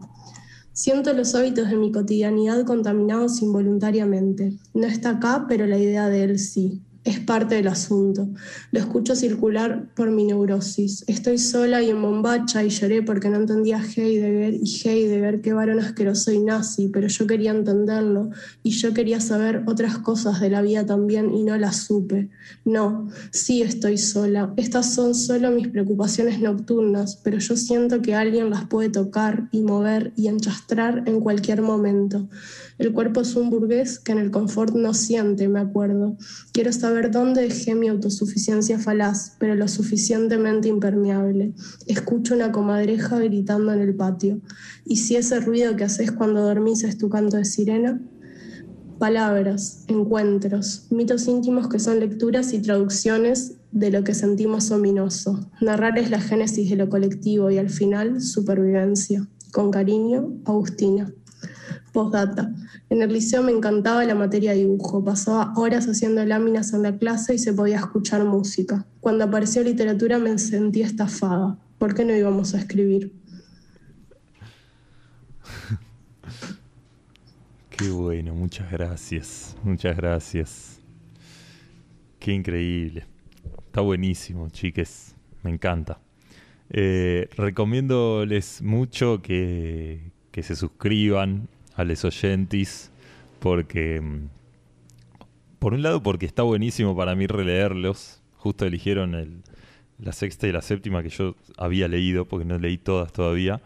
Siento 0.74 1.14
los 1.14 1.34
hábitos 1.34 1.68
de 1.68 1.78
mi 1.78 1.92
cotidianidad 1.92 2.64
contaminados 2.64 3.42
involuntariamente. 3.42 4.54
No 4.76 4.86
está 4.86 5.10
acá, 5.10 5.48
pero 5.50 5.66
la 5.66 5.80
idea 5.80 6.08
de 6.08 6.26
él 6.26 6.38
sí 6.38 6.84
es 7.04 7.20
parte 7.20 7.56
del 7.56 7.68
asunto. 7.68 8.30
Lo 8.72 8.80
escucho 8.80 9.16
circular 9.16 9.88
por 9.96 10.12
mi 10.12 10.26
neurosis. 10.26 11.04
Estoy 11.08 11.40
sola 11.40 11.82
y 11.82 11.90
en 11.90 12.02
bombacha 12.02 12.64
y 12.64 12.70
lloré 12.70 13.02
porque 13.02 13.30
no 13.30 13.38
entendía 13.38 13.82
Heidegger 13.82 14.54
y 14.54 14.82
Heidegger 14.84 15.42
qué 15.42 15.54
varón 15.54 15.80
asqueroso 15.80 16.32
y 16.32 16.40
nazi, 16.40 16.90
pero 16.90 17.08
yo 17.08 17.26
quería 17.26 17.52
entenderlo 17.52 18.30
y 18.62 18.72
yo 18.72 18.94
quería 18.94 19.20
saber 19.20 19.64
otras 19.66 19.98
cosas 19.98 20.40
de 20.42 20.52
la 20.52 20.62
vida 20.62 20.86
también 20.86 21.34
y 21.34 21.44
no 21.44 21.58
las 21.58 21.78
supe. 21.78 22.30
No, 22.66 23.10
sí 23.32 23.64
estoy 23.64 23.98
sola. 23.98 24.54
Estas 24.58 24.94
son 24.94 25.16
solo 25.16 25.50
mis 25.52 25.70
preocupaciones 25.70 26.40
nocturnas, 26.40 27.16
pero 27.24 27.40
yo 27.40 27.58
siento 27.58 28.02
que 28.02 28.14
alguien 28.14 28.52
las 28.52 28.68
puede 28.68 28.90
tocar 28.90 29.50
y 29.52 29.62
mover 29.62 30.14
y 30.16 30.28
enchastrar 30.28 31.04
en 31.08 31.20
cualquier 31.20 31.64
momento. 31.64 32.30
El 32.82 32.94
cuerpo 32.94 33.22
es 33.22 33.36
un 33.36 33.52
burgués 33.52 34.00
que 34.00 34.12
en 34.12 34.18
el 34.18 34.32
confort 34.32 34.74
no 34.74 34.96
siente, 34.96 35.48
me 35.48 35.60
acuerdo. 35.60 36.18
Quiero 36.52 36.74
saber 36.74 37.12
dónde 37.12 37.44
dejé 37.44 37.76
mi 37.76 37.88
autosuficiencia 37.88 38.80
falaz, 38.80 39.36
pero 39.38 39.54
lo 39.54 39.68
suficientemente 39.68 40.68
impermeable. 40.68 41.54
Escucho 41.86 42.34
una 42.34 42.52
comadreja 42.52 43.20
gritando 43.20 43.72
en 43.72 43.82
el 43.82 43.94
patio. 43.94 44.42
¿Y 44.84 44.96
si 44.96 45.16
ese 45.16 45.40
ruido 45.42 45.76
que 45.76 45.84
haces 45.84 46.12
cuando 46.12 46.42
dormís 46.42 46.84
es 46.84 46.98
tu 46.98 47.08
canto 47.08 47.38
de 47.38 47.46
sirena? 47.46 48.02
Palabras, 48.98 49.84
encuentros, 49.88 50.88
mitos 50.90 51.28
íntimos 51.28 51.70
que 51.70 51.78
son 51.78 52.00
lecturas 52.00 52.52
y 52.52 52.64
traducciones 52.64 53.58
de 53.72 53.92
lo 53.92 54.04
que 54.04 54.16
sentimos 54.16 54.72
ominoso. 54.72 55.52
Narrar 55.62 56.00
es 56.00 56.10
la 56.10 56.20
génesis 56.20 56.68
de 56.72 56.78
lo 56.78 56.90
colectivo 56.90 57.52
y 57.52 57.60
al 57.60 57.70
final 57.70 58.22
supervivencia. 58.24 59.28
Con 59.52 59.70
cariño, 59.70 60.34
Agustina. 60.46 61.14
Postdata. 61.92 62.54
En 62.90 63.02
el 63.02 63.12
liceo 63.12 63.44
me 63.44 63.52
encantaba 63.52 64.06
la 64.06 64.16
materia 64.16 64.52
de 64.52 64.60
dibujo. 64.60 65.04
Pasaba 65.04 65.54
horas 65.56 65.88
haciendo 65.88 66.24
láminas 66.26 66.74
en 66.74 66.84
la 66.84 66.98
clase 66.98 67.36
y 67.36 67.38
se 67.38 67.54
podía 67.54 67.78
escuchar 67.78 68.24
música. 68.24 68.86
Cuando 69.00 69.26
apareció 69.26 69.64
literatura 69.64 70.18
me 70.20 70.38
sentí 70.38 70.82
estafada. 70.82 71.58
¿Por 71.78 71.94
qué 71.94 72.06
no 72.06 72.16
íbamos 72.16 72.54
a 72.54 72.60
escribir? 72.60 73.12
Qué 77.70 77.90
bueno, 77.90 78.36
muchas 78.36 78.72
gracias. 78.72 79.58
Muchas 79.64 79.98
gracias. 79.98 80.80
Qué 82.20 82.32
increíble. 82.32 83.06
Está 83.66 83.82
buenísimo, 83.82 84.48
chiques. 84.50 85.16
Me 85.44 85.50
encanta. 85.50 86.00
Eh, 86.70 87.28
recomiéndoles 87.36 88.62
mucho 88.62 89.22
que, 89.22 90.12
que 90.32 90.44
se 90.44 90.56
suscriban 90.56 91.50
a 91.76 91.84
los 91.84 92.04
oyentes 92.06 92.92
porque 93.40 94.02
mm, 94.02 94.30
por 95.60 95.74
un 95.74 95.84
lado 95.84 96.02
porque 96.02 96.26
está 96.26 96.44
buenísimo 96.44 96.96
para 96.96 97.16
mí 97.16 97.28
releerlos. 97.28 98.22
Justo 98.38 98.66
eligieron 98.66 99.14
el, 99.14 99.44
la 100.00 100.12
sexta 100.12 100.48
y 100.48 100.52
la 100.52 100.62
séptima 100.62 101.04
que 101.04 101.10
yo 101.10 101.36
había 101.58 101.88
leído 101.88 102.26
porque 102.26 102.46
no 102.46 102.58
leí 102.58 102.78
todas 102.78 103.12
todavía. 103.14 103.62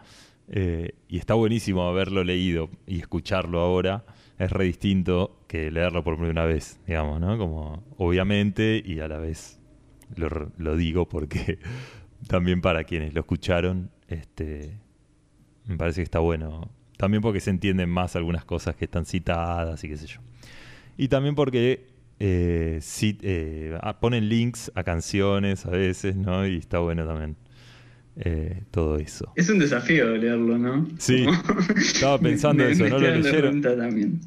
Eh, 0.48 0.92
y 1.08 1.18
está 1.18 1.34
buenísimo 1.34 1.88
haberlo 1.88 2.22
leído 2.22 2.70
y 2.86 2.98
escucharlo 3.00 3.60
ahora. 3.60 4.04
Es 4.38 4.52
re 4.52 4.64
distinto 4.64 5.38
que 5.46 5.70
leerlo 5.70 6.04
por 6.04 6.18
primera 6.18 6.44
vez 6.44 6.78
digamos 6.86 7.20
no 7.20 7.38
como 7.38 7.82
obviamente 7.96 8.82
y 8.84 9.00
a 9.00 9.08
la 9.08 9.16
vez 9.16 9.58
lo, 10.14 10.28
lo 10.58 10.76
digo 10.76 11.08
porque 11.08 11.58
también 12.28 12.60
para 12.60 12.84
quienes 12.84 13.14
lo 13.14 13.20
escucharon 13.20 13.90
este 14.08 14.78
me 15.64 15.78
parece 15.78 16.00
que 16.00 16.04
está 16.04 16.18
bueno 16.18 16.70
también 16.96 17.22
porque 17.22 17.40
se 17.40 17.50
entienden 17.50 17.88
más 17.90 18.16
algunas 18.16 18.44
cosas 18.44 18.76
que 18.76 18.86
están 18.86 19.06
citadas 19.06 19.82
y 19.84 19.88
qué 19.88 19.96
sé 19.96 20.06
yo. 20.06 20.20
Y 20.96 21.08
también 21.08 21.34
porque 21.34 21.86
eh, 22.18 22.80
eh 23.02 23.78
ah, 23.82 24.00
ponen 24.00 24.28
links 24.28 24.72
a 24.74 24.82
canciones 24.82 25.66
a 25.66 25.70
veces, 25.70 26.16
¿no? 26.16 26.46
Y 26.46 26.56
está 26.56 26.78
bueno 26.78 27.06
también 27.06 27.36
eh, 28.16 28.62
todo 28.70 28.96
eso. 28.96 29.30
Es 29.36 29.50
un 29.50 29.58
desafío 29.58 30.16
leerlo, 30.16 30.56
¿no? 30.56 30.88
Sí, 30.98 31.26
estaba 31.76 32.18
pensando 32.20 32.64
eso, 32.64 32.88
¿no 32.88 32.98
lo 32.98 33.10
leyeron? 33.10 33.60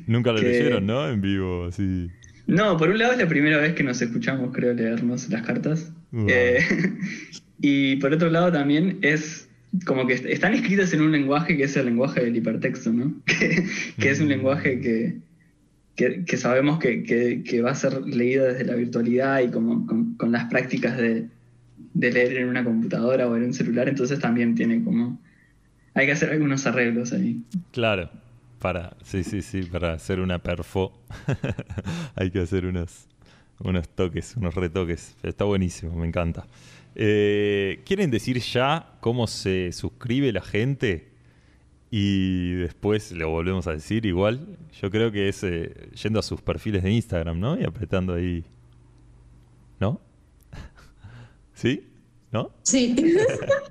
Nunca 0.06 0.32
lo 0.32 0.40
leyeron, 0.40 0.86
¿no? 0.86 1.10
En 1.10 1.22
vivo, 1.22 1.72
sí. 1.72 2.10
No, 2.46 2.78
por 2.78 2.90
un 2.90 2.98
lado 2.98 3.14
es 3.14 3.20
la 3.20 3.28
primera 3.28 3.58
vez 3.58 3.74
que 3.74 3.84
nos 3.84 4.02
escuchamos, 4.02 4.52
creo, 4.54 4.74
leernos 4.74 5.30
las 5.30 5.46
cartas. 5.46 5.92
Y 7.62 7.98
por 7.98 8.14
otro 8.14 8.30
lado 8.30 8.52
también 8.52 9.00
es 9.02 9.49
como 9.86 10.08
que 10.08 10.14
están 10.14 10.54
escritas 10.54 10.94
en 10.94 11.02
un 11.02 11.12
lenguaje 11.12 11.56
que 11.56 11.64
es 11.64 11.78
el 11.78 11.86
lenguaje 11.86 12.24
del 12.24 12.36
hipertexto, 12.36 12.92
¿no? 12.92 13.14
que, 13.26 14.10
es 14.10 14.20
un 14.20 14.30
lenguaje 14.30 14.80
que, 14.80 15.20
que, 16.26 16.38
sabemos 16.38 16.80
que, 16.80 17.62
va 17.64 17.72
a 17.72 17.76
ser 17.76 18.02
leído 18.02 18.46
desde 18.46 18.66
la 18.66 18.76
virtualidad 18.76 19.42
y 19.42 19.50
como 19.50 19.86
con, 19.86 20.32
las 20.32 20.46
prácticas 20.46 20.98
de, 20.98 21.30
leer 21.94 22.38
en 22.38 22.50
una 22.50 22.64
computadora 22.64 23.28
o 23.28 23.36
en 23.36 23.44
un 23.44 23.54
celular, 23.54 23.90
entonces 23.90 24.20
también 24.20 24.56
tiene 24.56 24.84
como... 24.84 25.20
Hay 25.94 26.06
que 26.06 26.14
hacer 26.14 26.30
algunos 26.30 26.66
arreglos 26.66 27.12
ahí. 27.14 27.44
Claro, 27.72 28.10
para, 28.60 28.96
sí, 29.04 29.24
sí, 29.24 29.42
sí, 29.42 29.64
para 29.64 29.94
hacer 29.94 30.20
una 30.20 30.40
perfo 30.40 30.94
hay 32.16 32.32
que 32.32 32.40
hacer 32.40 32.66
unos, 32.66 33.08
unos 33.60 33.90
toques, 33.90 34.36
unos 34.38 34.56
retoques. 34.56 35.16
Está 35.24 35.44
buenísimo, 35.46 35.96
me 35.96 36.08
encanta. 36.08 36.46
Eh, 36.96 37.82
¿Quieren 37.86 38.12
decir 38.12 38.40
ya 38.40 38.98
cómo 39.02 39.28
se 39.28 39.72
suscribe 39.72 40.32
la 40.32 40.42
gente? 40.42 41.10
Y 41.92 42.54
después 42.54 43.12
lo 43.12 43.30
volvemos 43.30 43.68
a 43.68 43.72
decir 43.72 44.06
igual. 44.06 44.58
Yo 44.80 44.92
creo 44.92 45.12
que 45.12 45.30
es 45.30 45.44
eh, 45.44 45.90
yendo 46.02 46.20
a 46.20 46.24
sus 46.24 46.42
perfiles 46.42 46.84
de 46.84 46.92
Instagram, 46.92 47.40
¿no? 47.40 47.60
Y 47.60 47.64
apretando 47.64 48.14
ahí. 48.14 48.44
¿No? 49.80 50.00
¿Sí? 51.54 51.88
¿No? 52.32 52.52
Sí. 52.62 52.96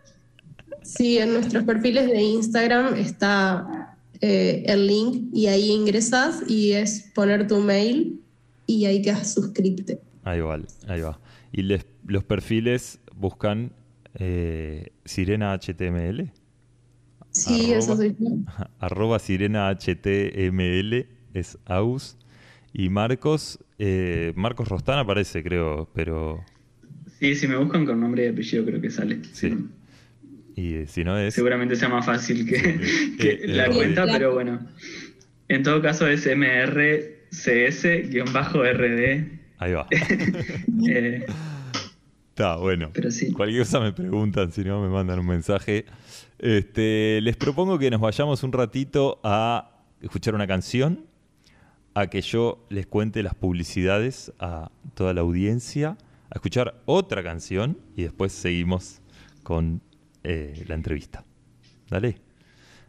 sí, 0.83 1.19
en 1.19 1.35
nuestros 1.35 1.64
perfiles 1.64 2.07
de 2.09 2.21
Instagram 2.21 2.95
está 2.95 3.97
eh, 4.21 4.64
el 4.66 4.87
link 4.87 5.29
y 5.33 5.47
ahí 5.47 5.71
ingresas 5.71 6.43
y 6.49 6.73
es 6.73 7.11
poner 7.14 7.47
tu 7.47 7.61
mail 7.61 8.21
y 8.66 8.85
ahí 8.87 9.01
quedas 9.01 9.33
suscrito. 9.33 9.95
Ahí 10.25 10.41
va, 10.41 10.59
ahí 10.89 11.01
va. 11.01 11.21
Y 11.53 11.62
los 11.62 12.25
perfiles 12.25 13.01
buscan 13.19 13.73
eh, 14.14 14.93
Sirena 15.05 15.53
HTML. 15.59 16.31
Sí, 17.31 17.73
eso 17.73 17.97
soy 17.97 18.16
yo. 18.19 18.29
Arroba 18.79 19.19
Sirena 19.19 19.69
HTML 19.71 21.07
es 21.35 21.59
aus. 21.66 22.16
Y 22.73 22.89
Marcos, 22.91 23.59
eh, 23.79 24.33
Marcos 24.37 24.69
Rostán 24.69 24.99
aparece, 24.99 25.43
creo, 25.43 25.89
pero. 25.95 26.45
Sí, 27.19 27.35
si 27.35 27.49
me 27.49 27.57
buscan 27.57 27.87
con 27.87 28.01
nombre 28.01 28.27
y 28.27 28.29
apellido, 28.29 28.64
creo 28.64 28.81
que 28.81 28.91
sale. 28.91 29.21
Sí. 29.33 29.57
Y 30.55 30.75
eh, 30.75 30.87
si 30.87 31.05
no 31.05 31.19
es. 31.19 31.35
Seguramente 31.35 31.77
sea 31.77 31.89
más 31.89 32.05
fácil 32.07 32.47
que, 32.47 33.41
la 33.47 33.71
cuenta, 33.71 34.07
pero 34.07 34.35
bueno. 34.35 34.61
En 35.49 35.62
todo 35.62 35.81
caso 35.81 36.07
es 36.07 36.27
MRCS-RD. 36.27 36.99
Ahí 39.59 39.73
va. 39.73 39.89
Está 42.39 42.55
bueno. 42.55 42.93
Cualquier 43.34 43.64
cosa 43.64 43.80
me 43.80 43.93
preguntan, 43.93 44.53
si 44.53 44.62
no 44.62 44.80
me 44.80 44.89
mandan 44.89 45.18
un 45.18 45.26
mensaje. 45.26 45.86
Este, 46.39 47.20
les 47.20 47.36
propongo 47.36 47.80
que 47.80 47.91
nos 47.91 48.01
vayamos 48.01 48.45
un 48.45 48.53
ratito 48.53 49.18
a 49.24 49.82
escuchar 50.01 50.36
una 50.36 50.47
canción, 50.47 51.05
a 51.95 52.07
que 52.07 52.20
yo 52.20 52.64
les 52.68 52.86
cuente 52.86 53.24
las 53.24 53.34
publicidades 53.34 54.32
a 54.39 54.70
toda 54.95 55.14
la 55.14 55.22
audiencia, 55.22 55.99
a 56.30 56.36
escuchar 56.36 56.80
otra 56.86 57.24
canción 57.24 57.76
y 57.97 58.05
después 58.05 58.30
seguimos 58.30 59.01
con 59.43 59.82
eh, 60.22 60.64
la 60.68 60.76
entrevista. 60.76 61.24
Dale. 61.91 62.20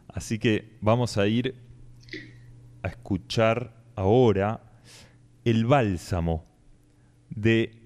Así 0.06 0.38
que 0.38 0.76
vamos 0.80 1.18
a 1.18 1.26
ir 1.26 1.56
a 2.84 2.86
escuchar 2.86 3.74
ahora 3.96 4.60
El 5.44 5.66
Bálsamo 5.66 6.46
de 7.30 7.79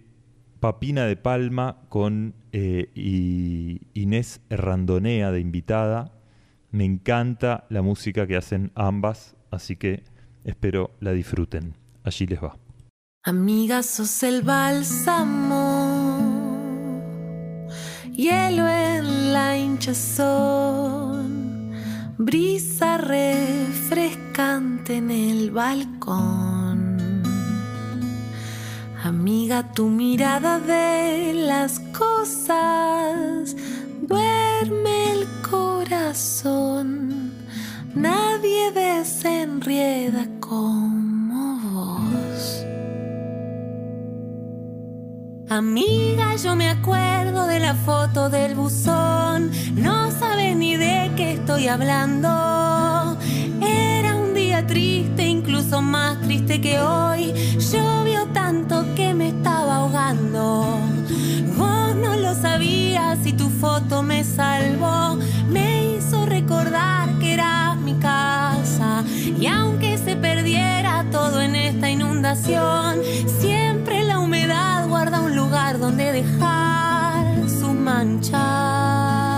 Papina 0.64 1.04
de 1.04 1.16
Palma 1.18 1.76
con 1.90 2.32
eh, 2.52 2.88
y 2.94 3.82
Inés 3.92 4.40
Errandonea 4.48 5.30
de 5.30 5.38
invitada. 5.38 6.12
Me 6.70 6.86
encanta 6.86 7.66
la 7.68 7.82
música 7.82 8.26
que 8.26 8.34
hacen 8.34 8.72
ambas, 8.74 9.36
así 9.50 9.76
que 9.76 10.04
espero 10.42 10.92
la 11.00 11.12
disfruten. 11.12 11.76
Allí 12.02 12.26
les 12.26 12.42
va. 12.42 12.56
Amiga, 13.24 13.82
sos 13.82 14.22
el 14.22 14.40
bálsamo, 14.40 15.68
hielo 18.10 18.66
en 18.66 19.34
la 19.34 19.58
hinchazón, 19.58 21.72
brisa 22.16 22.96
refrescante 22.96 24.96
en 24.96 25.10
el 25.10 25.50
balcón. 25.50 26.63
Amiga, 29.04 29.62
tu 29.74 29.90
mirada 29.90 30.58
de 30.58 31.34
las 31.34 31.78
cosas 31.92 33.54
duerme 34.00 35.12
el 35.12 35.26
corazón. 35.42 37.34
Nadie 37.94 38.72
desenrieda 38.72 40.26
como 40.40 41.60
vos. 41.70 42.64
Amiga, 45.50 46.36
yo 46.36 46.56
me 46.56 46.70
acuerdo 46.70 47.46
de 47.46 47.60
la 47.60 47.74
foto 47.74 48.30
del 48.30 48.54
buzón. 48.54 49.50
No 49.76 50.10
sabes 50.12 50.56
ni 50.56 50.78
de 50.78 51.12
qué 51.14 51.32
estoy 51.34 51.68
hablando. 51.68 52.73
Triste, 54.62 55.26
incluso 55.26 55.82
más 55.82 56.20
triste 56.22 56.60
que 56.60 56.78
hoy. 56.78 57.34
Llovió 57.58 58.26
tanto 58.32 58.86
que 58.94 59.12
me 59.12 59.28
estaba 59.28 59.76
ahogando. 59.76 60.78
Vos 61.58 61.94
no 61.96 62.16
lo 62.16 62.34
sabías 62.34 63.18
y 63.26 63.32
tu 63.32 63.50
foto 63.50 64.02
me 64.02 64.22
salvó. 64.22 65.18
Me 65.50 65.96
hizo 65.96 66.24
recordar 66.24 67.18
que 67.18 67.34
era 67.34 67.74
mi 67.74 67.94
casa. 67.94 69.04
Y 69.38 69.46
aunque 69.46 69.98
se 69.98 70.16
perdiera 70.16 71.04
todo 71.10 71.42
en 71.42 71.56
esta 71.56 71.90
inundación, 71.90 73.00
siempre 73.40 74.04
la 74.04 74.20
humedad 74.20 74.88
guarda 74.88 75.20
un 75.20 75.34
lugar 75.36 75.78
donde 75.78 76.12
dejar 76.12 77.26
su 77.48 77.74
mancha. 77.74 79.33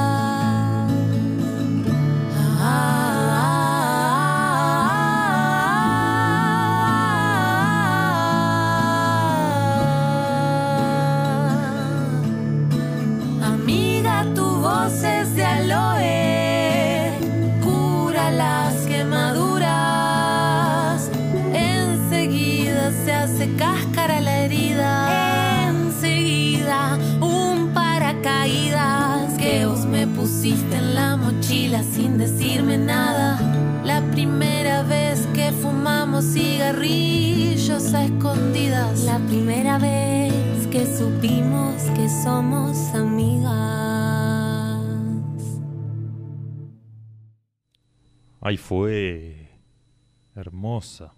Fumamos 36.17 36.25
cigarrillos 36.25 37.95
a 37.95 38.05
escondidas. 38.05 39.05
La 39.05 39.19
primera 39.19 39.79
vez 39.79 40.67
que 40.69 40.87
supimos 40.87 41.83
que 41.95 42.09
somos 42.09 42.77
amigas. 42.95 43.53
Ay, 48.41 48.57
fue 48.57 49.51
hermosa. 50.35 51.13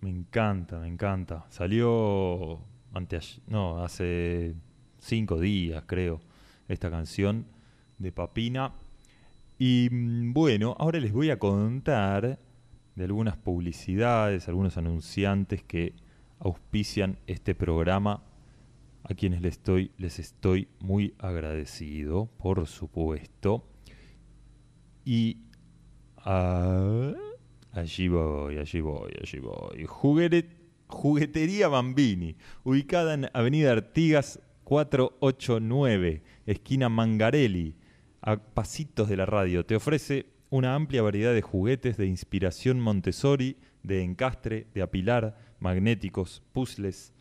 Me 0.00 0.10
encanta, 0.10 0.78
me 0.78 0.88
encanta. 0.88 1.44
Salió 1.50 2.60
antes, 2.94 3.40
no, 3.46 3.82
hace 3.82 4.54
cinco 4.98 5.40
días, 5.40 5.84
creo, 5.86 6.20
esta 6.68 6.90
canción 6.90 7.46
de 7.98 8.12
Papina. 8.12 8.72
Y 9.58 9.88
mm, 9.90 10.32
bueno, 10.32 10.76
ahora 10.78 11.00
les 11.00 11.12
voy 11.12 11.30
a 11.30 11.38
contar 11.38 12.38
de 12.94 13.04
algunas 13.04 13.36
publicidades, 13.36 14.48
algunos 14.48 14.76
anunciantes 14.76 15.62
que 15.62 15.94
auspician 16.38 17.18
este 17.26 17.54
programa, 17.54 18.22
a 19.04 19.14
quienes 19.14 19.42
les 19.42 19.54
estoy, 19.54 19.90
les 19.98 20.18
estoy 20.18 20.68
muy 20.80 21.14
agradecido, 21.18 22.26
por 22.38 22.66
supuesto. 22.66 23.68
Y 25.04 25.38
ah, 26.18 27.12
allí 27.72 28.08
voy, 28.08 28.58
allí 28.58 28.80
voy, 28.80 29.12
allí 29.20 29.38
voy. 29.38 29.84
Juguete- 29.86 30.58
Juguetería 30.88 31.68
Bambini, 31.68 32.36
ubicada 32.64 33.14
en 33.14 33.28
Avenida 33.32 33.72
Artigas 33.72 34.38
489, 34.64 36.22
esquina 36.46 36.88
Mangarelli, 36.88 37.74
a 38.20 38.36
pasitos 38.36 39.08
de 39.08 39.16
la 39.16 39.26
radio. 39.26 39.64
Te 39.64 39.74
ofrece 39.74 40.26
una 40.52 40.74
amplia 40.74 41.00
variedad 41.00 41.32
de 41.32 41.40
juguetes 41.40 41.96
de 41.96 42.04
inspiración 42.04 42.78
Montessori, 42.78 43.56
de 43.82 44.02
encastre, 44.02 44.66
de 44.74 44.82
apilar, 44.82 45.38
magnéticos, 45.60 46.42
puzzles, 46.52 47.14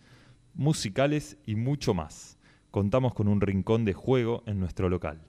musicales 0.54 1.38
y 1.46 1.56
mucho 1.56 1.94
más. 1.94 2.38
Contamos 2.72 3.14
con 3.14 3.30
un 3.30 3.40
rincón 3.40 3.86
de 3.86 3.94
juego 3.94 4.44
en 4.48 4.60
nuestro 4.60 4.90
local. 4.90 5.22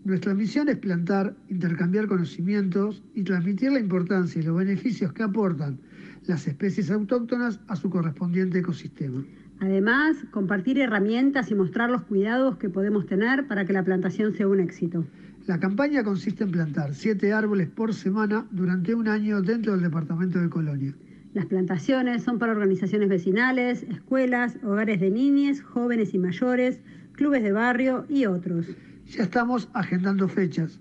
Nuestra 0.05 0.33
misión 0.33 0.69
es 0.69 0.77
plantar, 0.77 1.35
intercambiar 1.49 2.07
conocimientos 2.07 3.03
y 3.13 3.21
transmitir 3.21 3.71
la 3.71 3.79
importancia 3.79 4.41
y 4.41 4.43
los 4.43 4.57
beneficios 4.57 5.13
que 5.13 5.21
aportan 5.21 5.77
las 6.25 6.47
especies 6.47 6.89
autóctonas 6.89 7.59
a 7.67 7.75
su 7.75 7.91
correspondiente 7.91 8.57
ecosistema. 8.57 9.23
Además, 9.59 10.17
compartir 10.31 10.79
herramientas 10.79 11.51
y 11.51 11.53
mostrar 11.53 11.91
los 11.91 12.01
cuidados 12.05 12.57
que 12.57 12.69
podemos 12.69 13.05
tener 13.05 13.45
para 13.45 13.65
que 13.65 13.73
la 13.73 13.83
plantación 13.83 14.33
sea 14.33 14.47
un 14.47 14.59
éxito. 14.59 15.05
La 15.47 15.59
campaña 15.59 16.03
consiste 16.03 16.43
en 16.43 16.51
plantar 16.51 16.93
siete 16.93 17.33
árboles 17.33 17.67
por 17.69 17.95
semana 17.95 18.45
durante 18.51 18.93
un 18.93 19.07
año 19.07 19.41
dentro 19.41 19.71
del 19.73 19.81
departamento 19.81 20.39
de 20.39 20.49
Colonia. 20.49 20.93
Las 21.33 21.47
plantaciones 21.47 22.21
son 22.23 22.37
para 22.37 22.51
organizaciones 22.51 23.09
vecinales, 23.09 23.81
escuelas, 23.83 24.57
hogares 24.63 24.99
de 24.99 25.09
niñas, 25.09 25.61
jóvenes 25.61 26.13
y 26.13 26.19
mayores, 26.19 26.79
clubes 27.13 27.41
de 27.41 27.53
barrio 27.53 28.05
y 28.07 28.25
otros. 28.25 28.67
Ya 29.07 29.23
estamos 29.23 29.67
agendando 29.73 30.27
fechas. 30.27 30.79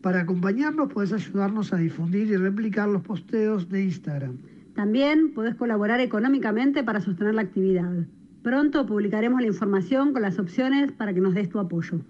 Para 0.00 0.20
acompañarnos 0.20 0.92
puedes 0.92 1.12
ayudarnos 1.12 1.72
a 1.72 1.76
difundir 1.76 2.28
y 2.28 2.36
replicar 2.36 2.88
los 2.88 3.02
posteos 3.02 3.68
de 3.68 3.82
Instagram. 3.84 4.36
También 4.74 5.32
podés 5.34 5.56
colaborar 5.56 5.98
económicamente 6.00 6.84
para 6.84 7.00
sostener 7.00 7.34
la 7.34 7.42
actividad. 7.42 8.06
Pronto 8.42 8.86
publicaremos 8.86 9.40
la 9.40 9.48
información 9.48 10.12
con 10.12 10.22
las 10.22 10.38
opciones 10.38 10.92
para 10.92 11.12
que 11.12 11.20
nos 11.20 11.34
des 11.34 11.48
tu 11.48 11.58
apoyo. 11.58 12.00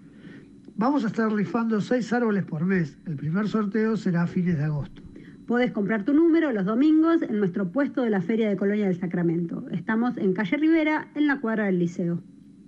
Vamos 0.75 1.03
a 1.03 1.07
estar 1.07 1.33
rifando 1.33 1.81
seis 1.81 2.13
árboles 2.13 2.45
por 2.45 2.65
mes. 2.65 2.97
El 3.05 3.15
primer 3.15 3.47
sorteo 3.47 3.97
será 3.97 4.23
a 4.23 4.27
fines 4.27 4.57
de 4.57 4.63
agosto. 4.63 5.01
Podés 5.49 5.71
comprar 5.71 6.05
tu 6.05 6.13
número 6.13 6.51
los 6.51 6.63
domingos 6.63 7.23
en 7.23 7.39
nuestro 7.39 7.71
puesto 7.71 8.03
de 8.03 8.11
la 8.11 8.21
Feria 8.21 8.47
de 8.47 8.55
Colonia 8.55 8.85
del 8.85 8.99
Sacramento. 8.99 9.65
Estamos 9.71 10.15
en 10.17 10.33
calle 10.33 10.57
Rivera, 10.57 11.07
en 11.15 11.25
la 11.25 11.41
cuadra 11.41 11.65
del 11.65 11.79
Liceo. 11.79 12.21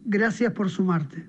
Gracias 0.04 0.52
por 0.54 0.68
sumarte. 0.72 1.28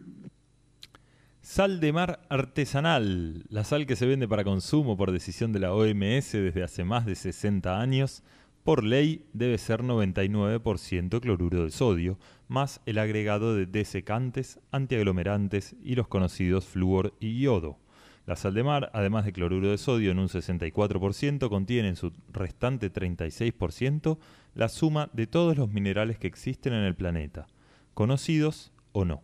Sal 1.42 1.78
de 1.80 1.92
mar 1.92 2.22
artesanal, 2.30 3.44
la 3.50 3.64
sal 3.64 3.84
que 3.86 3.96
se 3.96 4.07
vende 4.07 4.26
para 4.26 4.44
consumo 4.44 4.96
por 4.96 5.12
decisión 5.12 5.53
de 5.53 5.59
la 5.59 5.74
OMS 5.74 6.32
desde 6.32 6.62
hace 6.62 6.84
más 6.84 7.05
de 7.05 7.16
60 7.16 7.78
años, 7.78 8.22
por 8.64 8.82
ley 8.82 9.26
debe 9.34 9.59
ser 9.59 9.82
99% 9.82 11.20
cloruro 11.20 11.64
de 11.64 11.70
sodio, 11.70 12.18
más 12.48 12.80
el 12.86 12.96
agregado 12.96 13.55
de 13.55 13.66
desecantes, 13.66 14.59
antiaglomerantes 14.70 15.76
y 15.84 15.96
los 15.96 16.09
conocidos 16.09 16.64
flúor 16.64 17.12
y 17.20 17.42
yodo. 17.42 17.76
La 18.24 18.36
sal 18.36 18.54
de 18.54 18.62
mar, 18.62 18.90
además 18.94 19.24
de 19.24 19.32
cloruro 19.32 19.70
de 19.70 19.78
sodio 19.78 20.12
en 20.12 20.20
un 20.20 20.28
64%, 20.28 21.48
contiene 21.48 21.88
en 21.88 21.96
su 21.96 22.12
restante 22.32 22.92
36% 22.92 24.18
la 24.54 24.68
suma 24.68 25.10
de 25.12 25.26
todos 25.26 25.56
los 25.56 25.70
minerales 25.70 26.18
que 26.18 26.28
existen 26.28 26.72
en 26.72 26.84
el 26.84 26.94
planeta, 26.94 27.46
conocidos 27.94 28.72
o 28.92 29.04
no. 29.04 29.22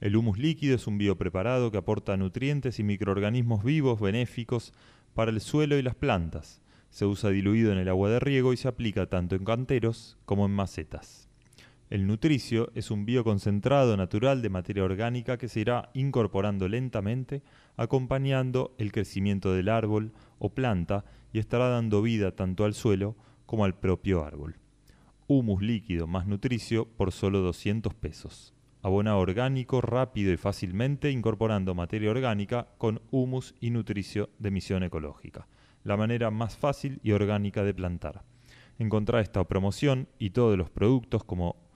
El 0.00 0.14
humus 0.14 0.38
líquido 0.38 0.76
es 0.76 0.86
un 0.86 0.98
biopreparado 0.98 1.72
que 1.72 1.78
aporta 1.78 2.16
nutrientes 2.16 2.78
y 2.78 2.84
microorganismos 2.84 3.64
vivos 3.64 4.00
benéficos 4.00 4.72
para 5.12 5.32
el 5.32 5.40
suelo 5.40 5.76
y 5.76 5.82
las 5.82 5.96
plantas. 5.96 6.62
Se 6.90 7.06
usa 7.06 7.30
diluido 7.30 7.72
en 7.72 7.78
el 7.78 7.88
agua 7.88 8.08
de 8.08 8.20
riego 8.20 8.52
y 8.52 8.56
se 8.56 8.68
aplica 8.68 9.06
tanto 9.06 9.34
en 9.34 9.44
canteros 9.44 10.16
como 10.26 10.46
en 10.46 10.52
macetas. 10.52 11.27
El 11.90 12.06
nutricio 12.06 12.70
es 12.74 12.90
un 12.90 13.06
bioconcentrado 13.06 13.96
natural 13.96 14.42
de 14.42 14.50
materia 14.50 14.84
orgánica 14.84 15.38
que 15.38 15.48
se 15.48 15.60
irá 15.60 15.88
incorporando 15.94 16.68
lentamente, 16.68 17.42
acompañando 17.78 18.74
el 18.76 18.92
crecimiento 18.92 19.54
del 19.54 19.70
árbol 19.70 20.12
o 20.38 20.50
planta 20.50 21.06
y 21.32 21.38
estará 21.38 21.70
dando 21.70 22.02
vida 22.02 22.32
tanto 22.32 22.66
al 22.66 22.74
suelo 22.74 23.16
como 23.46 23.64
al 23.64 23.74
propio 23.78 24.22
árbol. 24.22 24.56
Humus 25.28 25.62
líquido 25.62 26.06
más 26.06 26.26
nutricio 26.26 26.86
por 26.86 27.10
solo 27.10 27.40
200 27.40 27.94
pesos. 27.94 28.52
Abona 28.82 29.16
orgánico 29.16 29.80
rápido 29.80 30.30
y 30.30 30.36
fácilmente 30.36 31.10
incorporando 31.10 31.74
materia 31.74 32.10
orgánica 32.10 32.68
con 32.76 33.00
humus 33.10 33.54
y 33.60 33.70
nutricio 33.70 34.28
de 34.38 34.50
misión 34.50 34.82
ecológica. 34.82 35.48
La 35.84 35.96
manera 35.96 36.30
más 36.30 36.54
fácil 36.58 37.00
y 37.02 37.12
orgánica 37.12 37.64
de 37.64 37.72
plantar. 37.72 38.24
Encontrá 38.78 39.22
esta 39.22 39.42
promoción 39.44 40.06
y 40.18 40.30
todos 40.30 40.58
los 40.58 40.70
productos 40.70 41.24
como 41.24 41.67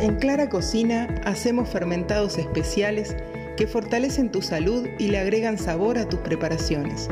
En 0.00 0.14
Clara 0.14 0.48
Cocina 0.48 1.08
hacemos 1.24 1.68
fermentados 1.68 2.38
especiales 2.38 3.16
que 3.56 3.66
fortalecen 3.66 4.30
tu 4.30 4.42
salud 4.42 4.86
y 4.96 5.08
le 5.08 5.18
agregan 5.18 5.58
sabor 5.58 5.98
a 5.98 6.08
tus 6.08 6.20
preparaciones. 6.20 7.08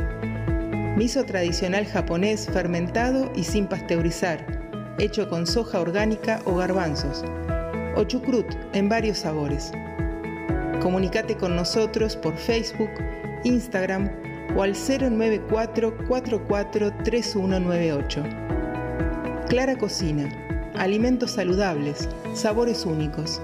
Miso 0.96 1.24
tradicional 1.24 1.84
japonés 1.86 2.46
fermentado 2.46 3.32
y 3.34 3.42
sin 3.42 3.66
pasteurizar, 3.66 4.46
hecho 5.00 5.28
con 5.28 5.48
soja 5.48 5.80
orgánica 5.80 6.40
o 6.44 6.54
garbanzos. 6.54 7.24
O 7.96 8.04
chucrut 8.04 8.46
en 8.72 8.88
varios 8.88 9.18
sabores. 9.18 9.72
Comunicate 10.80 11.36
con 11.36 11.56
nosotros 11.56 12.14
por 12.14 12.36
Facebook, 12.36 12.90
Instagram 13.42 14.08
o 14.56 14.62
al 14.62 14.74
094 14.74 16.06
44 16.06 16.92
3198. 17.02 18.22
Clara 19.48 19.76
Cocina 19.76 20.45
alimentos 20.78 21.32
saludables, 21.32 22.08
sabores 22.34 22.84
únicos, 22.84 23.40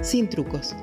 sin 0.00 0.28
trucos. 0.28 0.74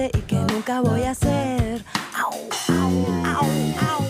Hice 0.00 0.18
y 0.18 0.20
que 0.22 0.36
nunca 0.36 0.80
voy 0.80 1.02
a 1.02 1.10
hacer. 1.10 1.84
Au, 2.16 2.32
au, 2.74 3.06
au, 3.40 4.09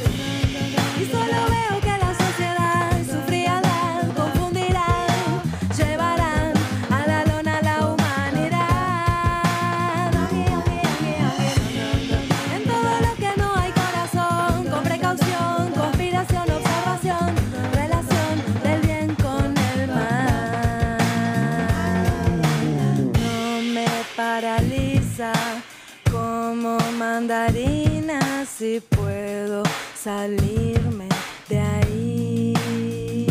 salirme 30.02 31.08
de 31.48 31.58
ahí. 31.60 33.26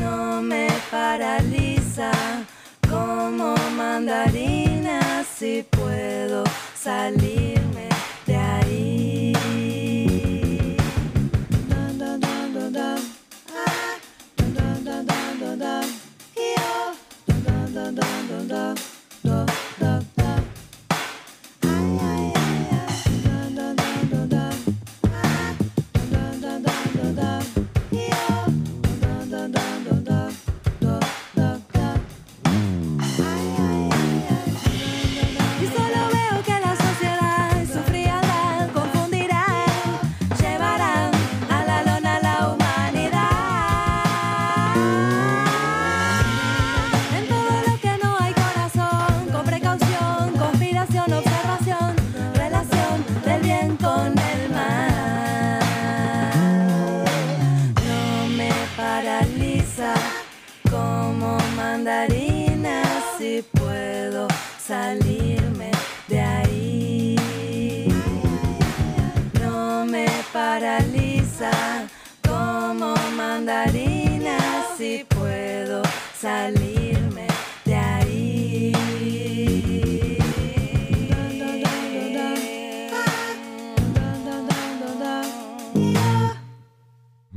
No 0.00 0.42
me 0.42 0.66
paraliza 0.90 2.10
como 2.90 3.54
mandarina 3.76 5.24
si 5.24 5.62
puedo 5.70 6.42
salirme 6.74 7.21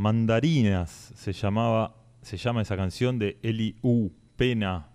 Mandarinas 0.05 1.13
se 1.15 1.33
llamaba, 1.33 1.95
se 2.21 2.37
llama 2.37 2.61
esa 2.61 2.77
canción 2.77 3.17
de 3.17 3.39
Eli 3.41 3.75
U. 3.81 4.11
Pena, 4.35 4.91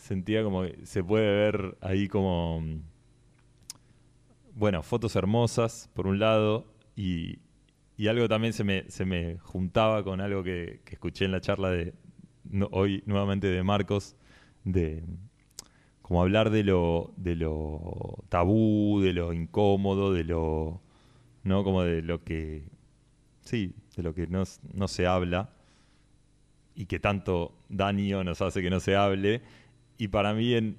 sentía 0.00 0.42
como 0.42 0.62
que 0.62 0.78
se 0.84 1.04
puede 1.04 1.30
ver 1.30 1.76
ahí 1.80 2.08
como. 2.08 2.62
Bueno, 4.54 4.82
fotos 4.82 5.14
hermosas, 5.16 5.88
por 5.94 6.06
un 6.06 6.18
lado, 6.18 6.66
y, 6.96 7.38
y 7.96 8.08
algo 8.08 8.28
también 8.28 8.52
se 8.52 8.64
me, 8.64 8.90
se 8.90 9.04
me 9.04 9.38
juntaba 9.38 10.02
con 10.02 10.20
algo 10.20 10.42
que, 10.42 10.80
que 10.84 10.94
escuché 10.94 11.26
en 11.26 11.32
la 11.32 11.40
charla 11.40 11.70
de 11.70 11.94
hoy 12.72 13.02
nuevamente 13.06 13.46
de 13.46 13.62
Marcos, 13.62 14.16
de 14.64 15.04
como 16.02 16.22
hablar 16.22 16.50
de 16.50 16.64
lo, 16.64 17.12
de 17.16 17.36
lo 17.36 18.24
tabú, 18.28 19.00
de 19.00 19.12
lo 19.12 19.32
incómodo, 19.32 20.12
de 20.12 20.24
lo, 20.24 20.80
¿no? 21.44 21.62
Como 21.62 21.82
de 21.84 22.02
lo 22.02 22.24
que, 22.24 22.64
sí, 23.42 23.74
de 23.96 24.02
lo 24.02 24.14
que 24.14 24.26
no, 24.26 24.42
no 24.74 24.88
se 24.88 25.06
habla 25.06 25.50
y 26.74 26.86
que 26.86 26.98
tanto 26.98 27.52
daño 27.68 28.24
nos 28.24 28.40
hace 28.40 28.62
que 28.62 28.70
no 28.70 28.80
se 28.80 28.96
hable. 28.96 29.42
Y 30.00 30.08
para 30.08 30.32
mí, 30.34 30.54
en, 30.54 30.78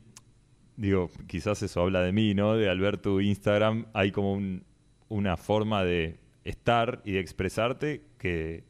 digo, 0.78 1.12
quizás 1.28 1.62
eso 1.64 1.82
habla 1.82 2.02
de 2.02 2.12
mí, 2.12 2.34
¿no? 2.34 2.56
De 2.56 2.70
al 2.70 2.80
ver 2.80 2.98
tu 2.98 3.22
Instagram 3.22 3.86
hay 3.94 4.12
como 4.12 4.34
un- 4.34 4.64
una 5.10 5.38
forma 5.38 5.84
de 5.84 6.20
estar 6.44 7.02
y 7.06 7.14
de 7.14 7.20
expresarte 7.20 8.04
que, 8.18 8.64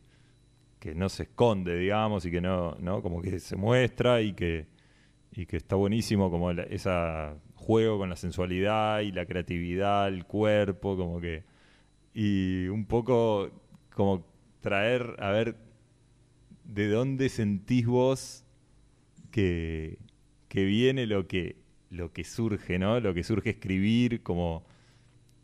que 0.80 0.96
no 0.96 1.10
se 1.10 1.24
esconde, 1.24 1.78
digamos, 1.78 2.26
y 2.26 2.32
que 2.32 2.42
no, 2.42 2.76
¿no? 2.82 3.02
Como 3.04 3.22
que 3.22 3.40
se 3.40 3.56
muestra 3.58 4.22
y 4.22 4.34
que, 4.34 4.68
y 5.34 5.46
que 5.48 5.58
está 5.58 5.76
buenísimo 5.78 6.32
como 6.32 6.54
la- 6.54 6.64
esa 6.64 7.36
juego 7.56 8.00
con 8.00 8.10
la 8.10 8.18
sensualidad 8.18 9.02
y 9.02 9.12
la 9.14 9.26
creatividad, 9.28 10.08
el 10.10 10.26
cuerpo, 10.26 10.98
como 10.98 11.22
que 11.22 11.44
y 12.16 12.68
un 12.70 12.86
poco 12.88 13.52
como 13.96 14.26
traer 14.62 15.16
a 15.20 15.32
ver 15.32 15.58
de 16.64 16.88
dónde 16.90 17.30
sentís 17.30 17.86
vos 17.86 18.44
que, 19.32 19.98
que 20.52 20.66
viene 20.66 21.08
lo 21.08 21.28
que 21.28 21.58
lo 21.92 22.14
que 22.14 22.26
surge, 22.26 22.80
¿no? 22.80 23.02
Lo 23.02 23.16
que 23.16 23.24
surge 23.24 23.52
escribir, 23.52 24.24
como 24.24 24.66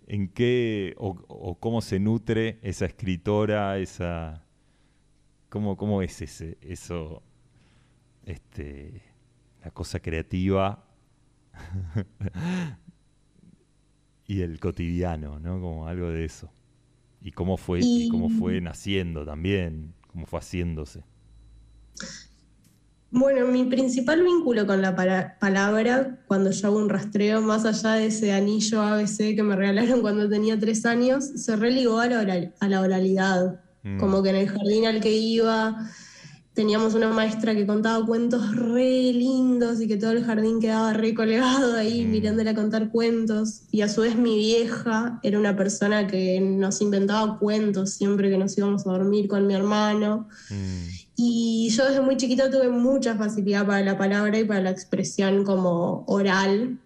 en 0.07 0.29
qué 0.29 0.95
o, 0.99 1.17
o 1.29 1.59
cómo 1.59 1.81
se 1.81 1.99
nutre 1.99 2.59
esa 2.63 2.85
escritora, 2.87 3.79
esa 3.79 4.45
cómo, 5.49 5.77
cómo 5.77 6.01
es 6.01 6.21
ese 6.21 6.57
eso 6.61 7.23
este 8.25 9.01
la 9.63 9.71
cosa 9.71 9.99
creativa 9.99 10.83
y 14.27 14.41
el 14.41 14.59
cotidiano, 14.59 15.39
¿no? 15.39 15.59
Como 15.61 15.87
algo 15.87 16.09
de 16.09 16.25
eso. 16.25 16.51
Y 17.21 17.33
cómo 17.33 17.57
fue, 17.57 17.91
y, 17.93 18.05
Y- 18.05 18.07
cómo 18.07 18.29
fue 18.29 18.61
naciendo 18.61 19.25
también, 19.25 19.95
cómo 20.07 20.27
fue 20.27 20.39
haciéndose. 20.39 21.03
Bueno, 23.09 23.47
mi 23.47 23.63
principal 23.65 24.21
vínculo 24.21 24.67
con 24.67 24.81
la 24.81 24.93
palabra, 25.39 26.19
cuando 26.27 26.51
yo 26.51 26.67
hago 26.67 26.77
un 26.77 26.89
rastreo 26.89 27.41
más 27.41 27.63
allá 27.65 27.93
de 27.93 28.07
ese 28.07 28.33
anillo 28.33 28.81
ABC 28.81 29.33
que 29.35 29.43
me 29.43 29.55
regalaron 29.55 30.01
cuando 30.01 30.27
tenía 30.27 30.59
tres 30.59 30.85
años, 30.85 31.23
se 31.25 31.55
religó 31.55 31.99
a 31.99 32.07
la, 32.07 32.21
oral- 32.21 32.53
a 32.59 32.67
la 32.67 32.81
oralidad. 32.81 33.61
Mm. 33.83 33.97
Como 33.99 34.21
que 34.21 34.29
en 34.31 34.35
el 34.35 34.49
jardín 34.49 34.87
al 34.87 34.99
que 34.99 35.15
iba 35.15 35.89
teníamos 36.53 36.95
una 36.95 37.09
maestra 37.13 37.53
que 37.55 37.67
contaba 37.67 38.03
cuentos 38.05 38.55
re 38.55 39.13
lindos 39.13 39.79
y 39.79 39.87
que 39.87 39.95
todo 39.95 40.11
el 40.11 40.25
jardín 40.25 40.59
quedaba 40.59 40.91
re 40.91 41.13
colgado 41.13 41.77
ahí 41.77 42.03
Mm. 42.03 42.11
mirándola 42.11 42.55
contar 42.55 42.89
cuentos. 42.89 43.61
Y 43.71 43.81
a 43.81 43.87
su 43.89 44.01
vez 44.01 44.17
mi 44.17 44.35
vieja 44.35 45.19
era 45.23 45.39
una 45.39 45.55
persona 45.55 46.07
que 46.07 46.41
nos 46.41 46.81
inventaba 46.81 47.39
cuentos 47.39 47.91
siempre 47.91 48.29
que 48.29 48.37
nos 48.37 48.57
íbamos 48.57 48.85
a 48.85 48.91
dormir 48.91 49.27
con 49.29 49.47
mi 49.47 49.53
hermano. 49.53 50.27
Mm, 50.49 51.06
Y 51.19 51.69
yo 51.71 51.85
desde 51.85 52.01
muy 52.01 52.15
chiquita 52.15 52.51
tuve 52.51 52.69
mucha 52.69 53.15
facilidad 53.15 53.65
para 53.65 53.83
la 53.83 53.97
palabra 53.97 54.37
y 54.37 54.45
para 54.45 54.61
la 54.61 54.69
expresión 54.69 55.43
como 55.43 56.03
oral. 56.05 56.77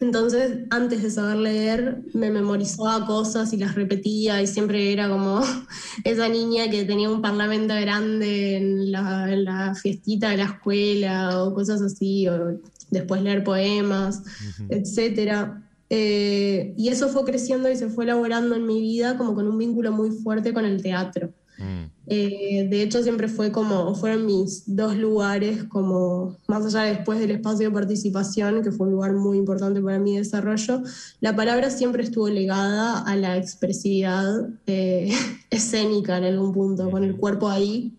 Entonces, 0.00 0.66
antes 0.70 1.04
de 1.04 1.10
saber 1.10 1.36
leer, 1.36 2.02
me 2.12 2.32
memorizaba 2.32 3.06
cosas 3.06 3.52
y 3.52 3.58
las 3.58 3.76
repetía 3.76 4.42
y 4.42 4.48
siempre 4.48 4.92
era 4.92 5.08
como 5.08 5.40
esa 6.04 6.28
niña 6.28 6.68
que 6.68 6.84
tenía 6.84 7.08
un 7.08 7.22
parlamento 7.22 7.74
grande 7.74 8.56
en 8.56 8.90
la, 8.90 9.32
en 9.32 9.44
la 9.44 9.76
fiestita 9.76 10.30
de 10.30 10.38
la 10.38 10.46
escuela 10.46 11.40
o 11.40 11.54
cosas 11.54 11.80
así, 11.80 12.26
o 12.26 12.58
después 12.90 13.22
leer 13.22 13.44
poemas, 13.44 14.24
etcétera. 14.68 15.62
Eh, 15.90 16.74
y 16.76 16.88
eso 16.88 17.08
fue 17.08 17.24
creciendo 17.24 17.70
y 17.70 17.76
se 17.76 17.88
fue 17.88 18.02
elaborando 18.02 18.56
en 18.56 18.66
mi 18.66 18.80
vida 18.80 19.16
como 19.16 19.36
con 19.36 19.46
un 19.46 19.58
vínculo 19.58 19.92
muy 19.92 20.10
fuerte 20.10 20.52
con 20.52 20.64
el 20.64 20.82
teatro. 20.82 21.32
Mm. 21.60 21.90
Eh, 22.06 22.66
de 22.70 22.82
hecho, 22.82 23.02
siempre 23.02 23.28
fue 23.28 23.52
como, 23.52 23.94
fueron 23.94 24.26
mis 24.26 24.64
dos 24.66 24.96
lugares, 24.96 25.64
como 25.64 26.36
más 26.48 26.64
allá 26.66 26.82
después 26.92 27.20
del 27.20 27.30
espacio 27.32 27.68
de 27.68 27.74
participación, 27.74 28.62
que 28.62 28.72
fue 28.72 28.86
un 28.86 28.94
lugar 28.94 29.12
muy 29.12 29.36
importante 29.36 29.80
para 29.80 29.98
mi 29.98 30.16
desarrollo, 30.16 30.82
la 31.20 31.36
palabra 31.36 31.70
siempre 31.70 32.02
estuvo 32.02 32.28
ligada 32.28 33.02
a 33.02 33.14
la 33.16 33.36
expresividad 33.36 34.48
eh, 34.66 35.12
escénica 35.50 36.16
en 36.18 36.24
algún 36.24 36.52
punto, 36.52 36.90
con 36.90 37.04
el 37.04 37.16
cuerpo 37.16 37.48
ahí. 37.48 37.96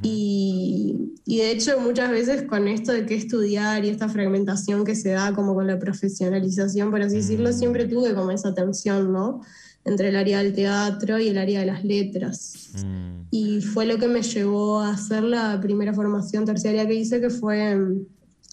Y, 0.00 1.12
y 1.26 1.38
de 1.40 1.50
hecho 1.50 1.78
muchas 1.78 2.10
veces 2.10 2.44
con 2.44 2.68
esto 2.68 2.90
de 2.90 3.04
qué 3.04 3.16
estudiar 3.16 3.84
y 3.84 3.90
esta 3.90 4.08
fragmentación 4.08 4.82
que 4.82 4.94
se 4.94 5.10
da 5.10 5.34
como 5.34 5.54
con 5.54 5.66
la 5.66 5.78
profesionalización, 5.78 6.90
por 6.90 7.02
así 7.02 7.16
decirlo, 7.16 7.52
siempre 7.52 7.84
tuve 7.84 8.14
como 8.14 8.30
esa 8.30 8.54
tensión, 8.54 9.12
¿no? 9.12 9.42
Entre 9.84 10.08
el 10.08 10.16
área 10.16 10.38
del 10.42 10.54
teatro 10.54 11.18
y 11.18 11.28
el 11.28 11.38
área 11.38 11.60
de 11.60 11.66
las 11.66 11.84
letras. 11.84 12.70
Mm. 12.74 13.26
Y 13.30 13.60
fue 13.60 13.86
lo 13.86 13.98
que 13.98 14.08
me 14.08 14.22
llevó 14.22 14.80
a 14.80 14.90
hacer 14.90 15.22
la 15.22 15.60
primera 15.60 15.92
formación 15.92 16.44
terciaria 16.44 16.86
que 16.86 16.94
hice, 16.94 17.20
que 17.20 17.30
fue 17.30 17.76
mm, 17.76 18.06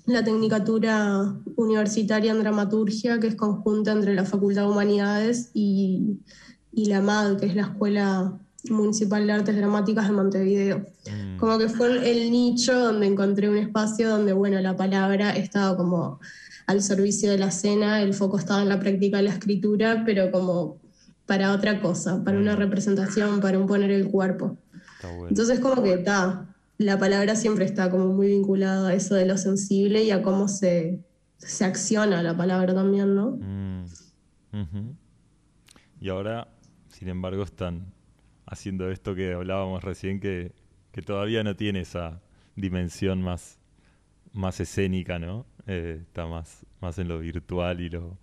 la 0.08 0.24
Tecnicatura 0.24 1.34
Universitaria 1.56 2.32
en 2.32 2.40
Dramaturgia, 2.40 3.20
que 3.20 3.28
es 3.28 3.36
conjunta 3.36 3.94
entre 3.94 4.14
la 4.14 4.26
Facultad 4.26 4.64
de 4.64 4.70
Humanidades 4.70 5.52
y, 5.54 6.20
y 6.74 6.86
la 6.86 7.02
MAD, 7.02 7.38
que 7.38 7.46
es 7.46 7.56
la 7.56 7.64
Escuela 7.64 8.38
Municipal 8.70 9.26
de 9.26 9.34
Artes 9.34 9.56
Dramáticas 9.56 10.08
de 10.08 10.14
Montevideo. 10.14 10.80
Mm. 10.80 11.38
Como 11.38 11.58
que 11.58 11.70
fue 11.70 12.12
el 12.12 12.30
nicho 12.30 12.78
donde 12.78 13.08
encontré 13.08 13.50
un 13.50 13.58
espacio 13.58 14.10
donde, 14.10 14.34
bueno, 14.34 14.60
la 14.60 14.76
palabra 14.76 15.32
estaba 15.32 15.78
como 15.78 16.20
al 16.68 16.82
servicio 16.82 17.32
de 17.32 17.38
la 17.38 17.48
escena, 17.48 18.02
el 18.02 18.14
foco 18.14 18.38
estaba 18.38 18.62
en 18.62 18.70
la 18.70 18.80
práctica 18.80 19.18
de 19.18 19.24
la 19.24 19.32
escritura, 19.32 20.04
pero 20.06 20.30
como 20.32 20.81
para 21.26 21.54
otra 21.54 21.82
cosa, 21.82 22.24
para 22.24 22.38
una 22.38 22.56
representación, 22.56 23.40
para 23.40 23.60
un 23.60 23.68
poner 23.68 23.92
el 23.92 24.10
cuerpo. 24.10 24.58
Está 24.96 25.10
bueno. 25.10 25.30
Entonces 25.30 25.60
como 25.60 25.82
que 25.84 25.94
está, 25.94 26.46
la 26.78 26.98
palabra 27.00 27.36
siempre 27.36 27.66
está 27.66 27.90
como 27.90 28.08
muy 28.08 28.28
vinculada 28.28 28.90
a 28.90 28.94
eso 28.94 29.16
de 29.16 29.26
lo 29.26 29.38
sensible 29.38 30.04
y 30.04 30.12
a 30.12 30.22
cómo 30.22 30.48
se, 30.48 31.00
se 31.38 31.66
acciona 31.66 32.22
la 32.22 32.36
palabra 32.36 32.74
también, 32.74 33.16
¿no? 33.16 33.38
Mm. 33.40 33.86
Y 36.00 36.10
ahora, 36.10 36.48
sin 36.90 37.08
embargo, 37.08 37.44
están 37.44 37.94
haciendo 38.46 38.90
esto 38.90 39.16
que 39.16 39.34
hablábamos 39.34 39.84
recién, 39.84 40.20
que, 40.20 40.52
que 40.92 41.02
todavía 41.02 41.44
no 41.44 41.56
tiene 41.56 41.82
esa 41.82 42.22
dimensión 42.56 43.22
más, 43.22 43.60
más 44.34 44.60
escénica, 44.60 45.20
¿no? 45.20 45.46
Eh, 45.68 46.00
está 46.02 46.26
más, 46.26 46.66
más 46.82 46.98
en 46.98 47.08
lo 47.08 47.20
virtual 47.20 47.82
y 47.82 47.90
lo, 47.90 48.18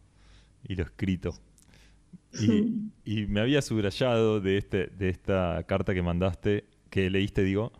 y 0.64 0.74
lo 0.74 0.82
escrito. 0.82 1.34
Y, 2.32 2.90
y 3.04 3.26
me 3.26 3.40
había 3.40 3.62
subrayado 3.62 4.40
de, 4.40 4.58
este, 4.58 4.86
de 4.86 5.08
esta 5.08 5.62
carta 5.66 5.94
que 5.94 6.02
mandaste, 6.02 6.64
que 6.90 7.10
leíste, 7.10 7.42
digo, 7.42 7.72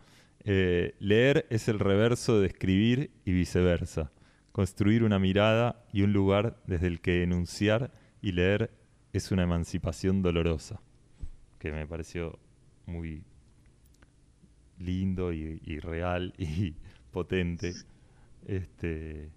eh, 0.43 0.95
leer 0.99 1.45
es 1.49 1.67
el 1.67 1.79
reverso 1.79 2.39
de 2.39 2.47
escribir 2.47 3.11
y 3.25 3.33
viceversa. 3.33 4.11
Construir 4.51 5.03
una 5.03 5.19
mirada 5.19 5.85
y 5.93 6.01
un 6.01 6.13
lugar 6.13 6.61
desde 6.65 6.87
el 6.87 7.01
que 7.01 7.23
enunciar 7.23 7.91
y 8.21 8.31
leer 8.31 8.71
es 9.13 9.31
una 9.31 9.43
emancipación 9.43 10.21
dolorosa. 10.21 10.81
Que 11.59 11.71
me 11.71 11.85
pareció 11.85 12.39
muy 12.85 13.23
lindo 14.79 15.33
y, 15.33 15.61
y 15.63 15.79
real 15.79 16.33
y 16.37 16.75
potente. 17.11 17.73
Este, 18.47 19.29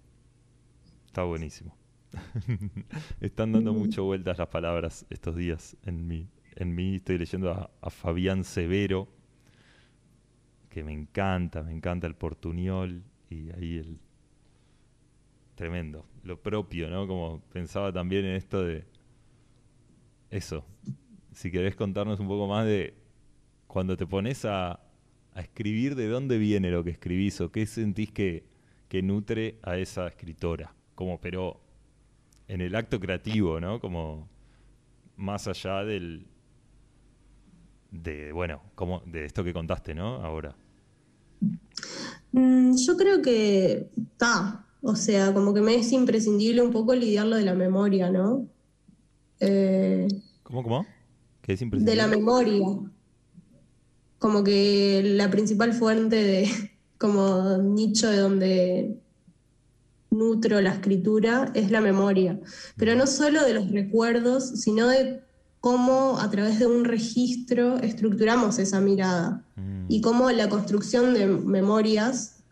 está 1.05 1.23
buenísimo. 1.23 1.75
Están 3.21 3.51
dando 3.51 3.73
mucho 3.73 4.03
vueltas 4.03 4.37
las 4.37 4.47
palabras 4.47 5.05
estos 5.09 5.35
días 5.35 5.77
en 5.83 6.07
mí. 6.07 6.29
En 6.55 6.75
mí 6.75 6.95
estoy 6.95 7.17
leyendo 7.17 7.51
a, 7.51 7.69
a 7.81 7.89
Fabián 7.89 8.43
Severo, 8.43 9.07
que 10.69 10.83
me 10.83 10.93
encanta, 10.93 11.63
me 11.63 11.71
encanta 11.71 12.07
el 12.07 12.15
portuñol 12.15 13.03
y 13.29 13.49
ahí 13.51 13.77
el 13.77 13.99
tremendo, 15.55 16.05
lo 16.23 16.41
propio, 16.41 16.89
¿no? 16.89 17.07
Como 17.07 17.41
pensaba 17.51 17.91
también 17.91 18.25
en 18.25 18.35
esto 18.35 18.63
de 18.63 18.85
eso. 20.29 20.65
Si 21.31 21.51
querés 21.51 21.75
contarnos 21.75 22.19
un 22.19 22.27
poco 22.27 22.47
más 22.47 22.65
de 22.65 22.95
cuando 23.67 23.97
te 23.97 24.05
pones 24.05 24.45
a, 24.45 24.73
a 25.33 25.41
escribir, 25.41 25.95
de 25.95 26.07
dónde 26.07 26.37
viene 26.37 26.71
lo 26.71 26.83
que 26.83 26.91
escribís 26.91 27.41
o 27.41 27.51
qué 27.51 27.65
sentís 27.65 28.11
que, 28.11 28.45
que 28.87 29.01
nutre 29.01 29.59
a 29.63 29.77
esa 29.77 30.07
escritora, 30.07 30.75
como 30.95 31.19
pero 31.19 31.62
en 32.47 32.61
el 32.61 32.75
acto 32.75 32.99
creativo, 32.99 33.59
¿no? 33.59 33.79
Como 33.79 34.27
más 35.17 35.47
allá 35.47 35.83
del 35.83 36.25
de 37.91 38.31
bueno, 38.31 38.61
como 38.75 39.01
de 39.05 39.25
esto 39.25 39.43
que 39.43 39.53
contaste, 39.53 39.93
¿no? 39.93 40.15
Ahora. 40.15 40.55
Mm, 42.31 42.75
yo 42.75 42.97
creo 42.97 43.21
que 43.21 43.89
está, 43.95 44.65
o 44.81 44.95
sea, 44.95 45.33
como 45.33 45.53
que 45.53 45.61
me 45.61 45.75
es 45.75 45.91
imprescindible 45.91 46.61
un 46.61 46.71
poco 46.71 46.95
lidiarlo 46.95 47.35
de 47.35 47.43
la 47.43 47.53
memoria, 47.53 48.09
¿no? 48.09 48.47
Eh, 49.39 50.07
¿Cómo, 50.41 50.63
cómo? 50.63 50.85
¿Qué 51.41 51.53
es 51.53 51.59
de 51.59 51.65
imprescindible? 51.65 52.01
la 52.01 52.07
memoria. 52.07 52.67
Como 54.17 54.43
que 54.43 55.03
la 55.03 55.29
principal 55.29 55.73
fuente 55.73 56.15
de, 56.15 56.47
como 56.97 57.57
nicho 57.57 58.09
de 58.09 58.17
donde 58.17 59.02
nutro 60.13 60.61
la 60.61 60.71
escritura 60.71 61.51
es 61.53 61.71
la 61.71 61.81
memoria. 61.81 62.39
Pero 62.77 62.95
no 62.95 63.07
solo 63.07 63.43
de 63.43 63.53
los 63.53 63.71
recuerdos, 63.71 64.61
sino 64.61 64.87
de 64.87 65.21
cómo 65.59 66.19
a 66.19 66.29
través 66.29 66.59
de 66.59 66.67
un 66.67 66.85
registro 66.85 67.77
estructuramos 67.79 68.59
esa 68.59 68.81
mirada 68.81 69.43
Mm, 69.55 69.85
y 69.89 70.01
cómo 70.01 70.31
la 70.31 70.49
construcción 70.49 71.13
de 71.13 71.27
memorias 71.27 72.43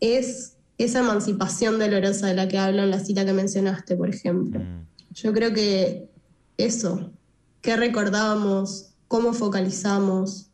es 0.00 0.56
esa 0.78 1.00
emancipación 1.00 1.78
dolorosa 1.78 2.26
de 2.26 2.34
la 2.34 2.48
que 2.48 2.58
hablo 2.58 2.82
en 2.82 2.90
la 2.90 3.00
cita 3.00 3.24
que 3.24 3.32
mencionaste, 3.32 3.96
por 3.96 4.08
ejemplo. 4.08 4.60
mm, 4.60 4.86
Yo 5.14 5.32
creo 5.32 5.52
que 5.52 6.08
eso, 6.56 7.12
qué 7.60 7.76
recordábamos, 7.76 8.94
cómo 9.08 9.34
focalizamos, 9.34 10.50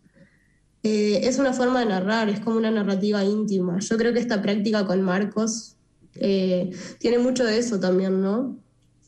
eh, 0.82 1.20
es 1.22 1.38
una 1.38 1.52
forma 1.52 1.80
de 1.80 1.86
narrar, 1.86 2.28
es 2.28 2.40
como 2.40 2.56
una 2.56 2.70
narrativa 2.70 3.24
íntima. 3.24 3.78
Yo 3.78 3.96
creo 3.96 4.12
que 4.12 4.18
esta 4.18 4.42
práctica 4.42 4.84
con 4.84 5.02
Marcos 5.02 5.76
eh, 6.20 6.70
tiene 6.98 7.18
mucho 7.18 7.44
de 7.44 7.58
eso 7.58 7.78
también, 7.80 8.20
¿no? 8.22 8.62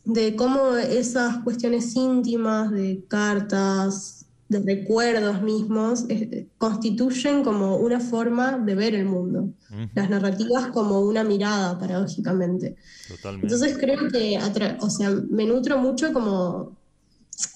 De 0.05 0.37
cómo 0.37 0.77
esas 0.77 1.43
cuestiones 1.45 1.95
íntimas, 1.97 2.71
de 2.71 3.05
cartas, 3.09 4.27
de 4.49 4.61
recuerdos 4.61 5.43
mismos, 5.43 6.07
eh, 6.09 6.49
constituyen 6.59 7.45
como 7.45 7.77
una 7.77 8.01
forma 8.01 8.59
de 8.59 8.75
ver 8.75 8.95
el 8.95 9.07
mundo. 9.07 9.55
ujú, 9.71 9.89
Las 9.95 10.09
narrativas 10.11 10.69
como 10.69 11.01
una 11.01 11.25
mirada, 11.25 11.79
paradójicamente. 11.79 12.77
Totalmente. 13.07 13.55
Entonces 13.55 13.79
creo 13.79 14.09
que, 14.13 14.39
o 14.81 14.91
sea, 14.91 15.11
me 15.31 15.47
nutro 15.47 15.79
mucho 15.79 16.13
como, 16.13 16.79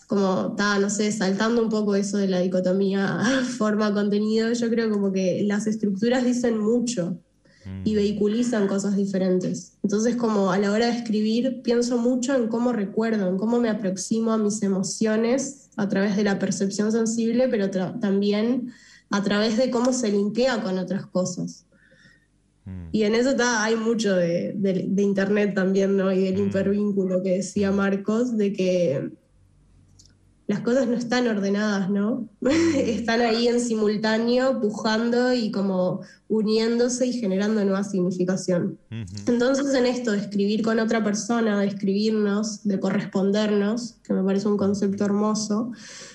como, 0.09 0.55
ta, 0.57 0.79
no 0.79 0.91
sé, 0.91 1.13
saltando 1.13 1.63
un 1.63 1.71
poco 1.71 1.95
eso 1.97 2.19
de 2.19 2.29
la 2.29 2.41
dicotomía 2.41 3.21
forma-contenido, 3.59 4.53
yo 4.53 4.71
creo 4.71 4.91
como 4.91 5.13
que 5.13 5.43
las 5.47 5.67
estructuras 5.67 6.25
dicen 6.25 6.59
mucho 6.59 7.21
y 7.85 7.93
Mm, 7.93 7.97
vehiculizan 7.97 8.67
cosas 8.67 8.97
diferentes. 8.97 9.79
Entonces 9.83 10.17
como 10.17 10.51
a 10.53 10.59
la 10.59 10.71
hora 10.73 10.87
de 10.87 10.97
escribir 10.99 11.63
pienso 11.63 11.99
mucho 11.99 12.35
en 12.35 12.49
cómo 12.49 12.73
recuerdo, 12.73 13.29
en 13.29 13.37
cómo 13.39 13.59
me 13.61 13.71
aproximo 13.71 14.33
a 14.33 14.39
mis 14.39 14.63
emociones 14.63 15.71
a 15.77 15.89
través 15.89 16.17
de 16.17 16.25
la 16.25 16.39
percepción 16.39 16.93
sensible, 16.93 17.49
pero 17.49 17.71
también 17.71 18.71
a 19.11 19.23
través 19.23 19.57
de 19.57 19.71
cómo 19.71 19.93
se 19.93 20.11
linkea 20.11 20.63
con 20.63 20.79
otras 20.79 21.07
cosas. 21.07 21.67
mm, 22.65 22.89
Y 22.93 23.03
en 23.03 23.15
eso 23.15 23.31
está, 23.31 23.65
hay 23.65 23.77
mucho 23.77 24.15
de, 24.15 24.53
de- 24.57 24.87
de 24.89 25.03
internet 25.03 25.55
también, 25.55 25.97
¿no? 25.97 26.13
Y 26.13 26.25
del 26.25 26.35
Mm. 26.43 26.49
hipervínculo 26.49 27.23
que 27.23 27.37
decía 27.37 27.71
Marcos, 27.73 28.37
de 28.37 28.53
que 28.53 29.11
las 30.47 30.61
cosas 30.61 30.87
no 30.87 30.95
están 30.95 31.27
ordenadas, 31.27 31.89
¿no? 31.89 32.29
están 32.77 33.23
ahí 33.23 33.49
en 33.49 33.61
simultáneo, 33.61 34.61
pujando 34.61 35.33
y 35.33 35.51
como 35.51 36.03
uniéndose 36.29 37.07
y 37.07 37.13
generando 37.15 37.65
nueva 37.65 37.85
significación. 37.85 38.79
Entonces 39.27 39.75
en 39.75 39.87
esto 39.87 40.13
de 40.13 40.19
escribir 40.19 40.63
con 40.63 40.79
otra 40.79 41.03
persona, 41.03 41.59
de 41.61 41.67
escribirnos, 41.67 42.63
de 42.65 42.79
correspondernos, 42.79 43.97
que 44.03 44.13
me 44.13 44.23
parece 44.23 44.49
un 44.49 44.57
concepto 44.57 45.05
hermoso, 45.05 45.73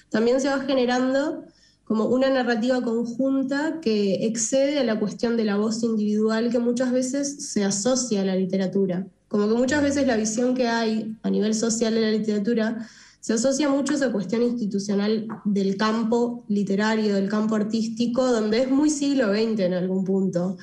también 0.09 0.39
se 0.39 0.49
va 0.49 0.59
generando 0.59 1.45
como 1.83 2.05
una 2.05 2.29
narrativa 2.29 2.83
conjunta 2.83 3.79
que 3.81 4.27
excede 4.27 4.77
a 4.77 4.83
la 4.83 4.99
cuestión 4.99 5.37
de 5.37 5.45
la 5.45 5.55
voz 5.55 5.81
individual 5.81 6.51
que 6.51 6.59
muchas 6.59 6.91
veces 6.91 7.51
se 7.51 7.63
asocia 7.63 8.21
a 8.21 8.25
la 8.25 8.35
literatura. 8.35 9.07
Como 9.27 9.47
que 9.47 9.55
muchas 9.55 9.81
veces 9.81 10.05
la 10.05 10.15
visión 10.15 10.53
que 10.53 10.67
hay 10.67 11.15
a 11.23 11.31
nivel 11.31 11.55
social 11.55 11.95
de 11.95 12.01
la 12.01 12.11
literatura 12.11 12.87
se 13.19 13.33
asocia 13.33 13.67
mucho 13.67 13.93
a 13.93 13.95
esa 13.97 14.11
cuestión 14.11 14.43
institucional 14.43 15.27
del 15.43 15.75
campo 15.75 16.45
literario, 16.47 17.15
del 17.15 17.27
campo 17.27 17.55
artístico, 17.55 18.25
donde 18.25 18.61
es 18.61 18.71
muy 18.71 18.89
siglo 18.89 19.33
XX 19.33 19.59
en 19.59 19.73
algún 19.73 20.05
punto. 20.05 20.57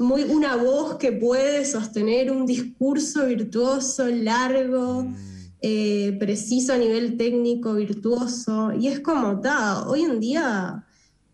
Muy 0.00 0.24
una 0.24 0.56
voz 0.56 0.96
que 0.96 1.12
puede 1.12 1.64
sostener 1.64 2.30
un 2.30 2.44
discurso 2.44 3.24
virtuoso, 3.24 4.06
largo, 4.06 5.04
mm, 5.04 5.16
eh, 5.62 6.16
preciso 6.18 6.74
a 6.74 6.78
nivel 6.78 7.16
técnico, 7.16 7.72
virtuoso. 7.74 8.72
Y 8.78 8.88
es 8.88 9.00
como, 9.00 9.40
ta, 9.40 9.88
hoy 9.88 10.02
en 10.02 10.20
día 10.20 10.84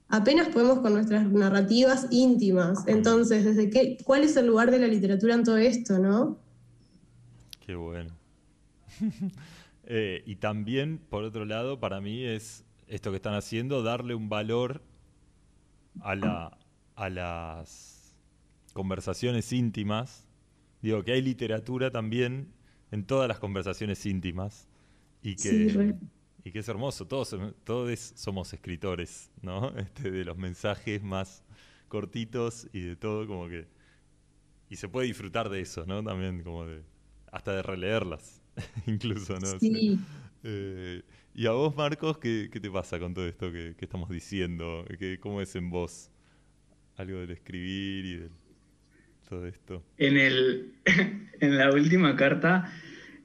apenas 0.08 0.48
podemos 0.48 0.78
con 0.80 0.92
nuestras 0.92 1.28
narrativas 1.32 2.06
íntimas. 2.10 2.86
Entonces, 2.86 3.44
¿desde 3.44 3.70
qué, 3.70 3.98
¿cuál 4.04 4.22
es 4.22 4.36
el 4.36 4.46
lugar 4.46 4.70
de 4.70 4.78
la 4.78 4.86
literatura 4.86 5.34
en 5.34 5.42
todo 5.42 5.56
esto, 5.56 5.98
no? 5.98 6.38
Qué 7.66 7.74
bueno. 7.74 8.10
Eh, 9.92 10.22
y 10.24 10.36
también, 10.36 10.98
por 10.98 11.24
otro 11.24 11.44
lado, 11.44 11.80
para 11.80 12.00
mí 12.00 12.24
es 12.24 12.64
esto 12.86 13.10
que 13.10 13.16
están 13.16 13.34
haciendo, 13.34 13.82
darle 13.82 14.14
un 14.14 14.28
valor 14.28 14.82
a, 16.00 16.14
la, 16.14 16.58
a 16.94 17.10
las 17.10 18.16
conversaciones 18.72 19.52
íntimas. 19.52 20.28
Digo, 20.80 21.02
que 21.02 21.12
hay 21.12 21.22
literatura 21.22 21.90
también 21.90 22.52
en 22.92 23.04
todas 23.04 23.26
las 23.28 23.40
conversaciones 23.40 24.06
íntimas 24.06 24.68
y 25.22 25.34
que, 25.34 25.50
Sí, 25.50 25.68
re. 25.70 25.96
y 26.44 26.52
que 26.52 26.60
es 26.60 26.68
hermoso. 26.68 27.06
Todos, 27.08 27.36
todos 27.64 27.98
somos 28.14 28.52
escritores, 28.52 29.32
¿no? 29.42 29.70
Este, 29.76 30.10
de 30.12 30.24
los 30.24 30.36
mensajes 30.36 31.02
más 31.02 31.44
cortitos 31.88 32.68
y 32.72 32.80
de 32.82 32.96
todo 32.96 33.26
como 33.26 33.48
que... 33.48 33.66
Y 34.68 34.76
se 34.76 34.88
puede 34.88 35.08
disfrutar 35.08 35.48
de 35.48 35.60
eso, 35.60 35.84
¿no? 35.86 36.02
También 36.04 36.44
como 36.44 36.64
de... 36.66 36.84
Hasta 37.32 37.52
de 37.54 37.62
releerlas, 37.62 38.39
incluso, 38.86 39.38
¿no? 39.38 39.58
Sí. 39.58 39.98
Eh, 40.42 41.02
y 41.34 41.46
a 41.46 41.52
vos, 41.52 41.74
Marcos, 41.76 42.18
¿qué, 42.18 42.48
qué 42.52 42.60
te 42.60 42.70
pasa 42.70 42.98
con 42.98 43.14
todo 43.14 43.26
esto 43.26 43.52
que, 43.52 43.74
que 43.76 43.84
estamos 43.84 44.10
diciendo? 44.10 44.84
¿Qué, 44.98 45.18
¿Cómo 45.20 45.40
es 45.40 45.54
en 45.54 45.70
vos 45.70 46.10
algo 46.96 47.18
del 47.18 47.30
escribir 47.30 48.04
y 48.04 48.16
de 48.16 48.28
todo 49.28 49.46
esto? 49.46 49.84
En, 49.96 50.16
el, 50.16 50.72
en 51.40 51.56
la 51.56 51.70
última 51.70 52.16
carta, 52.16 52.72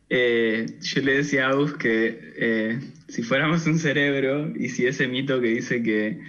eh, 0.10 0.66
yo 0.82 1.02
le 1.02 1.18
decía 1.18 1.48
a 1.48 1.50
Agus 1.50 1.74
que 1.74 2.34
eh, 2.38 2.80
si 3.08 3.24
fuéramos 3.24 3.66
un 3.66 3.80
cerebro 3.80 4.54
y 4.56 4.70
si 4.70 4.86
ese 4.86 5.08
mito 5.08 5.42
que 5.42 5.48
dice 5.48 5.82
que, 5.82 6.20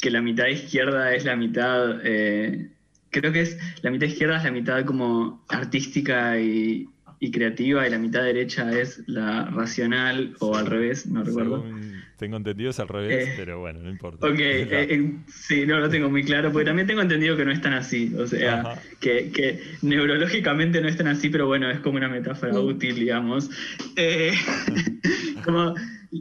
que 0.00 0.10
la 0.10 0.22
mitad 0.22 0.46
izquierda 0.46 1.14
es 1.14 1.24
la 1.24 1.36
mitad, 1.36 2.00
eh, 2.04 2.70
creo 3.10 3.32
que 3.32 3.42
es 3.42 3.58
la 3.82 3.90
mitad 3.90 4.06
izquierda 4.06 4.38
es 4.38 4.44
la 4.44 4.52
mitad 4.52 4.84
como 4.86 5.44
artística 5.48 6.40
y, 6.40 6.88
y 7.18 7.30
creativa 7.30 7.86
y 7.86 7.90
la 7.90 7.98
mitad 7.98 8.22
derecha 8.22 8.70
es 8.78 9.02
la 9.06 9.46
racional 9.46 10.34
o 10.40 10.56
al 10.56 10.66
revés, 10.66 11.06
no 11.06 11.24
recuerdo. 11.24 11.62
Según 11.62 12.02
tengo 12.18 12.36
entendido 12.38 12.70
es 12.70 12.80
al 12.80 12.88
revés, 12.88 13.28
Eh, 13.28 13.34
pero 13.36 13.60
bueno, 13.60 13.80
no 13.80 13.90
importa. 13.90 14.26
Ok, 14.26 14.38
eh, 14.38 14.66
eh, 14.70 15.12
sí, 15.28 15.66
no 15.66 15.78
lo 15.78 15.88
tengo 15.88 16.08
muy 16.08 16.24
claro, 16.24 16.50
porque 16.50 16.66
también 16.66 16.86
tengo 16.86 17.02
entendido 17.02 17.36
que 17.36 17.44
no 17.44 17.52
es 17.52 17.60
tan 17.60 17.74
así, 17.74 18.14
o 18.18 18.26
sea, 18.26 18.80
que, 19.00 19.30
que 19.32 19.60
neurológicamente 19.82 20.80
no 20.80 20.88
es 20.88 20.96
tan 20.96 21.08
así, 21.08 21.28
pero 21.28 21.46
bueno, 21.46 21.70
es 21.70 21.80
como 21.80 21.96
una 21.96 22.08
metáfora 22.08 22.58
útil, 22.58 22.94
digamos. 22.94 23.50
Eh, 23.96 24.32
como 25.44 25.74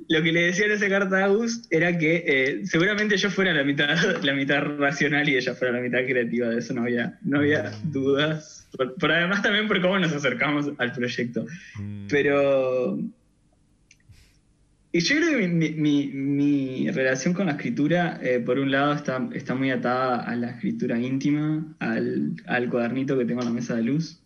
lo 0.10 0.24
que 0.24 0.32
le 0.32 0.42
decía 0.48 0.66
en 0.66 0.72
esa 0.72 0.90
carta 0.90 1.18
a 1.20 1.26
Agus 1.26 1.64
era 1.70 1.98
que 1.98 2.24
eh, 2.28 2.62
seguramente 2.66 3.18
yo 3.18 3.30
fuera 3.30 3.54
la 3.54 3.64
mitad, 3.64 3.96
la 4.24 4.34
mitad 4.34 4.62
racional 4.78 5.28
y 5.30 5.36
ella 5.38 5.54
fuera 5.56 5.74
la 5.74 5.82
mitad 5.82 6.00
creativa, 6.06 6.50
de 6.50 6.60
eso 6.60 6.74
no 6.74 6.82
había, 6.84 7.18
no 7.24 7.40
había 7.40 7.72
dudas. 7.84 8.68
Por, 8.76 8.96
por 8.96 9.12
además 9.12 9.42
también 9.42 9.68
por 9.68 9.82
cómo 9.82 9.98
nos 10.00 10.12
acercamos 10.14 10.72
al 10.78 10.92
proyecto. 10.92 11.46
Mm, 11.80 12.08
Pero. 12.10 13.00
Y 14.92 15.00
yo 15.02 15.16
creo 15.18 15.40
que 15.40 15.48
mi, 15.50 15.72
mi- 15.72 16.08
mi 16.08 16.90
relación 16.92 17.34
con 17.34 17.48
la 17.48 17.54
escritura, 17.54 18.18
eh, 18.24 18.40
por 18.40 18.60
un 18.60 18.72
lado, 18.72 18.94
está, 18.94 19.28
está 19.34 19.54
muy 19.54 19.70
atada 19.70 20.22
a 20.24 20.36
la 20.38 20.52
escritura 20.52 20.98
íntima, 20.98 21.76
al, 21.80 22.32
al 22.48 22.70
cuadernito 22.70 23.18
que 23.18 23.26
tengo 23.26 23.42
en 23.42 23.48
la 23.48 23.54
mesa 23.54 23.76
de 23.76 23.84
luz. 23.84 24.22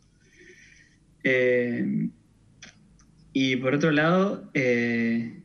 Eh, 1.23 2.09
y 3.33 3.55
por 3.57 3.73
otro 3.73 3.89
lado, 3.91 4.49
eh, 4.53 5.38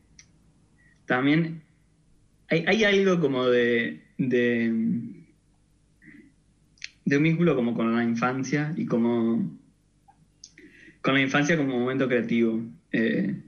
también 1.06 1.62
hay, 2.48 2.64
hay 2.66 2.84
algo 2.84 3.20
como 3.20 3.46
de, 3.46 4.02
de, 4.18 4.70
un 4.70 5.24
vínculo 7.22 7.54
como 7.56 7.74
con 7.74 7.94
la 7.94 8.04
infancia 8.04 8.72
y 8.76 8.86
como 8.86 9.58
con 11.02 11.14
la 11.14 11.20
infancia 11.20 11.56
como 11.56 11.78
momento 11.78 12.08
creativo. 12.08 12.62
Eh, 12.92 13.42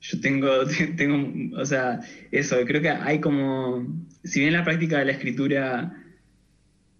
yo 0.00 0.20
tengo, 0.20 0.48
tengo, 0.96 1.60
o 1.60 1.64
sea, 1.64 2.00
eso, 2.30 2.56
creo 2.66 2.80
que 2.82 2.90
hay 2.90 3.20
como, 3.20 3.86
si 4.24 4.40
bien 4.40 4.52
la 4.52 4.64
práctica 4.64 4.98
de 4.98 5.04
la 5.06 5.12
escritura 5.12 5.92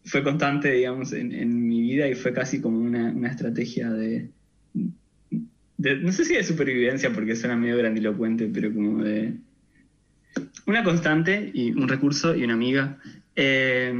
fue 0.05 0.23
constante, 0.23 0.71
digamos, 0.73 1.13
en, 1.13 1.33
en 1.33 1.67
mi 1.67 1.81
vida 1.83 2.09
y 2.09 2.15
fue 2.15 2.33
casi 2.33 2.61
como 2.61 2.79
una, 2.79 3.11
una 3.13 3.29
estrategia 3.31 3.91
de, 3.91 4.31
de- 5.79 5.97
no 5.97 6.13
sé 6.13 6.25
si 6.25 6.35
de 6.35 6.45
supervivencia, 6.45 7.13
porque 7.13 7.37
suena 7.37 7.57
medio 7.57 7.77
grandilocuente, 7.79 8.49
pero 8.53 8.73
como 8.73 9.03
de 9.03 9.35
una 10.67 10.83
constante 10.85 11.51
y 11.55 11.71
un 11.73 11.89
recurso 11.89 12.35
y 12.35 12.45
una 12.45 12.55
amiga. 12.55 12.99
Eh, 13.35 13.93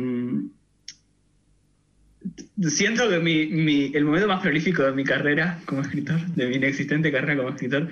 siento 2.69 3.09
que 3.09 3.19
mi, 3.21 3.47
mi- 3.47 3.93
el 3.95 4.05
momento 4.05 4.29
más 4.29 4.41
prolífico 4.41 4.83
de 4.83 4.93
mi 4.93 5.05
carrera 5.05 5.61
como 5.67 5.83
escritor, 5.83 6.21
de 6.35 6.49
mi 6.49 6.57
inexistente 6.57 7.13
carrera 7.13 7.37
como 7.37 7.51
escritor, 7.51 7.89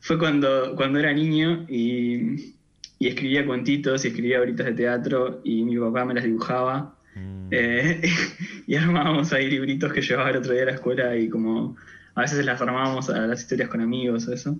fue 0.00 0.18
cuando, 0.18 0.74
cuando 0.76 0.98
era 0.98 1.12
niño 1.12 1.66
y, 1.68 2.54
y 2.98 3.08
escribía 3.08 3.44
cuentitos 3.46 4.04
y 4.04 4.08
escribía 4.08 4.40
horitas 4.40 4.66
de 4.66 4.72
teatro 4.72 5.40
y 5.44 5.62
mi 5.64 5.76
papá 5.78 6.04
me 6.04 6.14
las 6.14 6.24
dibujaba. 6.24 6.96
mm, 7.14 7.48
Eh, 7.52 8.00
y 8.66 8.74
armábamos 8.76 9.32
ahí 9.32 9.48
libritos 9.50 9.92
que 9.92 10.00
llevaba 10.02 10.30
el 10.30 10.36
otro 10.38 10.52
día 10.52 10.62
a 10.62 10.66
la 10.66 10.72
escuela 10.72 11.16
y 11.16 11.28
como 11.28 11.76
a 12.14 12.22
veces 12.22 12.44
las 12.44 12.60
armábamos 12.60 13.08
a 13.10 13.26
las 13.26 13.40
historias 13.40 13.68
con 13.68 13.80
amigos 13.80 14.26
o 14.28 14.32
eso. 14.32 14.58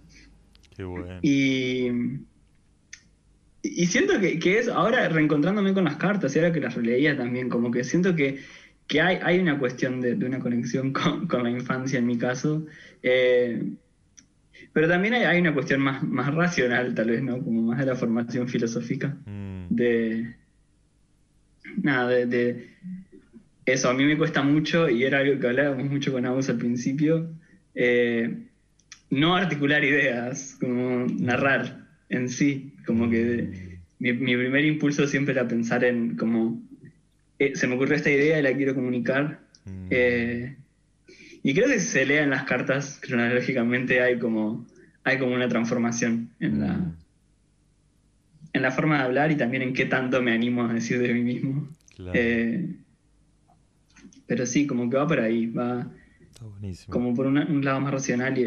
qué 0.76 0.84
bueno. 0.84 1.18
Y, 1.22 1.88
y 3.62 3.86
siento 3.86 4.18
que, 4.20 4.38
que 4.38 4.58
es, 4.58 4.68
ahora 4.68 5.08
reencontrándome 5.08 5.74
con 5.74 5.84
las 5.84 5.96
cartas 5.96 6.34
y 6.34 6.38
ahora 6.38 6.52
que 6.52 6.60
las 6.60 6.74
releía 6.74 7.16
también, 7.16 7.48
como 7.48 7.70
que 7.70 7.84
siento 7.84 8.14
que, 8.16 8.38
que 8.86 9.00
hay, 9.00 9.18
hay 9.22 9.38
una 9.38 9.58
cuestión 9.58 10.00
de, 10.00 10.14
de 10.14 10.26
una 10.26 10.38
conexión 10.40 10.92
con, 10.94 11.26
con 11.26 11.42
la 11.42 11.50
infancia 11.50 11.98
en 11.98 12.06
mi 12.06 12.16
caso. 12.18 12.66
Eh, 13.02 13.62
pero 14.72 14.88
también 14.88 15.14
hay, 15.14 15.24
hay 15.24 15.40
una 15.40 15.52
cuestión 15.54 15.80
más, 15.80 16.02
más 16.02 16.32
racional, 16.34 16.94
tal 16.94 17.10
vez, 17.10 17.22
¿no? 17.22 17.42
Como 17.42 17.62
más 17.62 17.78
de 17.78 17.86
la 17.86 17.96
formación 17.96 18.48
filosófica 18.48 19.16
Mm, 19.26 19.66
de 19.74 20.36
nada 21.82 22.08
de, 22.08 22.26
de- 22.26 22.70
eso 23.66 23.88
a 23.90 23.94
mí 23.94 24.04
me 24.04 24.16
cuesta 24.16 24.42
mucho 24.42 24.88
y 24.88 25.04
era 25.04 25.18
algo 25.18 25.38
que 25.38 25.46
hablábamos 25.46 25.88
mucho 25.90 26.12
con 26.12 26.24
Agus 26.26 26.48
al 26.48 26.56
principio 26.56 27.30
eh, 27.74 28.46
no 29.10 29.36
articular 29.36 29.84
ideas 29.84 30.56
como 30.60 31.06
narrar 31.06 31.86
en 32.08 32.28
sí 32.28 32.74
como 32.90 33.08
que 33.08 33.78
mi, 33.98 34.12
mi 34.12 34.36
primer 34.36 34.64
impulso 34.64 35.06
siempre 35.06 35.32
era 35.32 35.46
pensar 35.46 35.84
en 35.84 36.16
como 36.16 36.60
eh, 37.38 37.52
se 37.54 37.66
me 37.66 37.74
ocurrió 37.74 37.94
esta 37.96 38.10
idea 38.10 38.38
y 38.38 38.42
la 38.42 38.54
quiero 38.54 38.74
comunicar. 38.74 39.40
Mm, 39.64 39.86
eh, 39.90 40.56
y 41.42 41.54
creo 41.54 41.68
que 41.68 41.80
si 41.80 41.86
se 41.86 42.04
leen 42.04 42.30
las 42.30 42.44
cartas 42.44 42.98
cronológicamente 43.00 44.02
hay 44.02 44.18
como 44.18 44.66
hay 45.04 45.18
como 45.18 45.34
una 45.34 45.48
transformación 45.48 46.30
en 46.40 46.60
la 46.60 46.72
mm, 46.74 46.96
en 48.52 48.62
la 48.62 48.72
forma 48.72 48.98
de 48.98 49.04
hablar 49.04 49.30
y 49.30 49.36
también 49.36 49.62
en 49.62 49.72
qué 49.74 49.86
tanto 49.86 50.20
me 50.22 50.32
animo 50.32 50.64
a 50.64 50.72
decir 50.74 51.00
de 51.00 51.14
mí 51.14 51.22
mismo. 51.22 51.68
claro, 51.94 52.12
Eh, 52.14 52.76
pero 54.26 54.44
sí, 54.46 54.66
como 54.66 54.90
que 54.90 54.96
va 54.96 55.06
por 55.06 55.20
ahí, 55.20 55.46
va 55.46 55.90
está 56.40 56.46
buenísimo. 56.46 56.92
como 56.92 57.14
por 57.14 57.26
una- 57.26 57.46
un 57.46 57.62
lado 57.64 57.80
más 57.80 57.92
racional 57.92 58.36
y, 58.38 58.42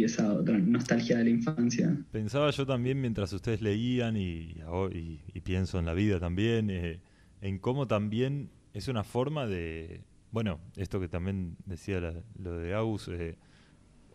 y 0.00 0.04
esa 0.04 0.32
otra 0.34 0.58
nostalgia 0.58 1.16
de 1.18 1.24
la 1.24 1.30
infancia. 1.30 1.96
Pensaba 2.10 2.50
yo 2.50 2.66
también 2.66 3.00
mientras 3.00 3.32
ustedes 3.32 3.62
leían 3.62 4.16
y, 4.16 4.56
y- 4.92 5.20
y 5.32 5.40
pienso 5.40 5.78
en 5.78 5.86
la 5.86 5.94
vida 5.94 6.18
también, 6.18 6.70
eh, 6.70 7.00
en 7.40 7.58
cómo 7.58 7.86
también 7.86 8.50
es 8.74 8.88
una 8.88 9.04
forma 9.04 9.46
de, 9.46 10.02
bueno, 10.32 10.58
esto 10.76 11.00
que 11.00 11.08
también 11.08 11.56
decía 11.66 12.00
la- 12.00 12.22
lo 12.42 12.58
de 12.58 12.74
Agus, 12.74 13.08
eh, 13.08 13.36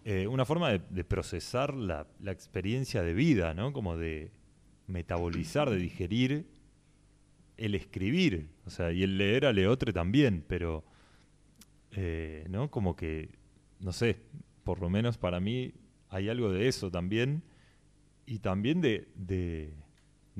eh, 0.03 0.27
una 0.27 0.43
forma 0.45 0.69
de, 0.69 0.81
de 0.89 1.03
procesar 1.05 1.73
la, 1.73 2.07
la 2.21 2.31
experiencia 2.31 3.01
de 3.03 3.13
vida, 3.13 3.53
¿no? 3.53 3.71
Como 3.71 3.95
de 3.97 4.31
metabolizar, 4.87 5.69
de 5.69 5.77
digerir 5.77 6.45
el 7.55 7.73
escribir, 7.75 8.49
o 8.65 8.69
sea, 8.69 8.91
y 8.91 9.03
el 9.03 9.17
leer 9.17 9.45
a 9.45 9.53
Leotre 9.53 9.93
también, 9.93 10.43
pero, 10.45 10.83
eh, 11.95 12.45
¿no? 12.49 12.69
Como 12.71 12.95
que, 12.95 13.29
no 13.79 13.91
sé, 13.91 14.17
por 14.63 14.79
lo 14.81 14.89
menos 14.89 15.17
para 15.17 15.39
mí 15.39 15.73
hay 16.09 16.29
algo 16.29 16.51
de 16.51 16.67
eso 16.67 16.91
también, 16.91 17.43
y 18.25 18.39
también 18.39 18.81
de, 18.81 19.07
de, 19.15 19.73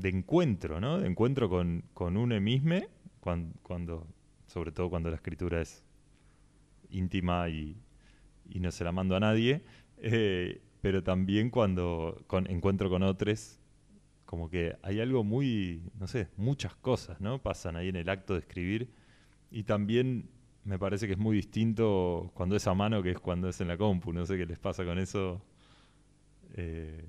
encuentro, 0.09 0.79
¿no? 0.79 0.99
De 0.99 1.07
encuentro 1.07 1.49
con, 1.49 1.83
con 1.93 2.17
uno 2.17 2.39
mismo, 2.39 2.79
cuando, 3.19 3.53
cuando, 3.61 4.07
sobre 4.47 4.71
todo 4.71 4.89
cuando 4.89 5.09
la 5.09 5.15
escritura 5.15 5.61
es 5.61 5.83
íntima 6.89 7.49
y, 7.49 7.75
y 8.49 8.59
no 8.59 8.71
se 8.71 8.83
la 8.83 8.91
mando 8.91 9.15
a 9.15 9.19
nadie, 9.19 9.63
eh, 9.97 10.61
pero 10.81 11.03
también 11.03 11.49
cuando 11.49 12.23
con, 12.27 12.49
encuentro 12.49 12.89
con 12.89 13.03
otros, 13.03 13.59
como 14.25 14.49
que 14.49 14.75
hay 14.81 14.99
algo 14.99 15.23
muy, 15.23 15.83
no 15.99 16.07
sé, 16.07 16.27
muchas 16.37 16.75
cosas, 16.75 17.21
¿no? 17.21 17.41
Pasan 17.41 17.75
ahí 17.75 17.89
en 17.89 17.95
el 17.95 18.09
acto 18.09 18.33
de 18.33 18.39
escribir 18.39 18.89
y 19.51 19.63
también 19.63 20.29
me 20.65 20.79
parece 20.79 21.07
que 21.07 21.13
es 21.13 21.19
muy 21.19 21.35
distinto 21.35 22.31
cuando 22.33 22.55
es 22.55 22.67
a 22.67 22.73
mano 22.73 23.03
que 23.03 23.11
es 23.11 23.19
cuando 23.19 23.49
es 23.49 23.59
en 23.61 23.67
la 23.67 23.77
compu, 23.77 24.13
no 24.13 24.25
sé 24.25 24.37
qué 24.37 24.45
les 24.45 24.59
pasa 24.59 24.85
con 24.85 24.97
eso. 24.99 25.41
Eh, 26.55 27.03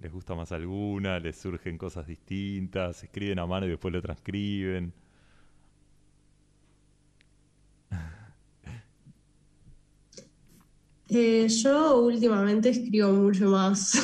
les 0.00 0.12
gusta 0.12 0.34
más 0.34 0.52
alguna, 0.52 1.18
les 1.20 1.36
surgen 1.36 1.78
cosas 1.78 2.06
distintas, 2.06 3.04
escriben 3.04 3.38
a 3.38 3.46
mano 3.46 3.66
y 3.66 3.70
después 3.70 3.92
lo 3.92 4.02
transcriben. 4.02 4.92
Eh, 11.14 11.46
yo 11.46 12.06
últimamente 12.06 12.70
escribo 12.70 13.12
mucho 13.12 13.50
más 13.50 13.94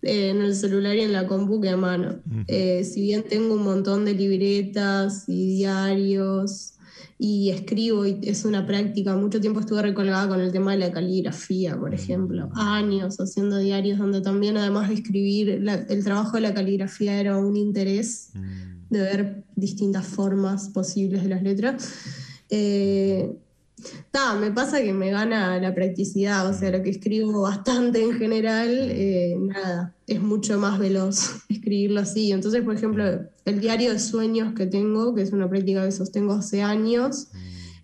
eh, 0.00 0.30
en 0.30 0.40
el 0.40 0.54
celular 0.54 0.96
y 0.96 1.02
en 1.02 1.12
la 1.12 1.26
compu 1.26 1.60
que 1.60 1.68
a 1.68 1.76
mano. 1.76 2.20
Eh, 2.48 2.84
si 2.84 3.02
bien 3.02 3.22
tengo 3.24 3.56
un 3.56 3.64
montón 3.64 4.06
de 4.06 4.14
libretas 4.14 5.28
y 5.28 5.56
diarios 5.56 6.73
y 7.18 7.50
escribo 7.50 8.04
y 8.06 8.18
es 8.22 8.44
una 8.44 8.66
práctica, 8.66 9.16
mucho 9.16 9.40
tiempo 9.40 9.60
estuve 9.60 9.82
recolgada 9.82 10.28
con 10.28 10.40
el 10.40 10.50
tema 10.52 10.72
de 10.72 10.78
la 10.78 10.90
caligrafía, 10.92 11.78
por 11.78 11.94
ejemplo, 11.94 12.50
años 12.54 13.16
haciendo 13.20 13.58
diarios 13.58 13.98
donde 13.98 14.20
también 14.20 14.56
además 14.56 14.88
de 14.88 14.94
escribir, 14.96 15.60
la- 15.62 15.74
el 15.74 16.02
trabajo 16.04 16.32
de 16.36 16.40
la 16.42 16.54
caligrafía 16.54 17.18
era 17.20 17.36
un 17.38 17.56
interés 17.56 18.30
de 18.90 19.00
ver 19.00 19.44
distintas 19.56 20.06
formas 20.06 20.68
posibles 20.70 21.22
de 21.22 21.28
las 21.28 21.42
letras. 21.42 21.92
Eh, 22.50 23.30
Ta, 24.10 24.34
me 24.34 24.50
pasa 24.52 24.80
que 24.80 24.92
me 24.92 25.10
gana 25.10 25.58
la 25.58 25.74
practicidad, 25.74 26.48
o 26.48 26.54
sea, 26.54 26.70
lo 26.70 26.82
que 26.82 26.90
escribo 26.90 27.42
bastante 27.42 28.02
en 28.02 28.12
general, 28.12 28.70
eh, 28.70 29.36
nada, 29.38 29.94
es 30.06 30.22
mucho 30.22 30.58
más 30.58 30.78
veloz 30.78 31.42
escribirlo 31.48 32.00
así. 32.00 32.32
Entonces, 32.32 32.62
por 32.62 32.74
ejemplo, 32.74 33.04
el 33.44 33.60
diario 33.60 33.92
de 33.92 33.98
sueños 33.98 34.54
que 34.54 34.66
tengo, 34.66 35.14
que 35.14 35.22
es 35.22 35.32
una 35.32 35.48
práctica 35.48 35.84
que 35.84 35.92
sostengo 35.92 36.34
hace 36.34 36.62
años, 36.62 37.28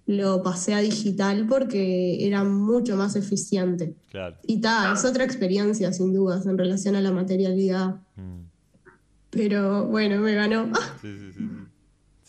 lo 0.06 0.42
pasé 0.42 0.74
a 0.74 0.78
digital 0.78 1.46
porque 1.48 2.26
era 2.26 2.44
mucho 2.44 2.96
más 2.96 3.16
eficiente. 3.16 3.94
Claro. 4.10 4.36
Y 4.46 4.60
ta, 4.60 4.92
es 4.92 5.04
otra 5.04 5.24
experiencia, 5.24 5.92
sin 5.92 6.12
dudas, 6.12 6.46
en 6.46 6.56
relación 6.56 6.96
a 6.96 7.00
la 7.00 7.12
materialidad. 7.12 7.96
Mm. 8.16 8.44
Pero 9.30 9.86
bueno, 9.86 10.20
me 10.20 10.34
ganó. 10.34 10.70
Sí, 11.00 11.18
sí, 11.18 11.32
sí, 11.32 11.48
sí. 11.48 11.48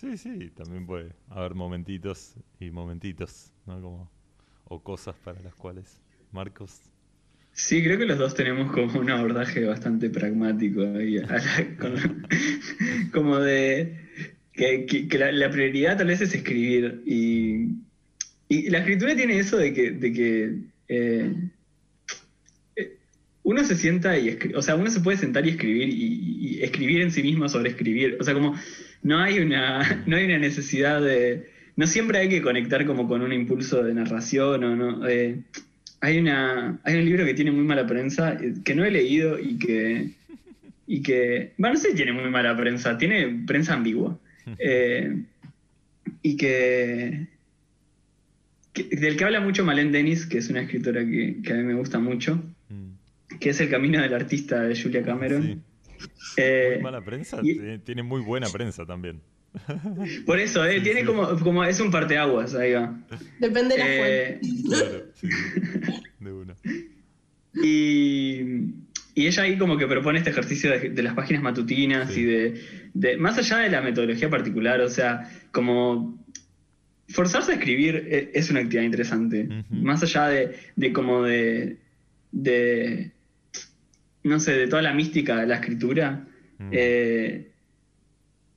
Sí, 0.02 0.18
sí, 0.18 0.50
también 0.50 0.88
puede 0.88 1.14
haber 1.30 1.54
momentitos 1.54 2.34
y 2.60 2.72
momentitos, 2.72 3.51
¿no? 3.66 4.10
O 4.66 4.82
cosas 4.82 5.16
para 5.24 5.40
las 5.42 5.54
cuales. 5.56 6.00
Marcos. 6.32 6.80
Sí, 7.54 7.84
creo 7.84 7.98
que 7.98 8.06
los 8.06 8.18
dos 8.18 8.34
tenemos 8.34 8.72
como 8.72 9.00
un 9.00 9.10
abordaje 9.10 9.66
bastante 9.66 10.10
pragmático 10.10 10.82
ahí, 10.82 11.22
como 13.12 13.40
de 13.40 13.98
que, 14.54 15.08
la, 15.34 15.50
prioridad 15.50 15.98
tal 15.98 16.08
vez 16.08 16.22
es 16.22 16.34
escribir 16.34 17.02
y, 17.06 17.76
la 18.70 18.80
escritura 18.80 19.16
tiene 19.16 19.40
eso 19.40 19.58
de 19.58 19.74
que, 19.74 19.92
de 19.92 20.14
que 20.14 20.56
eh, 20.90 21.34
eh, 22.76 22.98
uno 23.44 23.64
se 23.64 23.76
sienta 23.76 24.18
y 24.18 24.30
escri- 24.30 24.56
o 24.56 24.62
sea, 24.62 24.76
uno 24.76 24.90
se 24.90 25.00
puede 25.00 25.18
sentar 25.18 25.46
y 25.46 25.52
escribir 25.52 25.90
y, 25.90 26.58
y 26.58 26.64
escribir 26.64 27.02
en 27.02 27.12
sí 27.12 27.24
mismo 27.24 27.48
sobre 27.48 27.70
escribir, 27.70 28.18
o 28.20 28.24
sea, 28.24 28.34
como 28.34 28.56
no 29.04 29.20
hay 29.20 29.40
una, 29.40 30.04
no 30.06 30.16
hay 30.16 30.26
una 30.26 30.40
necesidad 30.40 31.02
de, 31.02 31.50
no 31.82 31.88
siempre 31.88 32.20
hay 32.20 32.30
que 32.30 32.44
conectar 32.44 32.86
como 32.86 33.08
con 33.08 33.24
un 33.24 33.34
impulso 33.34 33.82
de 33.84 33.94
narración 33.96 34.64
o 34.64 34.76
no. 34.76 35.08
eh, 35.10 35.40
hay, 36.00 36.20
una, 36.20 36.80
hay 36.84 36.96
un 37.00 37.06
libro 37.06 37.26
que 37.26 37.34
tiene 37.34 37.52
muy 37.52 37.64
mala 37.66 37.88
prensa, 37.88 38.34
eh, 38.34 38.54
que 38.64 38.76
no 38.76 38.86
he 38.86 38.92
leído 38.92 39.40
y 39.40 39.58
que, 39.58 40.12
y 40.86 41.02
que, 41.02 41.54
bueno, 41.58 41.74
no 41.74 41.80
sé 41.80 41.90
si 41.90 41.96
tiene 41.96 42.12
muy 42.14 42.30
mala 42.30 42.56
prensa, 42.56 42.98
tiene 42.98 43.44
prensa 43.48 43.74
ambigua. 43.74 44.18
Eh, 44.60 45.24
y 46.24 46.36
que, 46.38 47.28
que- 48.74 48.84
del 48.96 49.16
que 49.18 49.24
habla 49.26 49.40
mucho 49.40 49.64
Malén 49.66 49.92
Denis, 49.92 50.26
que 50.26 50.38
es 50.40 50.50
una 50.50 50.62
escritora 50.62 51.02
que, 51.06 51.38
que 51.44 51.54
a 51.54 51.56
mí 51.56 51.64
me 51.64 51.74
gusta 51.76 52.00
mucho, 52.00 52.44
que 53.40 53.50
es 53.52 53.60
El 53.62 53.70
camino 53.70 54.02
del 54.02 54.14
artista 54.14 54.62
de 54.64 54.80
Julia 54.80 55.04
Cameron. 55.04 55.64
Eh, 56.38 56.80
Mala 56.82 57.04
prensa, 57.04 57.40
y- 57.44 57.78
tiene 57.80 58.04
muy 58.04 58.22
buena 58.22 58.48
prensa 58.50 58.86
también. 58.86 59.20
por 60.26 60.40
eso, 60.40 60.66
eh, 60.66 60.80
tiene 60.82 61.04
como, 61.06 61.38
como, 61.40 61.64
es 61.64 61.80
un 61.80 61.92
parteaguas, 61.92 62.56
ahí 62.56 62.74
va. 62.74 62.98
Depende 63.40 63.76
de 63.76 63.80
la 63.80 63.86
Eh, 63.90 64.40
fuente. 64.42 64.64
Claro, 64.68 65.06
sí. 65.16 65.30
De 66.20 66.32
una. 66.32 66.56
Y, 67.54 68.40
y 69.14 69.28
ella 69.28 69.44
ahí 69.44 69.58
como 69.58 69.78
que 69.78 69.86
propone 69.86 70.20
este 70.20 70.30
ejercicio 70.30 70.72
de, 70.72 70.90
de 70.92 71.04
las 71.04 71.14
páginas 71.14 71.44
matutinas 71.44 72.16
y 72.16 72.24
de, 72.24 72.62
de- 72.94 73.18
Más 73.18 73.38
allá 73.38 73.58
de 73.58 73.70
la 73.70 73.82
metodología 73.82 74.30
particular, 74.30 74.80
o 74.82 74.90
sea, 74.90 75.30
como... 75.52 76.18
Forzarse 77.10 77.52
a 77.52 77.56
escribir 77.56 78.08
e- 78.10 78.32
es 78.34 78.50
una 78.52 78.62
actividad 78.62 78.84
interesante. 78.86 79.50
Más 79.70 80.02
allá 80.02 80.28
de, 80.30 80.56
de 80.78 80.94
como 80.94 81.24
de, 81.24 81.76
de... 82.32 83.12
No 84.24 84.40
sé, 84.40 84.54
de 84.54 84.68
toda 84.68 84.82
la 84.82 84.94
mística 84.94 85.42
de 85.42 85.48
la 85.48 85.56
escritura. 85.56 86.26
eh, 86.72 87.51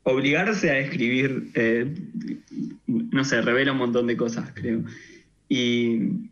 obligarse 0.05 0.71
a 0.71 0.79
escribir, 0.79 1.51
eh, 1.55 1.93
no 2.87 3.25
sé, 3.25 3.43
revela 3.43 3.73
un 3.73 3.79
montón 3.79 4.07
de 4.07 4.17
cosas, 4.17 4.51
creo. 4.55 4.85
Y, 5.49 6.31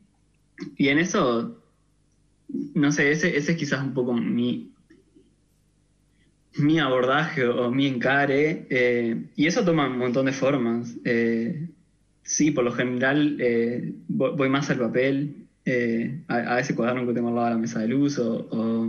y 0.76 0.88
en 0.88 0.98
eso 0.98 1.58
no 2.74 2.92
sé, 2.92 3.10
ese, 3.10 3.36
es 3.36 3.50
quizás 3.56 3.82
un 3.82 3.94
poco 3.94 4.12
mi, 4.12 4.70
mi 6.58 6.78
abordaje 6.78 7.46
o, 7.46 7.70
mi 7.70 7.86
encare, 7.86 8.66
eh, 8.70 9.24
y 9.36 9.46
eso 9.46 9.64
toma 9.64 9.86
un 9.88 9.98
montón 9.98 10.26
de 10.26 10.32
formas. 10.32 10.94
Eh, 11.04 11.68
sí, 12.22 12.50
por 12.50 12.64
lo 12.64 12.72
general 12.72 13.38
voy, 14.08 14.48
más 14.48 14.70
al 14.70 14.78
papel, 14.78 15.46
a, 16.28 16.60
ese 16.60 16.74
cuaderno 16.74 17.06
que 17.06 17.14
tengo 17.14 17.28
al 17.28 17.34
lado 17.34 17.46
de 17.48 17.54
la 17.54 17.60
mesa 17.60 17.80
de 17.80 17.88
luz, 17.88 18.18
o- 18.18 18.86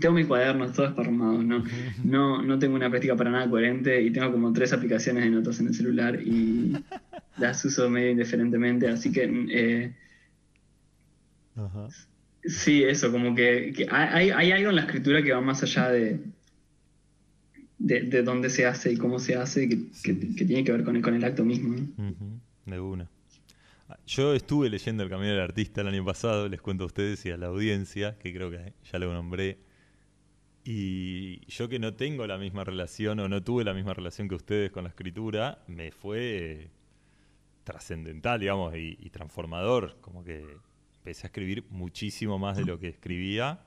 tengo 0.00 0.14
mi 0.14 0.24
cuaderno 0.24 0.70
todo 0.72 0.86
esparramado, 0.86 1.42
¿no? 1.42 1.64
No, 2.04 2.42
no 2.42 2.58
tengo 2.58 2.74
una 2.76 2.88
práctica 2.90 3.16
para 3.16 3.30
nada 3.30 3.48
coherente 3.48 4.00
y 4.02 4.10
tengo 4.10 4.30
como 4.32 4.52
tres 4.52 4.72
aplicaciones 4.72 5.24
de 5.24 5.30
notas 5.30 5.58
en 5.60 5.68
el 5.68 5.74
celular 5.74 6.20
y 6.22 6.72
las 7.38 7.64
uso 7.64 7.88
medio 7.90 8.10
indiferentemente, 8.10 8.88
así 8.88 9.10
que... 9.12 9.24
eh, 9.50 9.96
Ajá. 11.56 11.88
Sí, 12.44 12.82
eso, 12.82 13.12
como 13.12 13.34
que, 13.34 13.72
que 13.76 13.86
hay, 13.90 14.30
hay 14.30 14.50
algo 14.52 14.70
en 14.70 14.76
la 14.76 14.82
escritura 14.82 15.22
que 15.22 15.32
va 15.32 15.40
más 15.40 15.62
allá 15.62 15.90
de, 15.90 16.20
de, 17.78 18.00
de 18.02 18.22
dónde 18.22 18.50
se 18.50 18.66
hace 18.66 18.92
y 18.92 18.96
cómo 18.96 19.18
se 19.18 19.36
hace, 19.36 19.68
que, 19.68 19.78
que- 20.02 20.34
que 20.34 20.44
tiene 20.44 20.64
que 20.64 20.72
ver 20.72 20.82
con 20.82 20.96
el, 20.96 21.02
con 21.02 21.14
el 21.14 21.22
acto 21.24 21.44
mismo. 21.44 21.76
¿no? 21.96 22.40
De 22.66 22.80
una. 22.80 23.08
Ah, 23.88 23.96
Yo 24.06 24.34
estuve 24.34 24.70
leyendo 24.70 25.02
El 25.04 25.08
Camino 25.10 25.30
del 25.30 25.40
Artista 25.40 25.82
el 25.82 25.88
año 25.88 26.04
pasado, 26.04 26.48
les 26.48 26.60
cuento 26.60 26.84
a 26.84 26.86
ustedes 26.88 27.24
y 27.26 27.30
a 27.30 27.36
la 27.36 27.46
audiencia, 27.46 28.16
que 28.18 28.32
creo 28.34 28.50
que 28.50 28.72
ya 28.90 28.98
lo 28.98 29.12
nombré. 29.12 29.58
Y 30.64 31.44
yo 31.46 31.68
que 31.68 31.78
no 31.78 31.94
tengo 31.94 32.26
la 32.26 32.38
misma 32.38 32.62
relación 32.62 33.18
o 33.20 33.28
no 33.28 33.42
tuve 33.42 33.64
la 33.64 33.74
misma 33.74 33.94
relación 33.94 34.28
que 34.28 34.36
ustedes 34.36 34.70
con 34.70 34.84
la 34.84 34.90
escritura, 34.90 35.64
me 35.66 35.90
fue 35.90 36.70
trascendental, 37.64 38.40
digamos, 38.40 38.74
y, 38.76 39.10
transformador. 39.10 39.98
Como 40.00 40.22
que 40.22 40.44
empecé 40.98 41.26
a 41.26 41.28
escribir 41.28 41.64
muchísimo 41.70 42.38
más 42.38 42.56
de 42.56 42.64
lo 42.64 42.78
que 42.78 42.88
escribía 42.88 43.60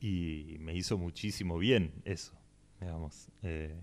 y 0.00 0.56
me 0.60 0.74
hizo 0.74 0.96
muchísimo 0.96 1.58
bien 1.58 1.92
eso, 2.04 2.32
digamos. 2.80 3.28
Eh, 3.42 3.76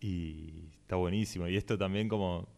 y 0.00 0.70
está 0.80 0.96
buenísimo. 0.96 1.46
Y 1.48 1.56
esto 1.56 1.78
también 1.78 2.08
como 2.08 2.48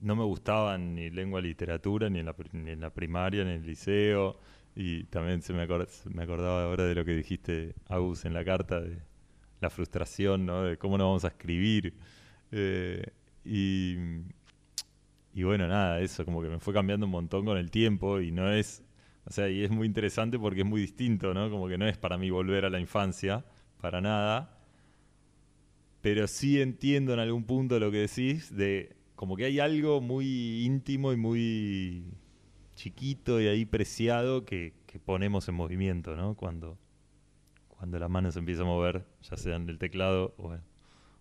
no 0.00 0.16
me 0.16 0.24
gustaban 0.24 0.94
ni 0.94 1.10
lengua 1.10 1.40
literatura, 1.40 2.08
ni 2.10 2.18
en 2.18 2.26
la, 2.26 2.34
ni 2.52 2.70
en 2.70 2.80
la 2.80 2.90
primaria, 2.90 3.44
ni 3.44 3.50
en 3.50 3.56
el 3.62 3.66
liceo. 3.66 4.38
Y 4.80 5.02
también 5.06 5.42
se 5.42 5.52
me, 5.52 5.66
acor- 5.66 5.88
me 6.06 6.22
acordaba 6.22 6.62
ahora 6.62 6.84
de 6.84 6.94
lo 6.94 7.04
que 7.04 7.10
dijiste, 7.16 7.74
Agus, 7.88 8.24
en 8.24 8.32
la 8.32 8.44
carta, 8.44 8.80
de 8.80 8.98
la 9.60 9.70
frustración, 9.70 10.46
¿no? 10.46 10.62
De 10.62 10.78
cómo 10.78 10.96
no 10.96 11.06
vamos 11.06 11.24
a 11.24 11.28
escribir. 11.28 11.94
Eh, 12.52 13.02
y, 13.44 13.96
y 15.34 15.42
bueno, 15.42 15.66
nada, 15.68 16.00
eso 16.00 16.24
como 16.24 16.42
que 16.42 16.48
me 16.48 16.58
fue 16.60 16.72
cambiando 16.74 17.06
un 17.06 17.12
montón 17.12 17.44
con 17.44 17.58
el 17.58 17.70
tiempo 17.70 18.20
y 18.20 18.30
no 18.32 18.52
es, 18.52 18.82
o 19.24 19.30
sea, 19.32 19.48
y 19.48 19.62
es 19.64 19.70
muy 19.70 19.86
interesante 19.86 20.38
porque 20.38 20.60
es 20.60 20.66
muy 20.66 20.80
distinto, 20.80 21.34
¿no? 21.34 21.50
Como 21.50 21.68
que 21.68 21.76
no 21.78 21.86
es 21.88 21.98
para 21.98 22.16
mí 22.18 22.30
volver 22.30 22.64
a 22.64 22.70
la 22.70 22.80
infancia, 22.80 23.44
para 23.80 24.00
nada, 24.00 24.58
pero 26.00 26.26
sí 26.26 26.60
entiendo 26.60 27.12
en 27.12 27.20
algún 27.20 27.44
punto 27.44 27.78
lo 27.78 27.90
que 27.90 27.98
decís 27.98 28.54
de 28.56 28.96
como 29.16 29.36
que 29.36 29.44
hay 29.46 29.58
algo 29.60 30.00
muy 30.00 30.64
íntimo 30.64 31.12
y 31.12 31.16
muy 31.16 32.04
chiquito 32.78 33.40
y 33.40 33.48
ahí 33.48 33.64
preciado 33.64 34.44
que, 34.44 34.72
que 34.86 35.00
ponemos 35.00 35.48
en 35.48 35.56
movimiento, 35.56 36.14
¿no? 36.14 36.36
Cuando, 36.36 36.78
cuando 37.66 37.98
la 37.98 38.08
mano 38.08 38.30
se 38.30 38.38
empieza 38.38 38.62
a 38.62 38.66
mover, 38.66 39.04
ya 39.28 39.36
sea 39.36 39.56
en 39.56 39.68
el 39.68 39.78
teclado 39.78 40.32
o 40.38 40.54
en, 40.54 40.60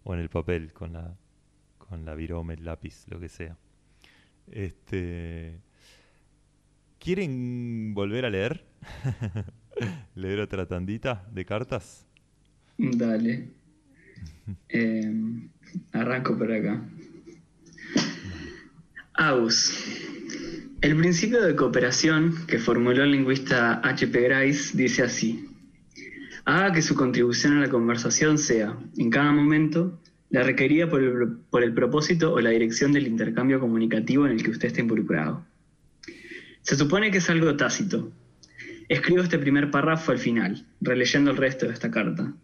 o 0.04 0.14
en 0.14 0.20
el 0.20 0.30
papel, 0.30 0.72
con 0.72 0.94
la, 0.94 1.18
con 1.80 2.06
la 2.06 2.14
virome, 2.14 2.54
el 2.54 2.64
lápiz, 2.64 3.06
lo 3.08 3.20
que 3.20 3.28
sea. 3.28 3.58
Este, 4.52 5.60
¿Quieren 7.00 7.96
volver 7.96 8.26
a 8.26 8.30
leer? 8.30 8.64
¿Leer 10.16 10.42
otra 10.42 10.68
tandita 10.68 11.28
de 11.32 11.44
cartas? 11.44 12.06
Dale. 12.78 13.50
Eh, 14.70 15.50
arranco 15.92 16.38
por 16.38 16.52
acá. 16.52 16.88
Aus. 19.16 19.74
El 20.80 20.96
principio 20.96 21.42
de 21.42 21.56
cooperación 21.56 22.46
que 22.46 22.60
formuló 22.60 23.04
el 23.04 23.12
lingüista 23.12 23.82
H.P. 23.84 24.22
Grice 24.22 24.78
dice 24.78 25.02
así. 25.02 25.50
Haga 26.46 26.72
que 26.72 26.84
su 26.84 26.94
contribución 26.94 27.58
a 27.58 27.62
la 27.62 27.70
conversación 27.70 28.38
sea, 28.38 28.78
en 28.96 29.10
cada 29.10 29.32
momento, 29.32 30.00
la 30.30 30.44
requerida 30.44 30.88
por 30.88 31.02
el, 31.64 31.74
propósito 31.74 32.32
o 32.32 32.40
la 32.42 32.52
dirección 32.52 32.92
del 32.92 33.08
intercambio 33.08 33.60
comunicativo 33.60 34.28
en 34.28 34.34
el 34.34 34.44
que 34.44 34.52
usted 34.52 34.68
está 34.68 34.82
involucrado. 34.82 35.44
Se 36.62 36.76
supone 36.76 37.10
que 37.10 37.18
es 37.18 37.30
algo 37.32 37.58
tácito. 37.58 38.12
Escribo 38.88 39.24
este 39.24 39.40
primer 39.40 39.72
párrafo 39.72 40.12
al 40.12 40.20
final, 40.20 40.64
releyendo 40.80 41.32
el 41.32 41.38
resto 41.38 41.66
de 41.66 41.74
esta 41.74 41.90
carta. 41.90 42.36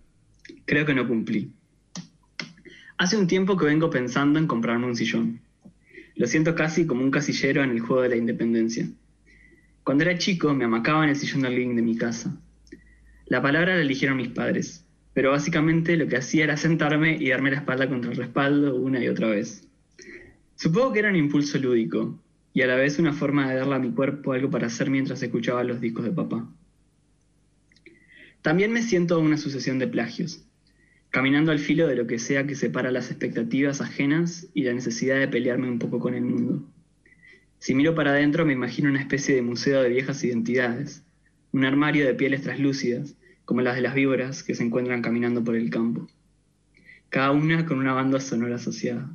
Creo 0.66 0.88
que 0.88 0.96
no 0.96 1.08
cumplí. 1.08 1.52
Hace 2.98 3.16
un 3.16 3.28
tiempo 3.28 3.58
que 3.58 3.68
vengo 3.68 3.92
pensando 3.92 4.40
en 4.40 4.48
comprarme 4.48 4.88
un 4.88 4.96
sillón. 4.96 5.40
Lo 6.16 6.28
siento 6.28 6.56
casi 6.56 6.86
como 6.86 7.04
un 7.04 7.12
casillero 7.12 7.64
en 7.64 7.72
el 7.72 7.80
juego 7.80 8.04
de 8.04 8.10
la 8.10 8.16
independencia. 8.16 8.88
Cuando 9.84 10.04
era 10.04 10.18
chico 10.18 10.54
me 10.54 10.66
amacaba 10.66 11.04
en 11.04 11.10
el 11.10 11.16
sillón 11.16 11.42
del 11.42 11.56
living 11.56 11.76
de 11.76 11.82
mi 11.82 11.98
casa. 11.98 12.40
La 13.26 13.42
palabra 13.42 13.76
la 13.76 13.82
eligieron 13.82 14.18
mis 14.18 14.30
padres, 14.30 14.86
pero 15.14 15.32
básicamente 15.32 15.98
lo 15.98 16.08
que 16.08 16.18
hacía 16.18 16.44
era 16.44 16.58
sentarme 16.58 17.18
y 17.20 17.30
darme 17.30 17.52
la 17.52 17.58
espalda 17.58 17.90
contra 17.90 18.12
el 18.12 18.18
respaldo 18.18 18.76
una 18.76 19.04
y 19.04 19.08
otra 19.08 19.28
vez. 19.28 19.68
Supongo 20.56 20.94
que 20.94 21.00
era 21.00 21.10
un 21.10 21.16
impulso 21.16 21.58
lúdico, 21.58 22.20
y 22.54 22.62
a 22.62 22.68
la 22.68 22.76
vez 22.76 23.00
una 23.00 23.14
forma 23.14 23.50
de 23.50 23.56
darle 23.56 23.76
a 23.76 23.80
mi 23.80 23.92
cuerpo 23.92 24.34
algo 24.34 24.50
para 24.50 24.68
hacer 24.68 24.90
mientras 24.90 25.22
escuchaba 25.24 25.64
los 25.64 25.82
discos 25.82 26.06
de 26.06 26.12
papá. 26.12 26.48
También 28.42 28.72
me 28.72 28.84
siento 28.84 29.20
una 29.20 29.38
sucesión 29.38 29.80
de 29.80 29.88
plagios, 29.88 30.46
caminando 31.14 31.52
al 31.52 31.60
filo 31.60 31.86
de 31.86 31.96
lo 31.96 32.08
que 32.08 32.18
sea 32.18 32.48
que 32.48 32.56
separa 32.56 32.90
las 32.90 33.12
expectativas 33.12 33.82
ajenas 33.82 34.48
y 34.56 34.64
la 34.64 34.74
necesidad 34.74 35.20
de 35.20 35.28
pelearme 35.28 35.70
un 35.70 35.78
poco 35.78 36.00
con 36.00 36.16
el 36.16 36.24
mundo. 36.24 36.68
Si 37.60 37.76
miro 37.76 37.94
para 37.94 38.10
adentro 38.10 38.48
me 38.48 38.54
imagino 38.54 38.90
una 38.90 39.00
especie 39.00 39.36
de 39.36 39.44
museo 39.44 39.84
de 39.84 39.90
viejas 39.90 40.24
identidades, 40.24 41.04
un 41.52 41.66
armario 41.66 42.08
de 42.08 42.16
pieles 42.16 42.42
traslúcidas, 42.42 43.16
como 43.46 43.62
las 43.62 43.76
de 43.76 43.82
las 43.82 43.94
víboras 43.94 44.42
que 44.42 44.56
se 44.56 44.64
encuentran 44.64 45.04
caminando 45.04 45.44
por 45.44 45.56
el 45.56 45.70
campo, 45.70 46.08
cada 47.10 47.30
una 47.30 47.68
con 47.68 47.78
una 47.78 47.94
banda 47.94 48.20
sonora 48.20 48.56
asociada. 48.56 49.08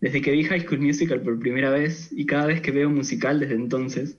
Desde 0.00 0.22
que 0.22 0.32
vi 0.32 0.44
High 0.44 0.62
School 0.62 0.80
Musical 0.80 1.20
por 1.20 1.38
primera 1.38 1.68
vez 1.68 2.08
y 2.12 2.24
cada 2.24 2.46
vez 2.46 2.62
que 2.62 2.70
veo 2.70 2.88
musical 2.88 3.40
desde 3.40 3.56
entonces, 3.56 4.16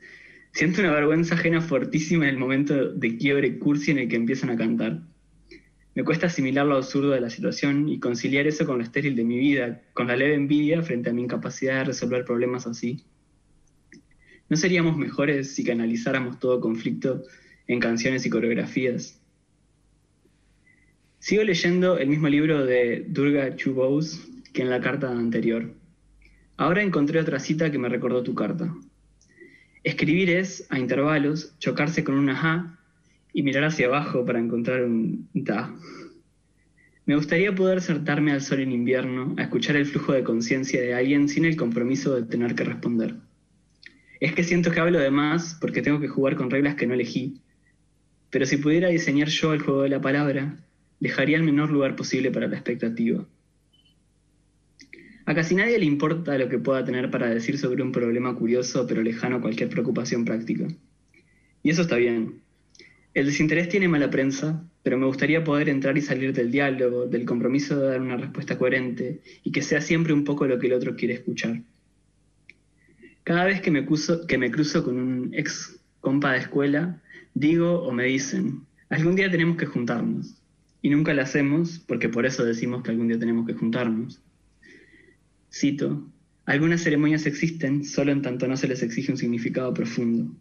siento 0.51 0.81
una 0.81 0.91
vergüenza 0.91 1.33
ajena 1.33 1.61
fortísima 1.61 2.25
en 2.25 2.35
el 2.35 2.37
momento 2.37 2.93
de 2.93 3.17
quiebre 3.17 3.57
cursi 3.57 3.89
en 3.89 3.97
el 3.97 4.07
que 4.07 4.17
empiezan 4.17 4.51
a 4.51 4.55
cantar. 4.55 5.01
Me 5.99 6.05
cuesta 6.05 6.27
asimilar 6.27 6.65
lo 6.65 6.77
absurdo 6.77 7.09
de 7.09 7.19
la 7.19 7.29
situación 7.29 7.89
y 7.89 7.99
conciliar 7.99 8.47
eso 8.47 8.65
con 8.65 8.77
lo 8.77 8.85
estéril 8.85 9.17
de 9.17 9.25
mi 9.25 9.37
vida, 9.37 9.81
con 9.91 10.07
la 10.07 10.15
leve 10.15 10.33
envidia 10.33 10.81
frente 10.81 11.09
a 11.09 11.13
mi 11.13 11.23
incapacidad 11.23 11.79
de 11.79 11.83
resolver 11.83 12.23
problemas 12.23 12.65
así. 12.67 13.03
¿No 14.47 14.55
seríamos 14.55 14.95
mejores 14.95 15.53
si 15.53 15.65
canalizáramos 15.65 16.39
todo 16.39 16.61
conflicto 16.61 17.23
en 17.67 17.81
canciones 17.81 18.25
y 18.25 18.29
coreografías? 18.29 19.21
Sigo 21.19 21.43
leyendo 21.43 21.97
el 21.97 22.07
mismo 22.07 22.29
libro 22.29 22.65
de 22.65 23.03
Durga 23.05 23.57
Chubous 23.57 24.25
que 24.53 24.61
en 24.61 24.69
la 24.69 24.79
carta 24.79 25.11
anterior. 25.11 25.73
Ahora 26.55 26.81
encontré 26.81 27.19
otra 27.19 27.41
cita 27.41 27.71
que 27.71 27.77
me 27.77 27.89
recordó 27.89 28.23
tu 28.23 28.35
carta. 28.35 28.73
Escribir 29.83 30.29
es, 30.29 30.65
a 30.69 30.79
intervalos, 30.79 31.59
chocarse 31.59 32.05
con 32.05 32.15
una 32.15 32.37
ja 32.37 32.78
y 33.33 33.43
mirar 33.43 33.63
hacia 33.63 33.87
abajo 33.87 34.25
para 34.25 34.39
encontrar 34.39 34.83
un 34.83 35.29
ta. 35.45 35.73
Me 37.05 37.15
gustaría 37.15 37.55
poder 37.55 37.81
sentarme 37.81 38.31
al 38.31 38.41
sol 38.41 38.59
en 38.59 38.71
invierno, 38.71 39.33
a 39.37 39.41
escuchar 39.41 39.75
el 39.75 39.87
flujo 39.87 40.13
de 40.13 40.23
conciencia 40.23 40.79
de 40.79 40.93
alguien 40.93 41.27
sin 41.27 41.45
el 41.45 41.55
compromiso 41.55 42.13
de 42.13 42.21
tener 42.21 42.53
que 42.53 42.63
responder. 42.63 43.15
Es 44.19 44.33
que 44.33 44.43
siento 44.43 44.69
que 44.69 44.79
hablo 44.79 44.99
de 44.99 45.09
más 45.09 45.57
porque 45.59 45.81
tengo 45.81 45.99
que 45.99 46.07
jugar 46.07 46.35
con 46.35 46.51
reglas 46.51 46.75
que 46.75 46.85
no 46.85 46.93
elegí. 46.93 47.41
Pero 48.29 48.45
si 48.45 48.57
pudiera 48.57 48.89
diseñar 48.89 49.27
yo 49.29 49.53
el 49.53 49.61
juego 49.61 49.81
de 49.81 49.89
la 49.89 50.01
palabra, 50.01 50.57
dejaría 50.99 51.37
el 51.37 51.43
menor 51.43 51.71
lugar 51.71 51.95
posible 51.95 52.29
para 52.29 52.47
la 52.47 52.57
expectativa. 52.57 53.25
A 55.25 55.33
casi 55.33 55.55
nadie 55.55 55.79
le 55.79 55.85
importa 55.85 56.37
lo 56.37 56.49
que 56.49 56.59
pueda 56.59 56.83
tener 56.83 57.09
para 57.09 57.29
decir 57.29 57.57
sobre 57.57 57.81
un 57.81 57.91
problema 57.91 58.35
curioso 58.35 58.85
pero 58.87 59.01
lejano 59.01 59.37
a 59.37 59.41
cualquier 59.41 59.69
preocupación 59.69 60.25
práctica. 60.25 60.67
Y 61.63 61.69
eso 61.69 61.81
está 61.81 61.95
bien. 61.95 62.41
El 63.13 63.25
desinterés 63.25 63.69
tiene 63.69 63.87
mala 63.87 64.09
prensa, 64.09 64.63
pero 64.83 64.97
me 64.97 65.07
gustaría 65.07 65.43
poder 65.43 65.67
entrar 65.69 65.97
y 65.97 66.01
salir 66.01 66.31
del 66.31 66.51
diálogo, 66.51 67.07
del 67.07 67.25
compromiso 67.25 67.79
de 67.79 67.87
dar 67.87 68.01
una 68.01 68.17
respuesta 68.17 68.57
coherente 68.57 69.21
y 69.43 69.51
que 69.51 69.61
sea 69.61 69.81
siempre 69.81 70.13
un 70.13 70.23
poco 70.23 70.45
lo 70.45 70.59
que 70.59 70.67
el 70.67 70.73
otro 70.73 70.95
quiere 70.95 71.15
escuchar. 71.15 71.61
Cada 73.23 73.45
vez 73.45 73.61
que 73.61 73.71
me, 73.71 73.85
cruzo, 73.85 74.25
con 74.83 74.97
un 74.97 75.33
ex 75.33 75.79
compa 76.01 76.33
de 76.33 76.39
escuela, 76.39 77.01
digo 77.33 77.81
o 77.83 77.91
me 77.91 78.05
dicen, 78.05 78.61
algún 78.89 79.15
día 79.15 79.29
tenemos 79.29 79.57
que 79.57 79.65
juntarnos. 79.65 80.35
Y 80.81 80.89
nunca 80.89 81.13
lo 81.13 81.21
hacemos 81.21 81.79
porque 81.79 82.09
por 82.09 82.25
eso 82.25 82.45
decimos 82.45 82.83
que 82.83 82.91
algún 82.91 83.07
día 83.07 83.19
tenemos 83.19 83.45
que 83.45 83.53
juntarnos. 83.53 84.21
Cito, 85.51 86.07
algunas 86.45 86.81
ceremonias 86.81 87.25
existen 87.25 87.83
solo 87.83 88.11
en 88.11 88.21
tanto 88.21 88.47
no 88.47 88.55
se 88.55 88.67
les 88.67 88.81
exige 88.81 89.11
un 89.11 89.17
significado 89.17 89.73
profundo. 89.73 90.31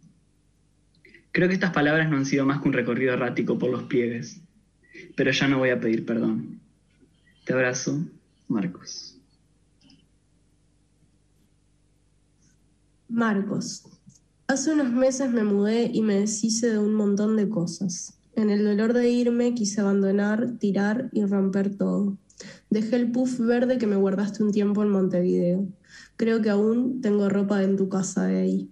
Creo 1.31 1.47
que 1.47 1.53
estas 1.53 1.71
palabras 1.71 2.09
no 2.09 2.17
han 2.17 2.25
sido 2.25 2.45
más 2.45 2.61
que 2.61 2.67
un 2.67 2.73
recorrido 2.73 3.13
errático 3.13 3.57
por 3.57 3.69
los 3.69 3.83
pliegues, 3.83 4.41
pero 5.15 5.31
ya 5.31 5.47
no 5.47 5.59
voy 5.59 5.69
a 5.69 5.79
pedir 5.79 6.05
perdón. 6.05 6.59
Te 7.45 7.53
abrazo, 7.53 7.99
Marcos. 8.47 9.17
Marcos. 13.07 13.83
Hace 14.47 14.73
unos 14.73 14.91
meses 14.91 15.31
me 15.31 15.43
mudé 15.43 15.91
y 15.93 16.01
me 16.01 16.19
deshice 16.19 16.69
de 16.69 16.79
un 16.79 16.93
montón 16.93 17.37
de 17.37 17.49
cosas. 17.49 18.19
En 18.35 18.49
el 18.49 18.63
dolor 18.63 18.93
de 18.93 19.09
irme 19.09 19.53
quise 19.53 19.81
abandonar, 19.81 20.57
tirar 20.59 21.09
y 21.11 21.25
romper 21.25 21.75
todo. 21.75 22.17
Dejé 22.69 22.95
el 22.95 23.11
puff 23.11 23.39
verde 23.39 23.77
que 23.77 23.87
me 23.87 23.95
guardaste 23.95 24.43
un 24.43 24.51
tiempo 24.51 24.81
en 24.81 24.89
Montevideo. 24.89 25.67
Creo 26.17 26.41
que 26.41 26.49
aún 26.49 27.01
tengo 27.01 27.29
ropa 27.29 27.63
en 27.63 27.77
tu 27.77 27.89
casa 27.89 28.25
de 28.25 28.37
ahí. 28.41 28.69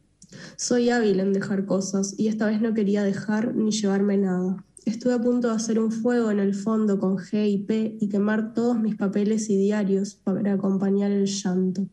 Soy 0.55 0.89
hábil 0.89 1.19
en 1.19 1.33
dejar 1.33 1.65
cosas 1.65 2.15
y 2.17 2.27
esta 2.27 2.47
vez 2.47 2.61
no 2.61 2.73
quería 2.73 3.03
dejar 3.03 3.55
ni 3.55 3.71
llevarme 3.71 4.17
nada. 4.17 4.63
Estuve 4.85 5.13
a 5.13 5.21
punto 5.21 5.49
de 5.49 5.55
hacer 5.55 5.79
un 5.79 5.91
fuego 5.91 6.31
en 6.31 6.39
el 6.39 6.55
fondo 6.55 6.97
con 6.97 7.17
G 7.17 7.49
y 7.49 7.57
P 7.57 7.97
y 7.99 8.07
quemar 8.09 8.53
todos 8.53 8.79
mis 8.79 8.95
papeles 8.95 9.49
y 9.49 9.57
diarios 9.57 10.15
para 10.15 10.53
acompañar 10.53 11.11
el 11.11 11.25
llanto. 11.25 11.87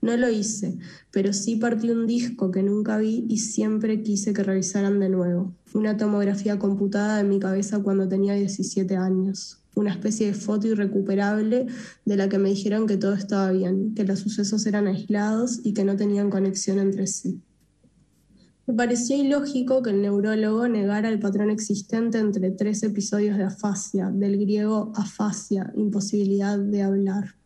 No 0.00 0.16
lo 0.16 0.30
hice, 0.30 0.78
pero 1.10 1.32
sí 1.32 1.56
partí 1.56 1.90
un 1.90 2.06
disco 2.06 2.52
que 2.52 2.62
nunca 2.62 2.98
vi 2.98 3.26
y 3.28 3.38
siempre 3.38 4.02
quise 4.02 4.32
que 4.32 4.44
revisaran 4.44 5.00
de 5.00 5.08
nuevo. 5.08 5.52
Una 5.74 5.96
tomografía 5.96 6.58
computada 6.60 7.16
de 7.16 7.24
mi 7.24 7.40
cabeza 7.40 7.82
cuando 7.82 8.08
tenía 8.08 8.34
17 8.34 8.96
años. 8.96 9.58
Una 9.74 9.90
especie 9.90 10.28
de 10.28 10.34
foto 10.34 10.68
irrecuperable 10.68 11.66
de 12.04 12.16
la 12.16 12.28
que 12.28 12.38
me 12.38 12.50
dijeron 12.50 12.86
que 12.86 12.96
todo 12.96 13.14
estaba 13.14 13.50
bien, 13.50 13.94
que 13.94 14.04
los 14.04 14.20
sucesos 14.20 14.64
eran 14.66 14.86
aislados 14.86 15.60
y 15.64 15.74
que 15.74 15.84
no 15.84 15.96
tenían 15.96 16.30
conexión 16.30 16.78
entre 16.78 17.08
sí. 17.08 17.40
Me 18.68 18.74
pareció 18.74 19.16
ilógico 19.16 19.82
que 19.82 19.88
el 19.88 20.02
neurólogo 20.02 20.68
negara 20.68 21.08
el 21.08 21.18
patrón 21.18 21.48
existente 21.48 22.18
entre 22.18 22.50
tres 22.50 22.82
episodios 22.82 23.38
de 23.38 23.44
afasia, 23.44 24.10
del 24.10 24.38
griego 24.38 24.92
afasia, 24.94 25.72
imposibilidad 25.74 26.58
de 26.58 26.82
hablar. 26.82 27.36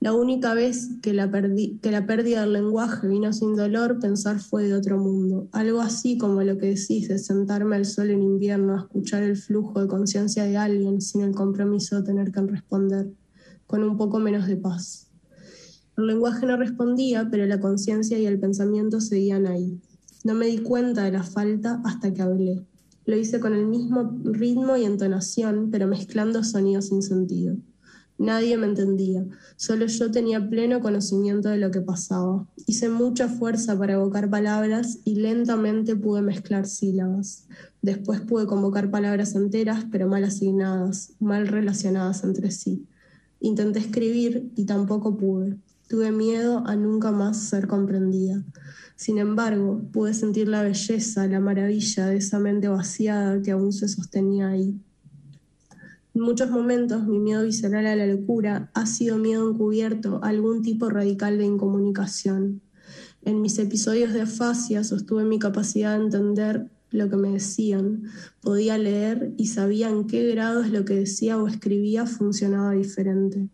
La 0.00 0.14
única 0.14 0.54
vez 0.54 0.88
que 1.02 1.12
la, 1.12 1.30
que 1.30 1.90
la, 1.90 2.06
pérdida 2.06 2.40
del 2.40 2.54
lenguaje 2.54 3.06
vino 3.06 3.34
sin 3.34 3.54
dolor, 3.54 3.98
pensar 3.98 4.40
fue 4.40 4.64
de 4.64 4.72
otro 4.72 4.96
mundo. 4.96 5.46
Algo 5.52 5.82
así 5.82 6.16
como 6.16 6.42
lo 6.42 6.56
que 6.56 6.68
decís 6.68 7.08
de 7.08 7.18
sentarme 7.18 7.76
al 7.76 7.84
sol 7.84 8.08
en 8.08 8.22
invierno 8.22 8.76
a 8.76 8.80
escuchar 8.80 9.22
el 9.24 9.36
flujo 9.36 9.82
de 9.82 9.88
conciencia 9.88 10.44
de 10.44 10.56
alguien 10.56 11.02
sin 11.02 11.20
el 11.20 11.34
compromiso 11.34 11.96
de 11.96 12.02
tener 12.02 12.32
que 12.32 12.40
responder, 12.40 13.12
con 13.66 13.82
un 13.82 13.98
poco 13.98 14.20
menos 14.20 14.46
de 14.46 14.56
paz. 14.56 15.10
El 15.98 16.06
lenguaje 16.06 16.46
no 16.46 16.56
respondía, 16.56 17.28
pero 17.30 17.44
la 17.44 17.60
conciencia 17.60 18.18
y 18.18 18.24
el 18.24 18.40
pensamiento 18.40 19.02
seguían 19.02 19.46
ahí. 19.46 19.82
No 20.24 20.34
me 20.34 20.46
di 20.46 20.58
cuenta 20.58 21.04
de 21.04 21.12
la 21.12 21.22
falta 21.22 21.82
hasta 21.84 22.12
que 22.12 22.22
hablé. 22.22 22.66
Lo 23.04 23.16
hice 23.16 23.40
con 23.40 23.54
el 23.54 23.66
mismo 23.66 24.18
ritmo 24.24 24.76
y 24.76 24.84
entonación, 24.84 25.68
pero 25.70 25.86
mezclando 25.86 26.42
sonidos 26.42 26.88
sin 26.88 27.02
sentido. 27.02 27.56
Nadie 28.16 28.56
me 28.56 28.66
entendía, 28.66 29.26
solo 29.56 29.86
yo 29.86 30.10
tenía 30.10 30.48
pleno 30.48 30.80
conocimiento 30.80 31.48
de 31.48 31.58
lo 31.58 31.70
que 31.70 31.80
pasaba. 31.80 32.46
Hice 32.64 32.88
mucha 32.88 33.28
fuerza 33.28 33.76
para 33.76 33.94
evocar 33.94 34.30
palabras 34.30 35.00
y 35.04 35.16
lentamente 35.16 35.96
pude 35.96 36.22
mezclar 36.22 36.66
sílabas. 36.66 37.46
Después 37.82 38.20
pude 38.20 38.46
convocar 38.46 38.90
palabras 38.90 39.34
enteras, 39.34 39.84
pero 39.90 40.08
mal 40.08 40.24
asignadas, 40.24 41.12
mal 41.18 41.48
relacionadas 41.48 42.24
entre 42.24 42.50
sí. 42.50 42.86
Intenté 43.40 43.80
escribir 43.80 44.50
y 44.54 44.64
tampoco 44.64 45.18
pude. 45.18 45.58
Tuve 45.88 46.12
miedo 46.12 46.62
a 46.66 46.76
nunca 46.76 47.10
más 47.10 47.36
ser 47.36 47.66
comprendida. 47.66 48.42
Sin 48.96 49.18
embargo, 49.18 49.82
pude 49.92 50.14
sentir 50.14 50.48
la 50.48 50.62
belleza, 50.62 51.26
la 51.26 51.40
maravilla 51.40 52.06
de 52.06 52.16
esa 52.18 52.38
mente 52.38 52.68
vaciada 52.68 53.42
que 53.42 53.50
aún 53.50 53.72
se 53.72 53.88
sostenía 53.88 54.48
ahí. 54.48 54.78
En 56.14 56.22
muchos 56.22 56.48
momentos 56.48 57.04
mi 57.06 57.18
miedo 57.18 57.42
visceral 57.42 57.86
a 57.86 57.96
la 57.96 58.06
locura 58.06 58.70
ha 58.72 58.86
sido 58.86 59.18
miedo 59.18 59.50
encubierto 59.50 60.20
a 60.22 60.28
algún 60.28 60.62
tipo 60.62 60.88
radical 60.88 61.38
de 61.38 61.44
incomunicación. 61.44 62.60
En 63.22 63.40
mis 63.40 63.58
episodios 63.58 64.12
de 64.12 64.20
afasia 64.20 64.84
sostuve 64.84 65.24
mi 65.24 65.40
capacidad 65.40 65.98
de 65.98 66.04
entender 66.04 66.70
lo 66.90 67.10
que 67.10 67.16
me 67.16 67.30
decían. 67.30 68.04
Podía 68.40 68.78
leer 68.78 69.34
y 69.36 69.46
sabía 69.46 69.90
en 69.90 70.06
qué 70.06 70.28
grados 70.28 70.68
lo 70.68 70.84
que 70.84 70.94
decía 70.94 71.36
o 71.36 71.48
escribía 71.48 72.06
funcionaba 72.06 72.72
diferente. 72.72 73.48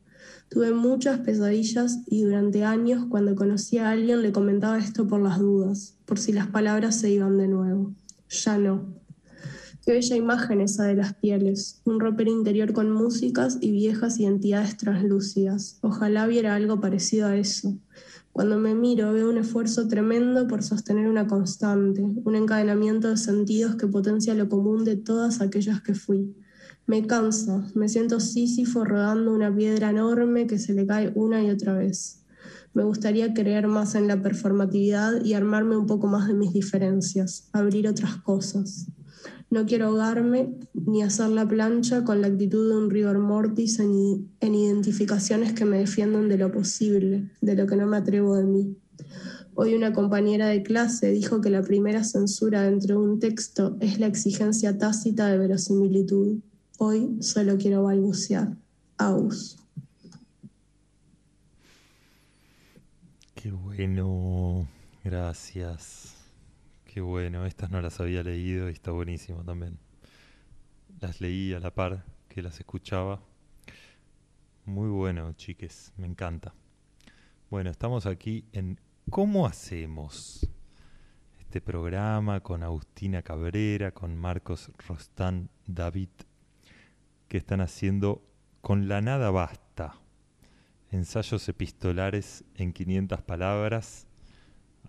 Tuve 0.51 0.73
muchas 0.73 1.21
pesadillas 1.21 2.01
y 2.09 2.25
durante 2.25 2.65
años 2.65 3.07
cuando 3.09 3.37
conocí 3.37 3.79
a 3.79 3.91
alguien 3.91 4.21
le 4.21 4.33
comentaba 4.33 4.79
esto 4.79 5.07
por 5.07 5.23
las 5.23 5.39
dudas, 5.39 5.97
por 6.07 6.19
si 6.19 6.33
las 6.33 6.49
palabras 6.49 6.97
se 6.97 7.09
iban 7.09 7.39
de 7.39 7.47
nuevo. 7.47 7.95
Ya 8.29 8.59
no. 8.59 9.01
Qué 9.87 9.93
bella 9.93 10.17
imagen 10.17 10.61
esa 10.61 10.83
de 10.87 10.97
las 10.97 11.15
pieles, 11.15 11.81
un 11.85 12.01
ropero 12.01 12.33
interior 12.33 12.73
con 12.73 12.91
músicas 12.91 13.59
y 13.61 13.71
viejas 13.71 14.19
identidades 14.19 14.77
translúcidas. 14.77 15.79
Ojalá 15.83 16.27
viera 16.27 16.57
algo 16.57 16.81
parecido 16.81 17.29
a 17.29 17.37
eso. 17.37 17.79
Cuando 18.33 18.59
me 18.59 18.75
miro 18.75 19.13
veo 19.13 19.31
un 19.31 19.39
esfuerzo 19.39 19.87
tremendo 19.87 20.49
por 20.49 20.65
sostener 20.65 21.07
una 21.07 21.29
constante, 21.29 22.03
un 22.03 22.35
encadenamiento 22.35 23.09
de 23.09 23.17
sentidos 23.17 23.77
que 23.77 23.87
potencia 23.87 24.35
lo 24.35 24.49
común 24.49 24.85
de 24.85 24.97
todas 24.97 25.41
aquellas 25.41 25.81
que 25.81 25.95
fui. 25.95 26.35
Me 26.91 27.07
cansa, 27.07 27.65
me 27.77 27.89
siento 27.89 28.19
sísifo 28.19 28.85
rodando 28.85 29.33
una 29.33 29.55
piedra 29.55 29.91
enorme 29.91 30.49
que 30.49 30.59
se 30.59 30.75
le 30.75 30.89
cae 30.89 31.13
una 31.15 31.41
y 31.41 31.49
otra 31.49 31.75
vez. 31.75 32.25
Me 32.75 32.83
gustaría 32.83 33.33
creer 33.33 33.69
más 33.69 33.95
en 33.95 34.09
la 34.09 34.21
performatividad 34.21 35.25
y 35.25 35.35
armarme 35.35 35.77
un 35.77 35.87
poco 35.87 36.09
más 36.09 36.27
de 36.27 36.35
mis 36.35 36.53
diferencias, 36.53 37.49
abrir 37.53 37.87
otras 37.87 38.17
cosas. 38.17 38.89
No 39.51 39.67
quiero 39.67 39.87
ahogarme 39.87 40.59
ni 40.75 41.05
hacer 41.05 41.29
la 41.29 41.47
plancha 41.47 42.03
con 42.03 42.23
la 42.23 42.27
actitud 42.27 42.69
de 42.69 42.79
un 42.79 42.91
rigor 42.91 43.21
mortis 43.21 43.79
en, 43.79 44.29
en 44.41 44.55
identificaciones 44.57 45.53
que 45.53 45.65
me 45.65 45.79
defiendan 45.79 46.29
de 46.29 46.39
lo 46.39 46.51
posible, 46.51 47.31
de 47.41 47.55
lo 47.55 47.69
que 47.69 47.77
no 47.77 47.87
me 47.87 47.99
atrevo 47.99 48.35
de 48.35 48.47
mí. 48.47 48.77
Hoy 49.55 49.77
una 49.77 49.93
compañera 49.93 50.49
de 50.49 50.65
clase 50.65 51.13
dijo 51.13 51.41
que 51.41 51.51
la 51.51 51.63
primera 51.63 52.03
censura 52.03 52.63
dentro 52.63 52.99
de 52.99 53.07
un 53.11 53.21
texto 53.21 53.77
es 53.79 54.01
la 54.01 54.09
exigencia 54.09 54.77
tácita 54.77 55.29
de 55.29 55.39
verosimilitud. 55.39 56.41
Hoy 56.83 57.23
solo 57.23 57.59
quiero 57.59 57.83
balbucear. 57.83 58.57
Aus. 58.97 59.59
Qué 63.35 63.51
bueno, 63.51 64.67
gracias. 65.05 66.15
Qué 66.87 67.03
bueno, 67.03 67.45
estas 67.45 67.71
no 67.71 67.83
las 67.83 68.01
había 68.01 68.23
leído 68.23 68.71
y 68.71 68.73
está 68.73 68.93
buenísimo 68.93 69.45
también. 69.45 69.79
Las 71.01 71.21
leí 71.21 71.53
a 71.53 71.61
la 71.61 71.71
par 71.71 72.03
que 72.31 72.41
las 72.41 72.59
escuchaba. 72.61 73.21
Muy 74.65 74.89
bueno, 74.89 75.35
chiques, 75.35 75.93
me 75.99 76.07
encanta. 76.07 76.55
Bueno, 77.51 77.69
estamos 77.69 78.07
aquí 78.07 78.47
en 78.53 78.81
¿Cómo 79.11 79.47
hacemos? 79.47 80.49
Este 81.41 81.61
programa 81.61 82.41
con 82.41 82.63
Agustina 82.63 83.21
Cabrera, 83.21 83.93
con 83.93 84.17
Marcos 84.17 84.71
Rostán 84.89 85.51
David, 85.67 86.09
que 87.31 87.39
están 87.39 87.63
haciendo 87.63 88.23
Con 88.61 88.89
la 88.89 89.01
nada 89.01 89.31
basta. 89.31 89.95
Ensayos 90.91 91.49
epistolares 91.49 92.45
en 92.57 92.75
500 92.75 93.23
palabras 93.23 94.07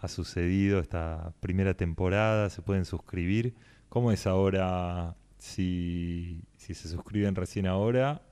ha 0.02 0.08
sucedido 0.08 0.80
esta 0.80 1.34
primera 1.40 1.76
temporada, 1.76 2.50
se 2.50 2.64
pueden 2.64 2.86
suscribir. 2.86 3.54
¿Cómo 3.88 4.12
es 4.12 4.26
ahora 4.26 5.16
si, 5.38 6.42
si 6.58 6.74
se 6.74 6.90
suscriben 6.90 7.36
recién 7.36 7.68
ahora? 7.68 8.24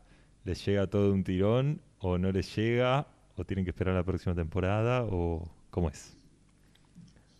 ¿Les 0.44 0.66
llega 0.66 0.88
todo 0.88 1.14
un 1.14 1.24
tirón 1.24 1.80
o 2.00 2.18
no 2.18 2.32
les 2.32 2.54
llega 2.56 3.08
o 3.36 3.46
tienen 3.46 3.64
que 3.64 3.72
esperar 3.72 3.94
la 3.94 4.04
próxima 4.04 4.34
temporada 4.34 5.04
o 5.04 5.48
cómo 5.70 5.90
es? 5.90 6.18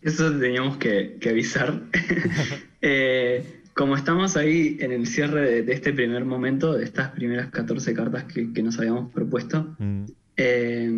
Eso 0.00 0.30
teníamos 0.38 0.76
que, 0.78 1.18
avisar. 1.28 1.82
Eh, 2.82 3.59
como 3.74 3.96
estamos 3.96 4.36
ahí 4.36 4.76
en 4.80 4.92
el 4.92 5.06
cierre 5.06 5.48
de, 5.50 5.62
de 5.62 5.72
este 5.72 5.92
primer 5.92 6.24
momento, 6.24 6.74
de 6.74 6.84
estas 6.84 7.10
primeras 7.10 7.50
14 7.50 7.94
cartas 7.94 8.24
que, 8.24 8.52
que 8.52 8.62
nos 8.62 8.78
habíamos 8.78 9.12
propuesto, 9.12 9.76
Mm, 9.78 10.04
eh, 10.36 10.90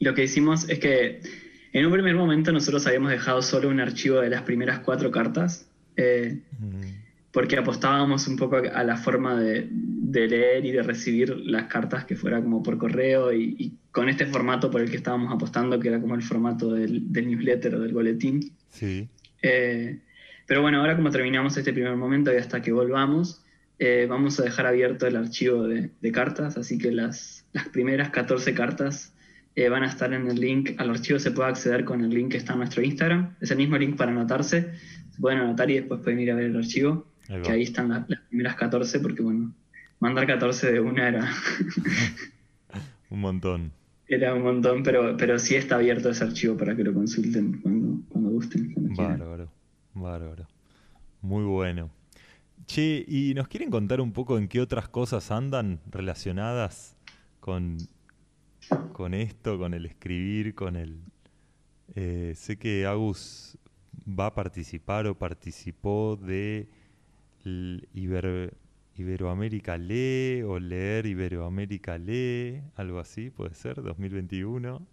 lo 0.00 0.14
que 0.14 0.24
hicimos 0.24 0.68
es 0.68 0.78
que 0.78 1.20
en 1.72 1.86
un 1.86 1.92
primer 1.92 2.14
momento 2.14 2.52
nosotros 2.52 2.86
habíamos 2.86 3.10
dejado 3.10 3.42
solo 3.42 3.68
un 3.68 3.80
archivo 3.80 4.20
de 4.20 4.30
las 4.30 4.42
primeras 4.42 4.80
cuatro 4.80 5.10
cartas, 5.10 5.68
eh, 5.96 6.40
mm, 6.58 6.80
porque 7.32 7.58
apostábamos 7.58 8.28
un 8.28 8.36
poco 8.36 8.56
a, 8.56 8.84
la 8.84 8.96
forma 8.96 9.38
de, 9.38 9.68
de 9.70 10.28
leer 10.28 10.64
y 10.64 10.72
de 10.72 10.82
recibir 10.82 11.36
las 11.36 11.64
cartas 11.64 12.04
que 12.04 12.16
fuera 12.16 12.40
como 12.40 12.62
por 12.62 12.78
correo 12.78 13.32
y, 13.32 13.56
y 13.58 13.72
con 13.90 14.08
este 14.08 14.26
formato 14.26 14.70
por 14.70 14.80
el 14.80 14.90
que 14.90 14.96
estábamos 14.96 15.32
apostando, 15.32 15.78
que 15.78 15.88
era 15.88 16.00
como 16.00 16.14
el 16.14 16.22
formato 16.22 16.72
del, 16.72 17.12
del 17.12 17.28
newsletter 17.28 17.74
o 17.74 17.80
del 17.80 17.92
boletín. 17.92 18.52
Sí. 18.70 19.08
Eh, 19.42 19.98
pero 20.46 20.62
bueno, 20.62 20.80
ahora 20.80 20.96
como 20.96 21.10
terminamos 21.10 21.56
este 21.56 21.72
primer 21.72 21.96
momento 21.96 22.32
y 22.32 22.36
hasta 22.36 22.62
que 22.62 22.72
volvamos, 22.72 23.42
eh, 23.78 24.06
vamos 24.08 24.38
a 24.40 24.44
dejar 24.44 24.66
abierto 24.66 25.06
el 25.06 25.16
archivo 25.16 25.64
de, 25.68 25.90
de 26.00 26.12
cartas, 26.12 26.56
así 26.56 26.78
que 26.78 26.90
las, 26.92 27.44
las 27.52 27.68
primeras 27.68 28.10
14 28.10 28.54
cartas 28.54 29.12
eh, 29.54 29.68
van 29.68 29.82
a 29.82 29.86
estar 29.86 30.12
en 30.12 30.26
el 30.28 30.40
link, 30.40 30.70
al 30.78 30.90
archivo 30.90 31.18
se 31.18 31.30
puede 31.30 31.48
acceder 31.50 31.84
con 31.84 32.02
el 32.02 32.10
link 32.10 32.30
que 32.32 32.36
está 32.38 32.52
en 32.54 32.60
nuestro 32.60 32.82
Instagram, 32.82 33.34
es 33.40 33.50
el 33.50 33.58
mismo 33.58 33.76
link 33.76 33.96
para 33.96 34.12
anotarse, 34.12 34.72
se 35.10 35.20
pueden 35.20 35.40
anotar 35.40 35.70
y 35.70 35.74
después 35.74 36.00
pueden 36.02 36.20
ir 36.20 36.30
a 36.30 36.34
ver 36.36 36.46
el 36.46 36.56
archivo, 36.56 37.06
Ahí 37.28 37.42
que 37.42 37.50
ahí 37.50 37.62
están 37.62 37.88
la- 37.88 38.04
las 38.08 38.20
primeras 38.28 38.54
14, 38.56 39.00
porque 39.00 39.22
bueno, 39.22 39.52
mandar 40.00 40.26
14 40.26 40.72
de 40.72 40.80
una 40.80 41.08
era, 41.08 41.28
Un 43.10 43.20
montón. 43.20 43.72
era 44.08 44.34
un 44.34 44.42
montón, 44.42 44.82
pero, 44.82 45.16
pero 45.16 45.38
sí 45.38 45.54
está 45.54 45.76
abierto 45.76 46.10
ese 46.10 46.24
archivo 46.24 46.56
para 46.56 46.74
que 46.76 46.84
lo 46.84 46.92
consulten 46.94 47.60
cuando, 47.60 48.00
cuando 48.08 48.30
gusten. 48.30 48.72
cuando 48.72 48.94
quieran. 48.94 49.18
Bárbaro, 49.18 49.48
bárbaro. 49.96 50.46
Muy 51.22 51.44
bueno. 51.44 51.90
Che, 52.66 53.04
¿y 53.06 53.34
nos 53.34 53.48
quieren 53.48 53.70
contar 53.70 54.00
un 54.00 54.12
poco 54.12 54.38
en 54.38 54.48
qué 54.48 54.60
otras 54.60 54.88
cosas 54.88 55.30
andan 55.30 55.80
relacionadas 55.90 56.96
con, 57.40 57.76
con 58.92 59.14
esto, 59.14 59.58
con 59.58 59.74
el 59.74 59.86
escribir, 59.86 60.54
con 60.54 60.76
el... 60.76 61.00
eh, 61.94 62.32
sé 62.34 62.56
que 62.56 62.86
Agus 62.86 63.58
va 64.06 64.26
a 64.26 64.34
participar 64.34 65.06
o 65.06 65.16
participó 65.16 66.16
de 66.16 66.68
Iberoamérica 68.96 69.78
Lee 69.78 70.42
o 70.42 70.58
leer 70.58 71.06
Iberoamérica 71.06 71.98
Lee, 71.98 72.62
algo 72.74 72.98
así, 72.98 73.30
puede 73.30 73.54
ser, 73.54 73.82
2021. 73.82 74.86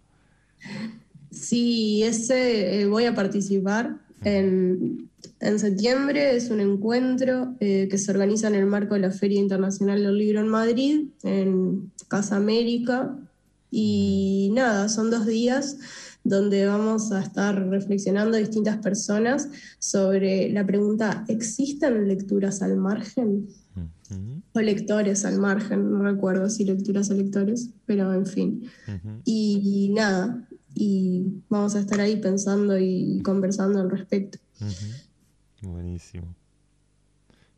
Sí, 1.30 2.02
ese 2.04 2.82
eh, 2.82 2.86
voy 2.86 3.06
a 3.06 3.14
participar 3.14 3.98
en, 4.24 5.10
en 5.40 5.58
septiembre. 5.58 6.36
Es 6.36 6.50
un 6.50 6.60
encuentro 6.60 7.54
eh, 7.60 7.88
que 7.90 7.98
se 7.98 8.10
organiza 8.10 8.48
en 8.48 8.54
el 8.54 8.66
marco 8.66 8.94
de 8.94 9.00
la 9.00 9.10
Feria 9.10 9.40
Internacional 9.40 10.02
del 10.02 10.18
Libro 10.18 10.40
en 10.40 10.48
Madrid, 10.48 11.08
en 11.22 11.92
Casa 12.08 12.36
América. 12.36 13.16
Y 13.70 14.50
nada, 14.54 14.88
son 14.88 15.10
dos 15.10 15.26
días 15.26 15.76
donde 16.24 16.66
vamos 16.66 17.12
a 17.12 17.20
estar 17.20 17.68
reflexionando 17.68 18.38
distintas 18.38 18.78
personas 18.78 19.48
sobre 19.78 20.50
la 20.50 20.66
pregunta, 20.66 21.24
¿existen 21.28 22.08
lecturas 22.08 22.62
al 22.62 22.76
margen? 22.78 23.48
O 24.52 24.60
lectores 24.60 25.24
al 25.24 25.38
margen, 25.38 25.90
no 25.90 26.02
recuerdo 26.02 26.48
si 26.48 26.64
lecturas 26.64 27.10
o 27.10 27.14
lectores, 27.14 27.70
pero 27.84 28.14
en 28.14 28.26
fin. 28.26 28.62
ujú. 28.86 29.20
Y 29.24 29.90
nada, 29.94 30.46
y 30.74 31.42
vamos 31.48 31.74
a 31.74 31.80
estar 31.80 32.00
ahí 32.00 32.16
pensando 32.16 32.78
y 32.78 33.20
conversando 33.22 33.80
al 33.80 33.90
respecto. 33.90 34.38
Buenísimo. 35.62 36.34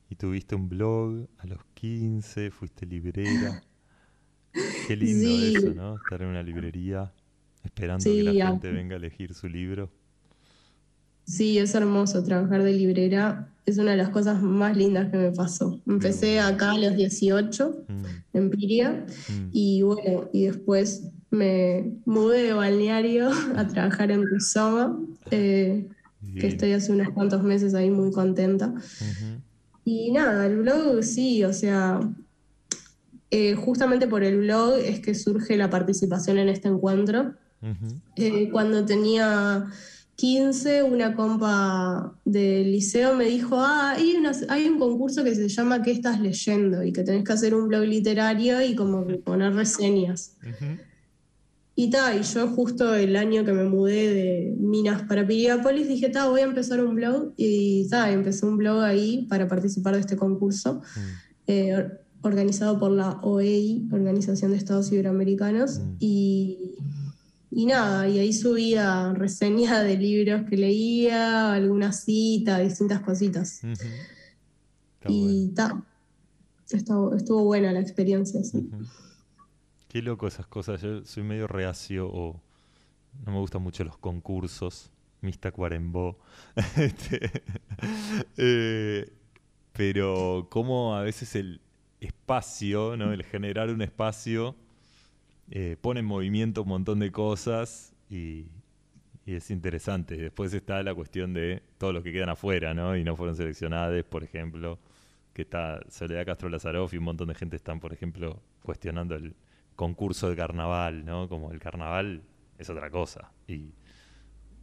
Y 0.09 0.15
tuviste 0.15 0.55
un 0.55 0.69
blog 0.69 1.27
a 1.39 1.47
los 1.47 1.59
15, 1.75 2.51
fuiste 2.51 2.87
librera. 2.87 3.63
Qué 4.87 4.97
lindo 4.97 5.29
Sí. 5.29 5.55
eso, 5.57 5.75
¿no? 5.75 5.97
Estar 5.97 6.23
en 6.23 6.29
una 6.29 6.43
librería 6.43 7.13
esperando 7.65 8.05
que 8.05 8.23
la 8.23 8.49
gente 8.51 8.71
venga 8.71 8.95
a 8.95 8.99
elegir 8.99 9.35
su 9.35 9.49
libro. 9.49 9.91
Sí, 11.25 11.59
es 11.59 11.75
hermoso 11.75 12.23
trabajar 12.23 12.63
de 12.63 12.73
librera. 12.73 13.53
Es 13.67 13.79
una 13.79 13.91
de 13.91 13.97
las 13.97 14.11
cosas 14.11 14.41
más 14.41 14.77
lindas 14.77 15.11
que 15.11 15.17
me 15.17 15.33
pasó. 15.33 15.81
Empecé 15.85 16.39
acá 16.39 16.71
a 16.73 16.79
los 16.79 16.95
18 16.95 17.85
Mm, 17.89 18.05
en 18.37 18.51
Piria 18.51 19.07
mm, 19.29 19.49
y 19.53 19.83
bueno, 19.83 20.29
y 20.33 20.45
después 20.47 21.11
me 21.31 21.93
mudé 22.05 22.45
de 22.45 22.53
balneario 22.53 23.31
a 23.57 23.67
trabajar 23.67 24.11
en 24.11 24.27
Rizoma, 24.27 24.99
eh, 25.31 25.89
que 26.41 26.47
estoy 26.49 26.73
hace 26.73 26.93
unos 26.93 27.11
cuantos 27.11 27.43
meses 27.43 27.75
ahí 27.75 27.91
muy 27.91 28.11
contenta. 28.13 28.75
Y 29.85 30.11
nada, 30.13 30.47
el 30.47 30.59
blog 30.59 31.03
sí, 31.03 31.45
o 31.45 31.53
sea, 31.53 32.01
eh, 33.31 33.55
justamente 33.55 34.07
por 34.07 34.23
el 34.23 34.39
blog 34.39 34.75
es 34.79 35.01
que 35.01 35.15
surge 35.15 35.57
la 35.57 35.71
participación 35.71 36.39
en 36.39 36.49
este 36.49 36.69
encuentro. 36.69 37.35
Eh, 38.17 38.49
cuando 38.51 38.85
tenía 38.85 39.67
15, 40.17 40.83
una 40.83 41.15
compa 41.15 42.19
del 42.25 42.73
liceo 42.73 43.15
me 43.15 43.25
dijo, 43.27 43.57
ah, 43.61 43.93
hay, 43.97 44.15
una- 44.17 44.33
hay 44.49 44.67
un 44.69 44.79
concurso 44.79 45.23
que 45.25 45.35
se 45.35 45.49
llama 45.49 45.83
¿Qué 45.83 45.91
estás 45.93 46.21
leyendo? 46.21 46.83
Y 46.83 46.93
que 46.93 47.03
tenés 47.03 47.25
que 47.25 47.33
hacer 47.33 47.55
un 47.55 47.69
blog 47.69 47.85
literario 47.85 48.63
y 48.63 48.75
como 48.75 49.07
que 49.07 49.15
poner 49.17 49.53
reseñas. 49.55 50.37
Ujú. 50.43 50.77
Y 51.79 51.91
ta, 51.91 52.17
y 52.17 52.23
yo 52.23 52.49
justo 52.49 52.95
el 52.95 53.15
año 53.17 53.45
que 53.45 53.53
me 53.53 53.65
mudé 53.65 54.13
de 54.15 54.57
Minas 54.59 55.03
para 55.03 55.27
Piriápolis 55.27 55.87
dije, 55.87 56.09
ta, 56.09 56.27
voy 56.29 56.41
a 56.41 56.45
empezar 56.45 56.83
un 56.83 56.95
blog. 56.95 57.35
Y 57.37 57.87
ta, 57.91 58.11
empecé 58.11 58.47
un 58.47 58.57
blog 58.57 58.81
ahí 58.83 59.27
para 59.29 59.47
participar 59.47 59.95
de 59.95 60.01
este 60.01 60.17
concurso 60.17 60.81
eh, 61.47 61.75
or- 61.75 62.01
organizado 62.23 62.79
por 62.81 62.91
la 62.93 63.21
OEI, 63.23 63.89
Organización 63.93 64.53
de 64.53 64.57
Estados 64.57 64.91
Iberoamericanos, 64.91 65.81
y, 66.01 66.73
y 67.53 67.67
nada, 67.67 68.09
y 68.09 68.19
ahí 68.21 68.33
subía 68.33 69.13
reseñas 69.13 69.85
de 69.85 69.97
libros 69.99 70.49
que 70.49 70.57
leía, 70.57 71.53
alguna 71.53 71.93
cita, 71.93 72.59
distintas 72.59 73.01
cositas. 73.03 73.61
Y 75.13 75.49
ta, 75.55 75.85
estuvo, 76.71 77.15
estuvo 77.15 77.45
buena 77.45 77.71
la 77.73 77.81
experiencia, 77.81 78.43
sí. 78.43 78.69
Qué 79.97 80.03
loco 80.03 80.27
esas 80.27 80.47
cosas. 80.47 80.83
Yo 80.83 81.07
soy 81.07 81.23
medio 81.23 81.47
reacio 81.47 82.07
o 82.07 82.39
no 83.25 83.33
me 83.33 83.39
gustan 83.39 83.63
mucho 83.63 83.83
los 83.83 83.97
concursos. 83.97 84.91
Mista 85.23 85.51
Cuarembó. 85.53 86.19
Este, 86.77 87.31
eh, 88.37 89.11
pero 89.73 90.49
como 90.51 90.95
a 90.95 91.01
veces 91.01 91.35
el 91.35 91.63
espacio, 91.99 92.99
¿no? 92.99 93.11
El 93.11 93.25
generar 93.25 93.71
un 93.71 93.81
espacio 93.81 94.55
eh, 95.51 95.79
pone 95.81 96.01
en 96.01 96.07
movimiento 96.07 96.65
un 96.65 96.69
montón 96.69 96.99
de 96.99 97.11
cosas 97.11 97.95
y, 98.11 98.49
y 99.25 99.35
es 99.37 99.51
interesante. 99.51 100.19
Después 100.19 100.53
está 100.53 100.83
la 100.83 100.95
cuestión 100.95 101.33
de 101.33 101.63
todos 101.79 101.95
los 101.95 102.03
que 102.03 102.13
quedan 102.13 102.29
afuera, 102.29 102.75
¿no? 102.75 102.99
Y 102.99 103.03
no 103.03 103.17
fueron 103.17 103.35
seleccionados, 103.35 104.05
por 104.05 104.23
ejemplo, 104.23 104.79
que 105.33 105.41
está 105.41 105.81
Soledad 105.89 106.27
Castro 106.27 106.51
Lazaroff 106.51 106.93
y 106.93 106.99
un 106.99 107.05
montón 107.05 107.29
de 107.29 107.35
gente 107.35 107.57
están, 107.57 107.81
por 107.81 107.95
ejemplo, 107.95 108.43
cuestionando 108.63 109.15
el 109.15 109.35
concurso 109.77 110.29
de 110.29 110.37
carnaval, 110.37 111.05
¿no? 111.05 111.29
Como 111.29 111.53
el 111.53 111.61
carnaval 111.61 112.23
es 112.59 112.69
otra 112.71 112.91
cosa. 112.91 113.31
Y, 113.47 113.73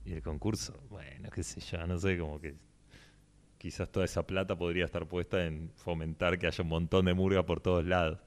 y 0.06 0.14
el 0.14 0.22
concurso, 0.22 0.74
bueno, 0.90 1.30
qué 1.34 1.44
sé 1.44 1.62
yo, 1.62 1.86
no 1.88 1.98
sé, 1.98 2.18
como 2.18 2.40
que 2.42 2.56
quizás 3.58 3.90
toda 3.90 4.06
esa 4.06 4.28
plata 4.28 4.58
podría 4.58 4.84
estar 4.86 5.08
puesta 5.08 5.46
en 5.46 5.72
fomentar 5.76 6.38
que 6.38 6.48
haya 6.48 6.62
un 6.64 6.70
montón 6.70 7.06
de 7.06 7.14
murga 7.14 7.46
por 7.46 7.62
todos 7.62 7.86
lados. 7.86 8.20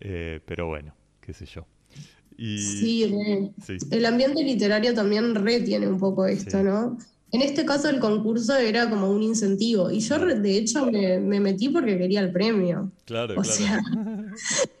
Eh, 0.00 0.40
pero 0.44 0.66
bueno, 0.66 0.94
qué 1.20 1.32
sé 1.32 1.46
yo. 1.46 1.66
Y, 2.36 2.58
Sí, 2.58 3.52
sí. 3.64 3.76
El 3.90 4.06
ambiente 4.06 4.42
literario 4.42 4.94
también 4.94 5.34
retiene 5.34 5.86
un 5.86 5.98
poco 5.98 6.26
esto, 6.26 6.58
Sí. 6.58 6.64
¿no? 6.64 6.96
En 7.32 7.40
este 7.40 7.64
caso 7.64 7.88
el 7.88 7.98
concurso 7.98 8.54
era 8.56 8.90
como 8.90 9.10
un 9.10 9.22
incentivo 9.22 9.90
y 9.90 10.00
yo 10.00 10.18
de 10.18 10.56
hecho 10.56 10.84
me, 10.86 11.18
me 11.18 11.40
metí 11.40 11.70
porque 11.70 11.96
quería 11.96 12.20
el 12.20 12.30
premio. 12.30 12.92
Claro, 13.06 13.32
O 13.32 13.42
claro. 13.42 13.50
sea, 13.50 13.80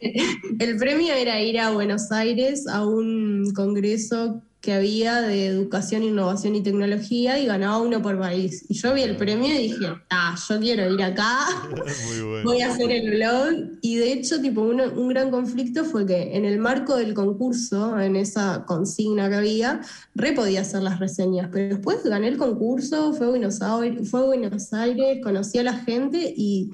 el 0.58 0.76
premio 0.76 1.14
era 1.14 1.40
ir 1.40 1.58
a 1.58 1.70
Buenos 1.70 2.12
Aires 2.12 2.66
a 2.68 2.86
un 2.86 3.52
congreso 3.54 4.42
que 4.62 4.72
había 4.72 5.20
de 5.20 5.46
educación, 5.46 6.04
innovación 6.04 6.54
y 6.54 6.62
tecnología 6.62 7.36
y 7.40 7.46
ganaba 7.46 7.78
uno 7.78 8.00
por 8.00 8.16
país. 8.18 8.64
Y 8.68 8.74
yo 8.74 8.94
vi 8.94 9.02
el 9.02 9.16
premio 9.16 9.48
y 9.52 9.68
dije, 9.68 9.86
ah, 10.08 10.36
yo 10.48 10.60
quiero 10.60 10.88
ir 10.94 11.02
acá, 11.02 11.36
bueno. 11.72 12.44
voy 12.44 12.60
a 12.62 12.72
hacer 12.72 12.90
el 12.92 13.10
blog. 13.16 13.78
Y 13.82 13.96
de 13.96 14.12
hecho, 14.12 14.40
tipo, 14.40 14.60
uno- 14.62 14.92
un 14.94 15.08
gran 15.08 15.32
conflicto 15.32 15.84
fue 15.84 16.06
que 16.06 16.36
en 16.36 16.44
el 16.44 16.58
marco 16.58 16.94
del 16.96 17.12
concurso, 17.12 17.98
en 17.98 18.14
esa 18.14 18.64
consigna 18.64 19.28
que 19.28 19.34
había, 19.34 19.80
re 20.14 20.32
podía 20.32 20.60
hacer 20.60 20.82
las 20.84 21.00
reseñas. 21.00 21.48
Pero 21.52 21.74
después 21.74 22.04
gané 22.04 22.28
el 22.28 22.36
concurso, 22.38 23.12
fue 23.14 23.26
a 23.26 23.30
Buenos 23.30 23.60
Aires, 23.62 24.08
fue 24.08 24.20
a 24.20 24.24
Buenos 24.24 24.72
Aires 24.72 25.18
conocí 25.24 25.58
a 25.58 25.64
la 25.64 25.74
gente 25.74 26.32
y 26.36 26.70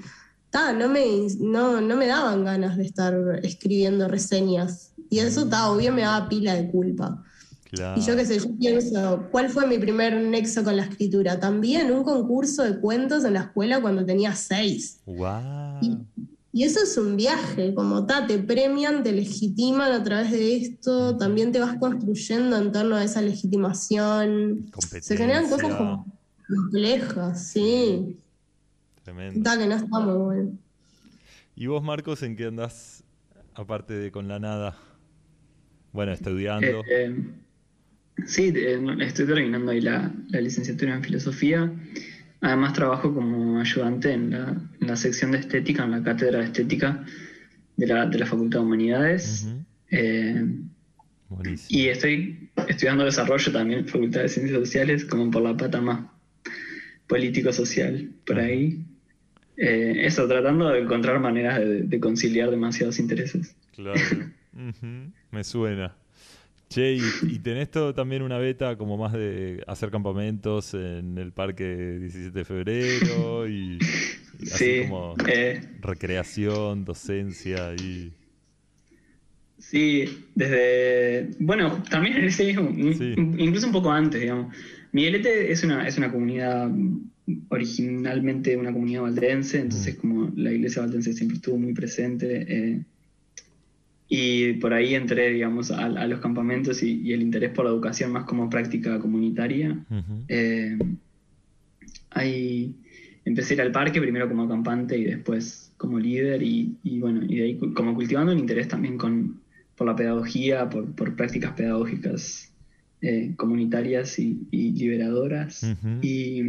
ta, 0.51 0.73
no, 0.73 0.89
me, 0.89 1.05
no, 1.39 1.81
no 1.81 1.95
me 1.97 2.05
daban 2.05 2.45
ganas 2.45 2.77
de 2.77 2.85
estar 2.85 3.15
escribiendo 3.41 4.07
reseñas. 4.07 4.91
Y 5.09 5.17
eso, 5.19 5.47
ta, 5.49 5.71
obvio 5.71 5.91
me 5.91 6.01
daba 6.03 6.29
pila 6.29 6.53
de 6.53 6.69
culpa. 6.69 7.23
Claro. 7.71 8.01
Y 8.01 8.03
yo 8.03 8.15
qué 8.15 8.25
sé, 8.25 8.39
yo 8.39 8.57
pienso, 8.57 9.27
¿cuál 9.31 9.49
fue 9.49 9.67
mi 9.67 9.77
primer 9.77 10.19
nexo 10.21 10.63
con 10.63 10.75
la 10.75 10.83
escritura? 10.83 11.39
También 11.39 11.91
un 11.91 12.03
concurso 12.03 12.63
de 12.63 12.79
cuentos 12.79 13.23
en 13.25 13.33
la 13.33 13.41
escuela 13.41 13.79
cuando 13.79 14.03
tenía 14.03 14.33
seis. 14.33 15.01
Guau. 15.05 15.77
Y, 15.81 15.97
y 16.51 16.63
eso 16.63 16.81
es 16.81 16.97
un 16.97 17.15
viaje, 17.15 17.75
como 17.75 18.07
ta, 18.07 18.25
te 18.25 18.39
premian, 18.39 19.03
te 19.03 19.11
legitiman 19.11 19.91
a 19.91 20.03
través 20.03 20.31
de 20.31 20.55
esto, 20.55 21.15
también 21.15 21.51
te 21.51 21.59
vas 21.59 21.77
construyendo 21.77 22.57
en 22.57 22.71
torno 22.71 22.95
a 22.95 23.03
esa 23.03 23.21
legitimación. 23.21 24.71
Se 24.99 25.15
generan 25.15 25.47
cosas 25.47 25.75
como 25.75 26.07
complejas, 26.47 27.49
sí. 27.49 28.17
Tremendo. 29.03 29.43
Ta, 29.43 29.59
que 29.59 29.67
no 29.67 29.75
está 29.75 29.99
muy 29.99 30.17
bueno. 30.17 30.51
¿Y 31.55 31.67
vos, 31.67 31.83
Marcos, 31.83 32.23
en 32.23 32.35
qué 32.35 32.45
andás 32.45 33.03
aparte 33.53 33.93
de 33.93 34.11
con 34.11 34.27
la 34.27 34.39
nada? 34.39 34.75
Bueno, 35.91 36.13
estudiando. 36.13 36.81
Eh, 36.89 37.15
sí, 38.25 38.53
eh, 38.55 38.79
estoy 39.01 39.25
terminando 39.25 39.71
ahí 39.71 39.81
la, 39.81 40.11
la 40.29 40.41
licenciatura 40.41 40.95
en 40.95 41.03
filosofía. 41.03 41.71
Además 42.41 42.73
trabajo 42.73 43.13
como 43.13 43.59
ayudante 43.59 44.13
en 44.13 44.31
la, 44.31 44.61
en 44.79 44.87
la 44.87 44.95
sección 44.95 45.31
de 45.31 45.39
estética, 45.39 45.83
en 45.83 45.91
la 45.91 46.03
cátedra 46.03 46.39
de 46.39 46.45
estética 46.45 47.05
de 47.75 47.87
la, 47.87 48.05
de 48.05 48.17
la 48.17 48.25
Facultad 48.25 48.59
de 48.59 48.65
Humanidades. 48.65 49.47
Eh, 49.91 50.45
Buenísimo. 51.27 51.79
y 51.79 51.87
estoy 51.87 52.49
estudiando 52.67 53.03
desarrollo 53.05 53.51
también 53.51 53.79
en 53.79 53.87
Facultad 53.87 54.21
de 54.21 54.29
Ciencias 54.29 54.59
Sociales, 54.59 55.05
como 55.05 55.29
por 55.29 55.41
la 55.41 55.55
pata 55.55 55.81
más 55.81 56.05
político-social, 57.07 58.09
por 58.25 58.39
ahí. 58.39 58.85
Eh, 59.57 60.05
eso, 60.05 60.25
tratando 60.27 60.69
de 60.69 60.79
encontrar 60.79 61.19
maneras 61.19 61.59
de, 61.59 61.83
de 61.83 61.99
conciliar 61.99 62.49
demasiados 62.49 62.99
intereses. 62.99 63.55
Claro. 63.75 63.99
Me 65.31 65.43
suena. 65.43 65.95
Che, 66.69 66.93
y, 66.93 67.19
y 67.27 67.39
tenés 67.39 67.71
todo 67.71 67.93
también 67.95 68.21
una 68.21 68.37
beta 68.37 68.77
como 68.77 68.95
más 68.97 69.13
de 69.13 69.63
hacer 69.67 69.89
campamentos 69.89 70.73
en 70.75 71.17
el 71.17 71.31
parque 71.33 71.97
17 71.99 72.39
de 72.39 72.45
febrero 72.45 73.47
y, 73.47 73.87
y 74.37 74.51
así 74.51 74.75
Sí, 74.75 74.77
como 74.77 75.15
eh, 75.27 75.61
recreación, 75.79 76.85
docencia 76.85 77.73
y... 77.75 78.13
Sí, 79.57 80.05
desde. 80.35 81.31
Bueno, 81.39 81.83
también 81.89 82.31
sí, 82.31 82.55
un- 82.57 82.93
Sí. 82.93 83.13
incluso 83.17 83.67
un 83.67 83.73
poco 83.73 83.91
antes, 83.91 84.21
digamos. 84.21 84.55
Miguelete 84.91 85.51
es 85.51 85.63
una, 85.63 85.87
es 85.87 85.97
una 85.97 86.11
comunidad 86.11 86.71
originalmente 87.49 88.57
una 88.57 88.73
comunidad 88.73 89.03
valdense, 89.03 89.59
entonces 89.59 89.95
como 89.97 90.31
la 90.35 90.51
iglesia 90.51 90.81
valdense 90.81 91.13
siempre 91.13 91.35
estuvo 91.37 91.57
muy 91.57 91.73
presente. 91.73 92.45
eh, 92.47 92.85
y 94.09 94.53
por 94.53 94.73
ahí 94.73 94.95
entré, 94.95 95.31
digamos, 95.31 95.69
a, 95.69 95.85
a 95.85 96.07
los 96.07 96.19
campamentos 96.19 96.81
y, 96.81 96.99
y 97.01 97.13
el 97.13 97.21
interés 97.21 97.51
por 97.51 97.65
la 97.65 97.71
educación 97.71 98.11
más 98.11 98.25
como 98.25 98.49
práctica 98.49 98.99
comunitaria. 98.99 99.85
Eh, 100.27 100.77
ahí 102.09 102.73
empecé 103.23 103.53
a 103.53 103.55
ir 103.55 103.61
al 103.61 103.71
parque, 103.71 104.01
primero 104.01 104.27
como 104.27 104.43
acampante 104.43 104.97
y 104.97 105.03
después 105.03 105.71
como 105.77 105.99
líder, 105.99 106.41
y, 106.41 106.75
y 106.83 106.99
bueno, 106.99 107.23
y 107.23 107.35
de 107.35 107.43
ahí 107.43 107.57
como 107.75 107.93
cultivando 107.93 108.31
un 108.31 108.39
interés 108.39 108.67
también 108.67 108.97
con, 108.97 109.39
por 109.77 109.85
la 109.85 109.95
pedagogía, 109.95 110.69
por, 110.69 110.91
por 110.95 111.15
prácticas 111.15 111.53
pedagógicas 111.53 112.51
eh, 113.01 113.33
comunitarias 113.37 114.17
y, 114.17 114.39
y 114.49 114.71
liberadoras. 114.71 115.63
Y, 116.01 116.41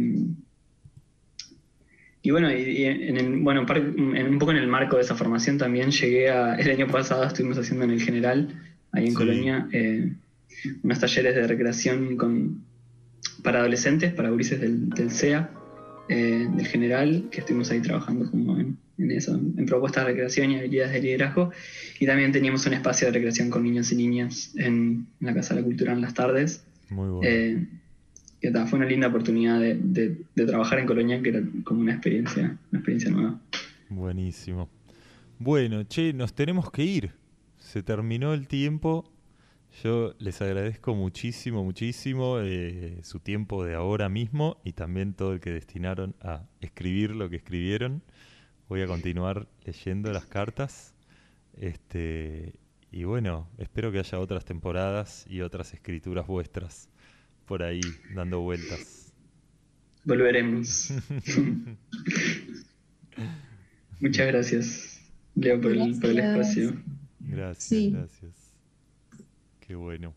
y 2.23 2.31
bueno, 2.31 2.51
y, 2.51 2.61
y 2.61 2.83
en 2.85 3.17
el, 3.17 3.39
bueno 3.39 3.65
par- 3.65 3.77
en 3.77 4.27
un 4.27 4.39
poco 4.39 4.51
en 4.51 4.57
el 4.57 4.67
marco 4.67 4.95
de 4.97 5.01
esa 5.03 5.15
formación 5.15 5.57
también 5.57 5.91
llegué 5.91 6.29
a, 6.29 6.55
el 6.55 6.69
año 6.69 6.87
pasado 6.87 7.25
estuvimos 7.25 7.57
haciendo 7.57 7.83
en 7.85 7.91
el 7.91 8.01
General, 8.01 8.47
ahí 8.91 9.05
en 9.05 9.11
Sí. 9.11 9.15
Colonia, 9.15 9.67
eh, 9.71 10.13
unos 10.83 10.99
talleres 10.99 11.33
de 11.35 11.47
recreación 11.47 12.17
con, 12.17 12.63
para 13.43 13.59
adolescentes, 13.59 14.13
para 14.13 14.29
gurises 14.29 14.59
del, 14.61 14.89
del 14.89 15.09
CEA, 15.09 15.49
eh, 16.09 16.47
del 16.55 16.67
General, 16.67 17.27
que 17.31 17.39
estuvimos 17.39 17.71
ahí 17.71 17.79
trabajando 17.79 18.29
como 18.29 18.59
en, 18.59 18.77
en 18.97 19.11
eso, 19.11 19.33
en 19.35 19.65
propuestas 19.65 20.03
de 20.05 20.11
recreación 20.11 20.51
y 20.51 20.57
habilidades 20.59 20.93
de 20.93 21.01
liderazgo. 21.01 21.51
Y 21.99 22.05
también 22.05 22.31
teníamos 22.31 22.65
un 22.67 22.73
espacio 22.73 23.07
de 23.07 23.13
recreación 23.13 23.49
con 23.49 23.63
niños 23.63 23.91
y 23.91 23.95
niñas 23.95 24.53
en, 24.57 25.07
en 25.19 25.25
la 25.27 25.33
Casa 25.33 25.55
de 25.55 25.61
la 25.61 25.65
Cultura 25.65 25.93
en 25.93 26.01
las 26.01 26.13
tardes. 26.13 26.63
Muy 26.89 27.09
bueno. 27.09 27.21
Eh, 27.23 27.65
que 28.41 28.51
ta, 28.51 28.65
fue 28.65 28.79
una 28.79 28.87
linda 28.87 29.07
oportunidad 29.07 29.59
de, 29.59 29.75
de- 29.75 30.17
de 30.35 30.45
trabajar 30.45 30.79
en 30.79 30.87
Colonia, 30.87 31.21
que 31.21 31.29
era 31.29 31.41
como 31.63 31.81
una 31.81 31.93
experiencia, 31.93 32.57
una 32.71 32.79
experiencia 32.79 33.11
nueva. 33.11 33.39
Buenísimo. 33.89 34.67
Bueno, 35.39 35.83
che, 35.83 36.11
nos 36.13 36.33
tenemos 36.33 36.71
que 36.71 36.83
ir. 36.83 37.11
Se 37.57 37.83
terminó 37.83 38.33
el 38.33 38.47
tiempo. 38.47 39.11
Yo 39.83 40.15
les 40.19 40.41
agradezco 40.41 40.95
muchísimo, 40.95 41.63
muchísimo 41.63 42.39
eh, 42.41 42.99
su 43.03 43.19
tiempo 43.19 43.63
de 43.63 43.75
ahora 43.75 44.09
mismo 44.09 44.57
y 44.65 44.73
también 44.73 45.13
todo 45.13 45.31
el 45.33 45.39
que 45.39 45.51
destinaron 45.51 46.13
a 46.21 46.43
escribir 46.59 47.11
lo 47.11 47.29
que 47.29 47.37
escribieron. 47.37 48.03
Voy 48.67 48.81
a 48.81 48.87
continuar 48.87 49.47
leyendo 49.63 50.11
las 50.11 50.25
cartas. 50.25 50.93
Este, 51.57 52.53
y 52.91 53.03
bueno, 53.05 53.47
espero 53.57 53.91
que 53.91 53.99
haya 53.99 54.19
otras 54.19 54.43
temporadas 54.45 55.25
y 55.29 55.41
otras 55.41 55.73
escrituras 55.73 56.27
vuestras 56.27 56.89
por 57.45 57.63
ahí 57.63 57.81
dando 58.15 58.41
vueltas. 58.41 59.13
Volveremos. 60.03 60.91
Muchas 63.99 64.27
gracias, 64.27 65.11
Leo, 65.35 65.61
por 65.61 65.71
el, 65.71 65.99
por 65.99 66.09
el 66.09 66.15
Gracias. 66.17 66.57
espacio. 66.57 66.83
Gracias, 67.19 67.63
Sí. 67.63 67.91
gracias. 67.91 68.53
Qué 69.59 69.75
bueno. 69.75 70.13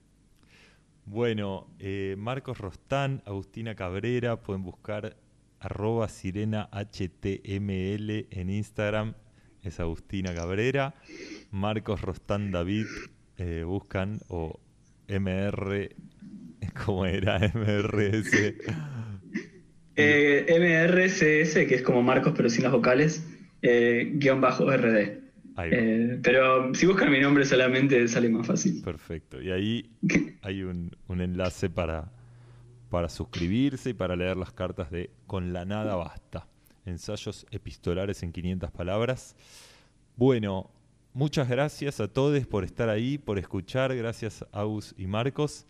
Bueno, 1.07 1.67
eh, 1.79 2.17
Marcos 2.19 2.59
Rostán, 2.59 3.23
Agustina 3.27 3.75
Cabrera, 3.75 4.41
pueden 4.41 4.63
buscar 4.63 5.17
arroba 5.61 6.09
sirena 6.09 6.69
HTML 6.73 8.27
en 8.31 8.49
Instagram, 8.51 9.15
es 9.63 9.81
Agustina 9.81 10.35
Cabrera. 10.35 10.95
Marcos 11.51 12.01
Rostán 12.01 12.51
David, 12.53 12.87
eh, 13.37 13.65
buscan, 13.67 14.21
o 14.29 14.59
MR, 15.09 15.95
¿cómo 16.85 17.07
era? 17.07 17.39
MRS. 17.39 18.55
Eh, 19.97 20.47
MRCS, 20.49 21.55
que 21.69 21.75
es 21.77 21.83
como 21.83 22.03
Marcos 22.03 22.35
pero 22.37 22.51
sin 22.51 22.65
las 22.65 22.73
vocales, 22.73 23.25
eh, 23.63 24.11
guion 24.15 24.41
bajo 24.41 24.71
RD. 24.71 25.23
Eh, 25.57 26.19
pero 26.21 26.75
si 26.75 26.85
buscan 26.87 27.13
mi 27.13 27.21
nombre 27.21 27.45
solamente 27.45 28.09
sale 28.09 28.29
más 28.29 28.47
fácil. 28.47 28.83
Perfecto. 28.83 29.41
Y 29.41 29.53
ahí 29.53 29.91
hay 30.43 30.63
un, 30.65 30.97
un 31.07 31.21
enlace 31.21 31.71
para, 31.71 32.11
para 32.91 33.09
suscribirse 33.09 33.91
y 33.91 33.95
para 33.95 34.17
leer 34.17 34.37
las 34.37 34.53
cartas 34.53 34.91
de 34.91 35.11
Con 35.27 35.53
la 35.53 35.65
nada 35.65 35.95
basta. 35.95 36.49
Ensayos 36.87 37.47
epistolares 37.51 38.23
en 38.25 38.33
500 38.33 38.71
palabras. 38.73 39.37
Bueno, 40.17 40.71
muchas 41.13 41.49
gracias 41.49 42.01
a 42.01 42.09
todos 42.09 42.45
por 42.47 42.65
estar 42.65 42.89
ahí, 42.89 43.17
por 43.17 43.39
escuchar. 43.39 43.95
Gracias 43.95 44.45
Agus 44.53 44.93
y 44.99 45.07
Marcos. 45.07 45.67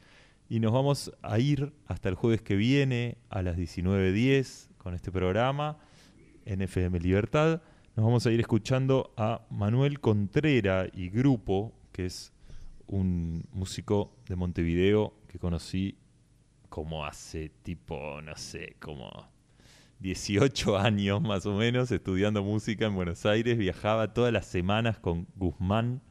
Y 0.48 0.60
nos 0.60 0.72
vamos 0.72 1.10
a 1.22 1.38
ir 1.38 1.72
hasta 1.86 2.08
el 2.08 2.14
jueves 2.16 2.42
que 2.42 2.54
viene 2.54 3.16
a 3.30 3.42
las 3.42 3.56
19.10 3.56 4.68
con 4.76 4.94
este 4.94 5.10
programa 5.10 5.78
en 6.44 6.60
FM 6.60 7.00
Libertad. 7.00 7.62
Nos 7.96 8.04
vamos 8.04 8.26
a 8.26 8.30
ir 8.30 8.40
escuchando 8.40 9.14
a 9.16 9.46
Manuel 9.50 10.00
Contrera 10.00 10.86
y 10.92 11.08
Grupo, 11.08 11.72
que 11.92 12.06
es 12.06 12.32
un 12.86 13.44
músico 13.52 14.14
de 14.28 14.36
Montevideo 14.36 15.14
que 15.28 15.38
conocí 15.38 15.96
como 16.68 17.06
hace 17.06 17.50
tipo, 17.62 18.20
no 18.20 18.36
sé, 18.36 18.76
como 18.80 19.28
18 20.00 20.76
años 20.76 21.22
más 21.22 21.46
o 21.46 21.56
menos, 21.56 21.90
estudiando 21.90 22.42
música 22.42 22.84
en 22.84 22.94
Buenos 22.94 23.24
Aires. 23.24 23.56
Viajaba 23.56 24.12
todas 24.12 24.32
las 24.32 24.44
semanas 24.44 24.98
con 24.98 25.26
Guzmán, 25.36 26.02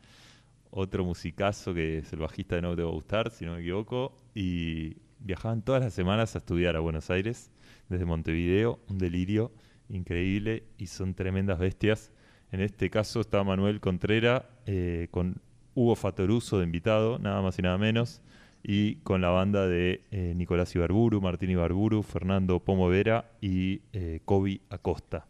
otro 0.75 1.05
musicazo 1.05 1.73
que 1.73 1.99
es 1.99 2.11
el 2.13 2.19
bajista 2.19 2.55
de 2.55 2.63
No 2.63 2.75
Te 2.75 2.83
Va 2.83 2.89
a 2.89 2.93
Gustar, 2.93 3.29
si 3.31 3.45
no 3.45 3.53
me 3.53 3.61
equivoco. 3.61 4.15
Y 4.33 4.97
viajaban 5.19 5.61
todas 5.61 5.83
las 5.83 5.93
semanas 5.93 6.35
a 6.35 6.39
estudiar 6.39 6.75
a 6.75 6.79
Buenos 6.79 7.09
Aires, 7.09 7.51
desde 7.89 8.05
Montevideo, 8.05 8.79
un 8.89 8.97
delirio 8.97 9.51
increíble 9.89 10.63
y 10.77 10.87
son 10.87 11.13
tremendas 11.13 11.59
bestias. 11.59 12.11
En 12.51 12.59
este 12.59 12.89
caso 12.89 13.21
está 13.21 13.43
Manuel 13.43 13.79
Contrera 13.79 14.49
eh, 14.65 15.07
con 15.11 15.41
Hugo 15.75 15.95
Fatoruso 15.95 16.57
de 16.57 16.65
invitado, 16.65 17.19
nada 17.19 17.41
más 17.41 17.57
y 17.59 17.61
nada 17.61 17.77
menos, 17.77 18.21
y 18.63 18.95
con 18.97 19.21
la 19.21 19.29
banda 19.29 19.67
de 19.67 20.01
eh, 20.11 20.33
Nicolás 20.35 20.75
Ibarburu, 20.75 21.21
Martín 21.21 21.51
Ibarburu, 21.51 22.01
Fernando 22.01 22.59
Pomo 22.59 22.87
Vera 22.89 23.31
y 23.41 23.81
eh, 23.91 24.21
Kobe 24.25 24.61
Acosta. 24.69 25.27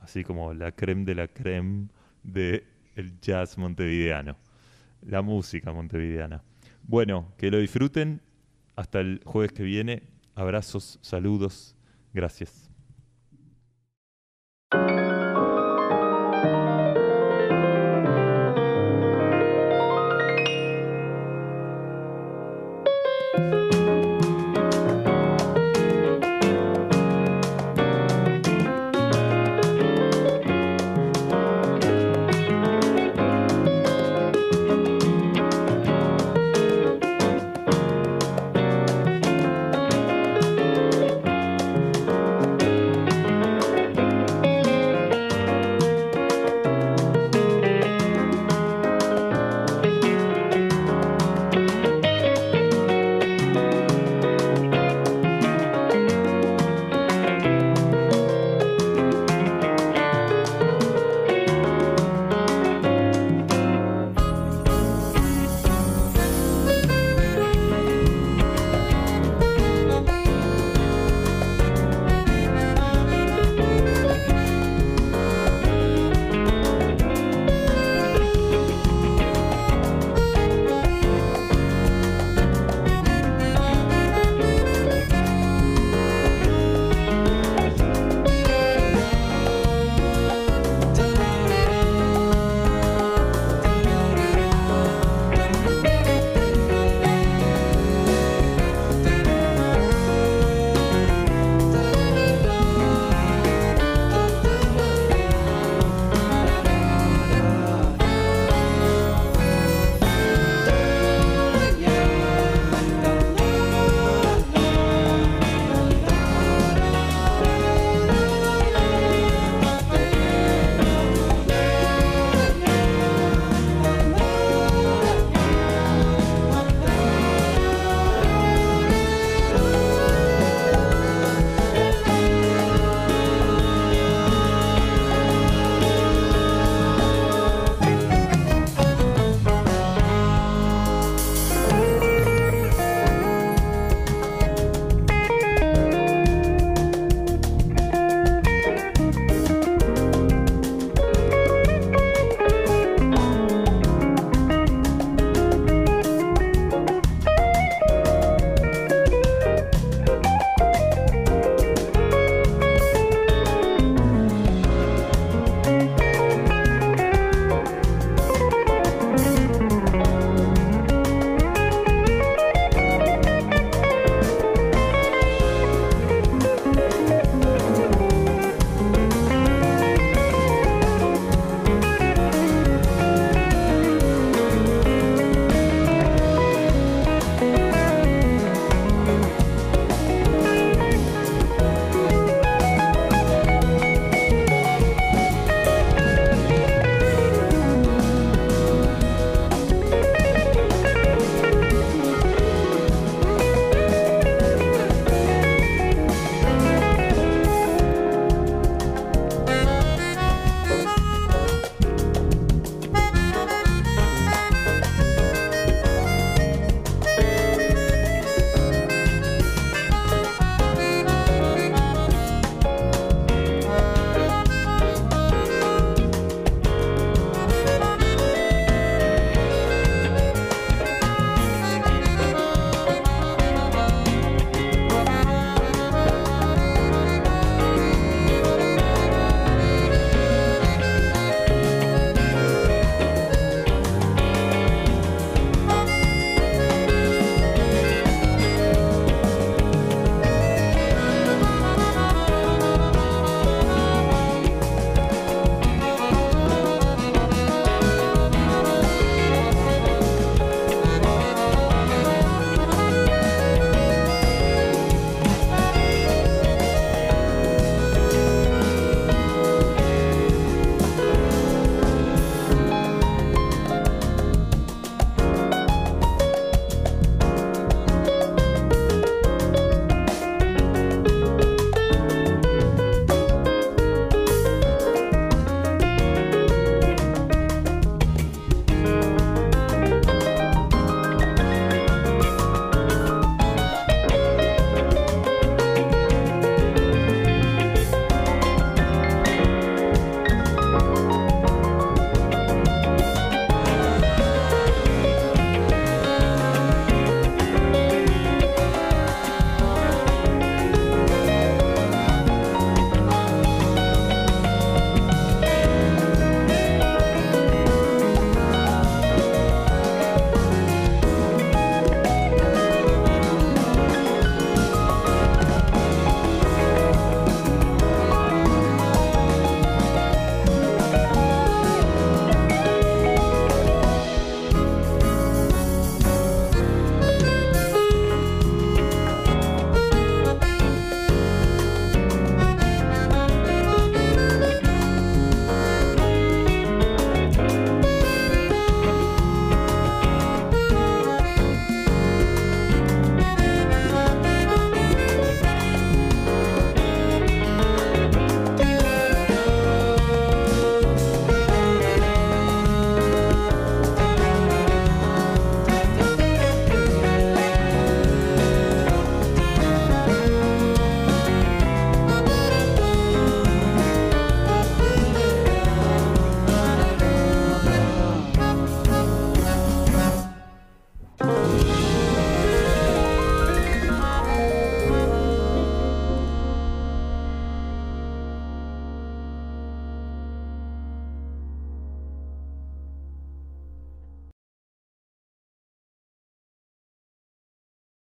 Así 0.00 0.22
como 0.22 0.52
la 0.54 0.72
creme 0.72 1.04
de 1.04 1.14
la 1.14 1.28
creme 1.28 1.88
del 2.22 3.20
jazz 3.20 3.56
montevideano, 3.58 4.36
la 5.06 5.22
música 5.22 5.72
montevideana. 5.72 6.42
Bueno, 6.82 7.32
que 7.38 7.50
lo 7.50 7.58
disfruten. 7.58 8.22
Hasta 8.76 9.00
el 9.00 9.20
jueves 9.24 9.52
que 9.52 9.62
viene. 9.62 10.02
Abrazos, 10.34 10.98
saludos, 11.00 11.76
gracias. 12.12 12.70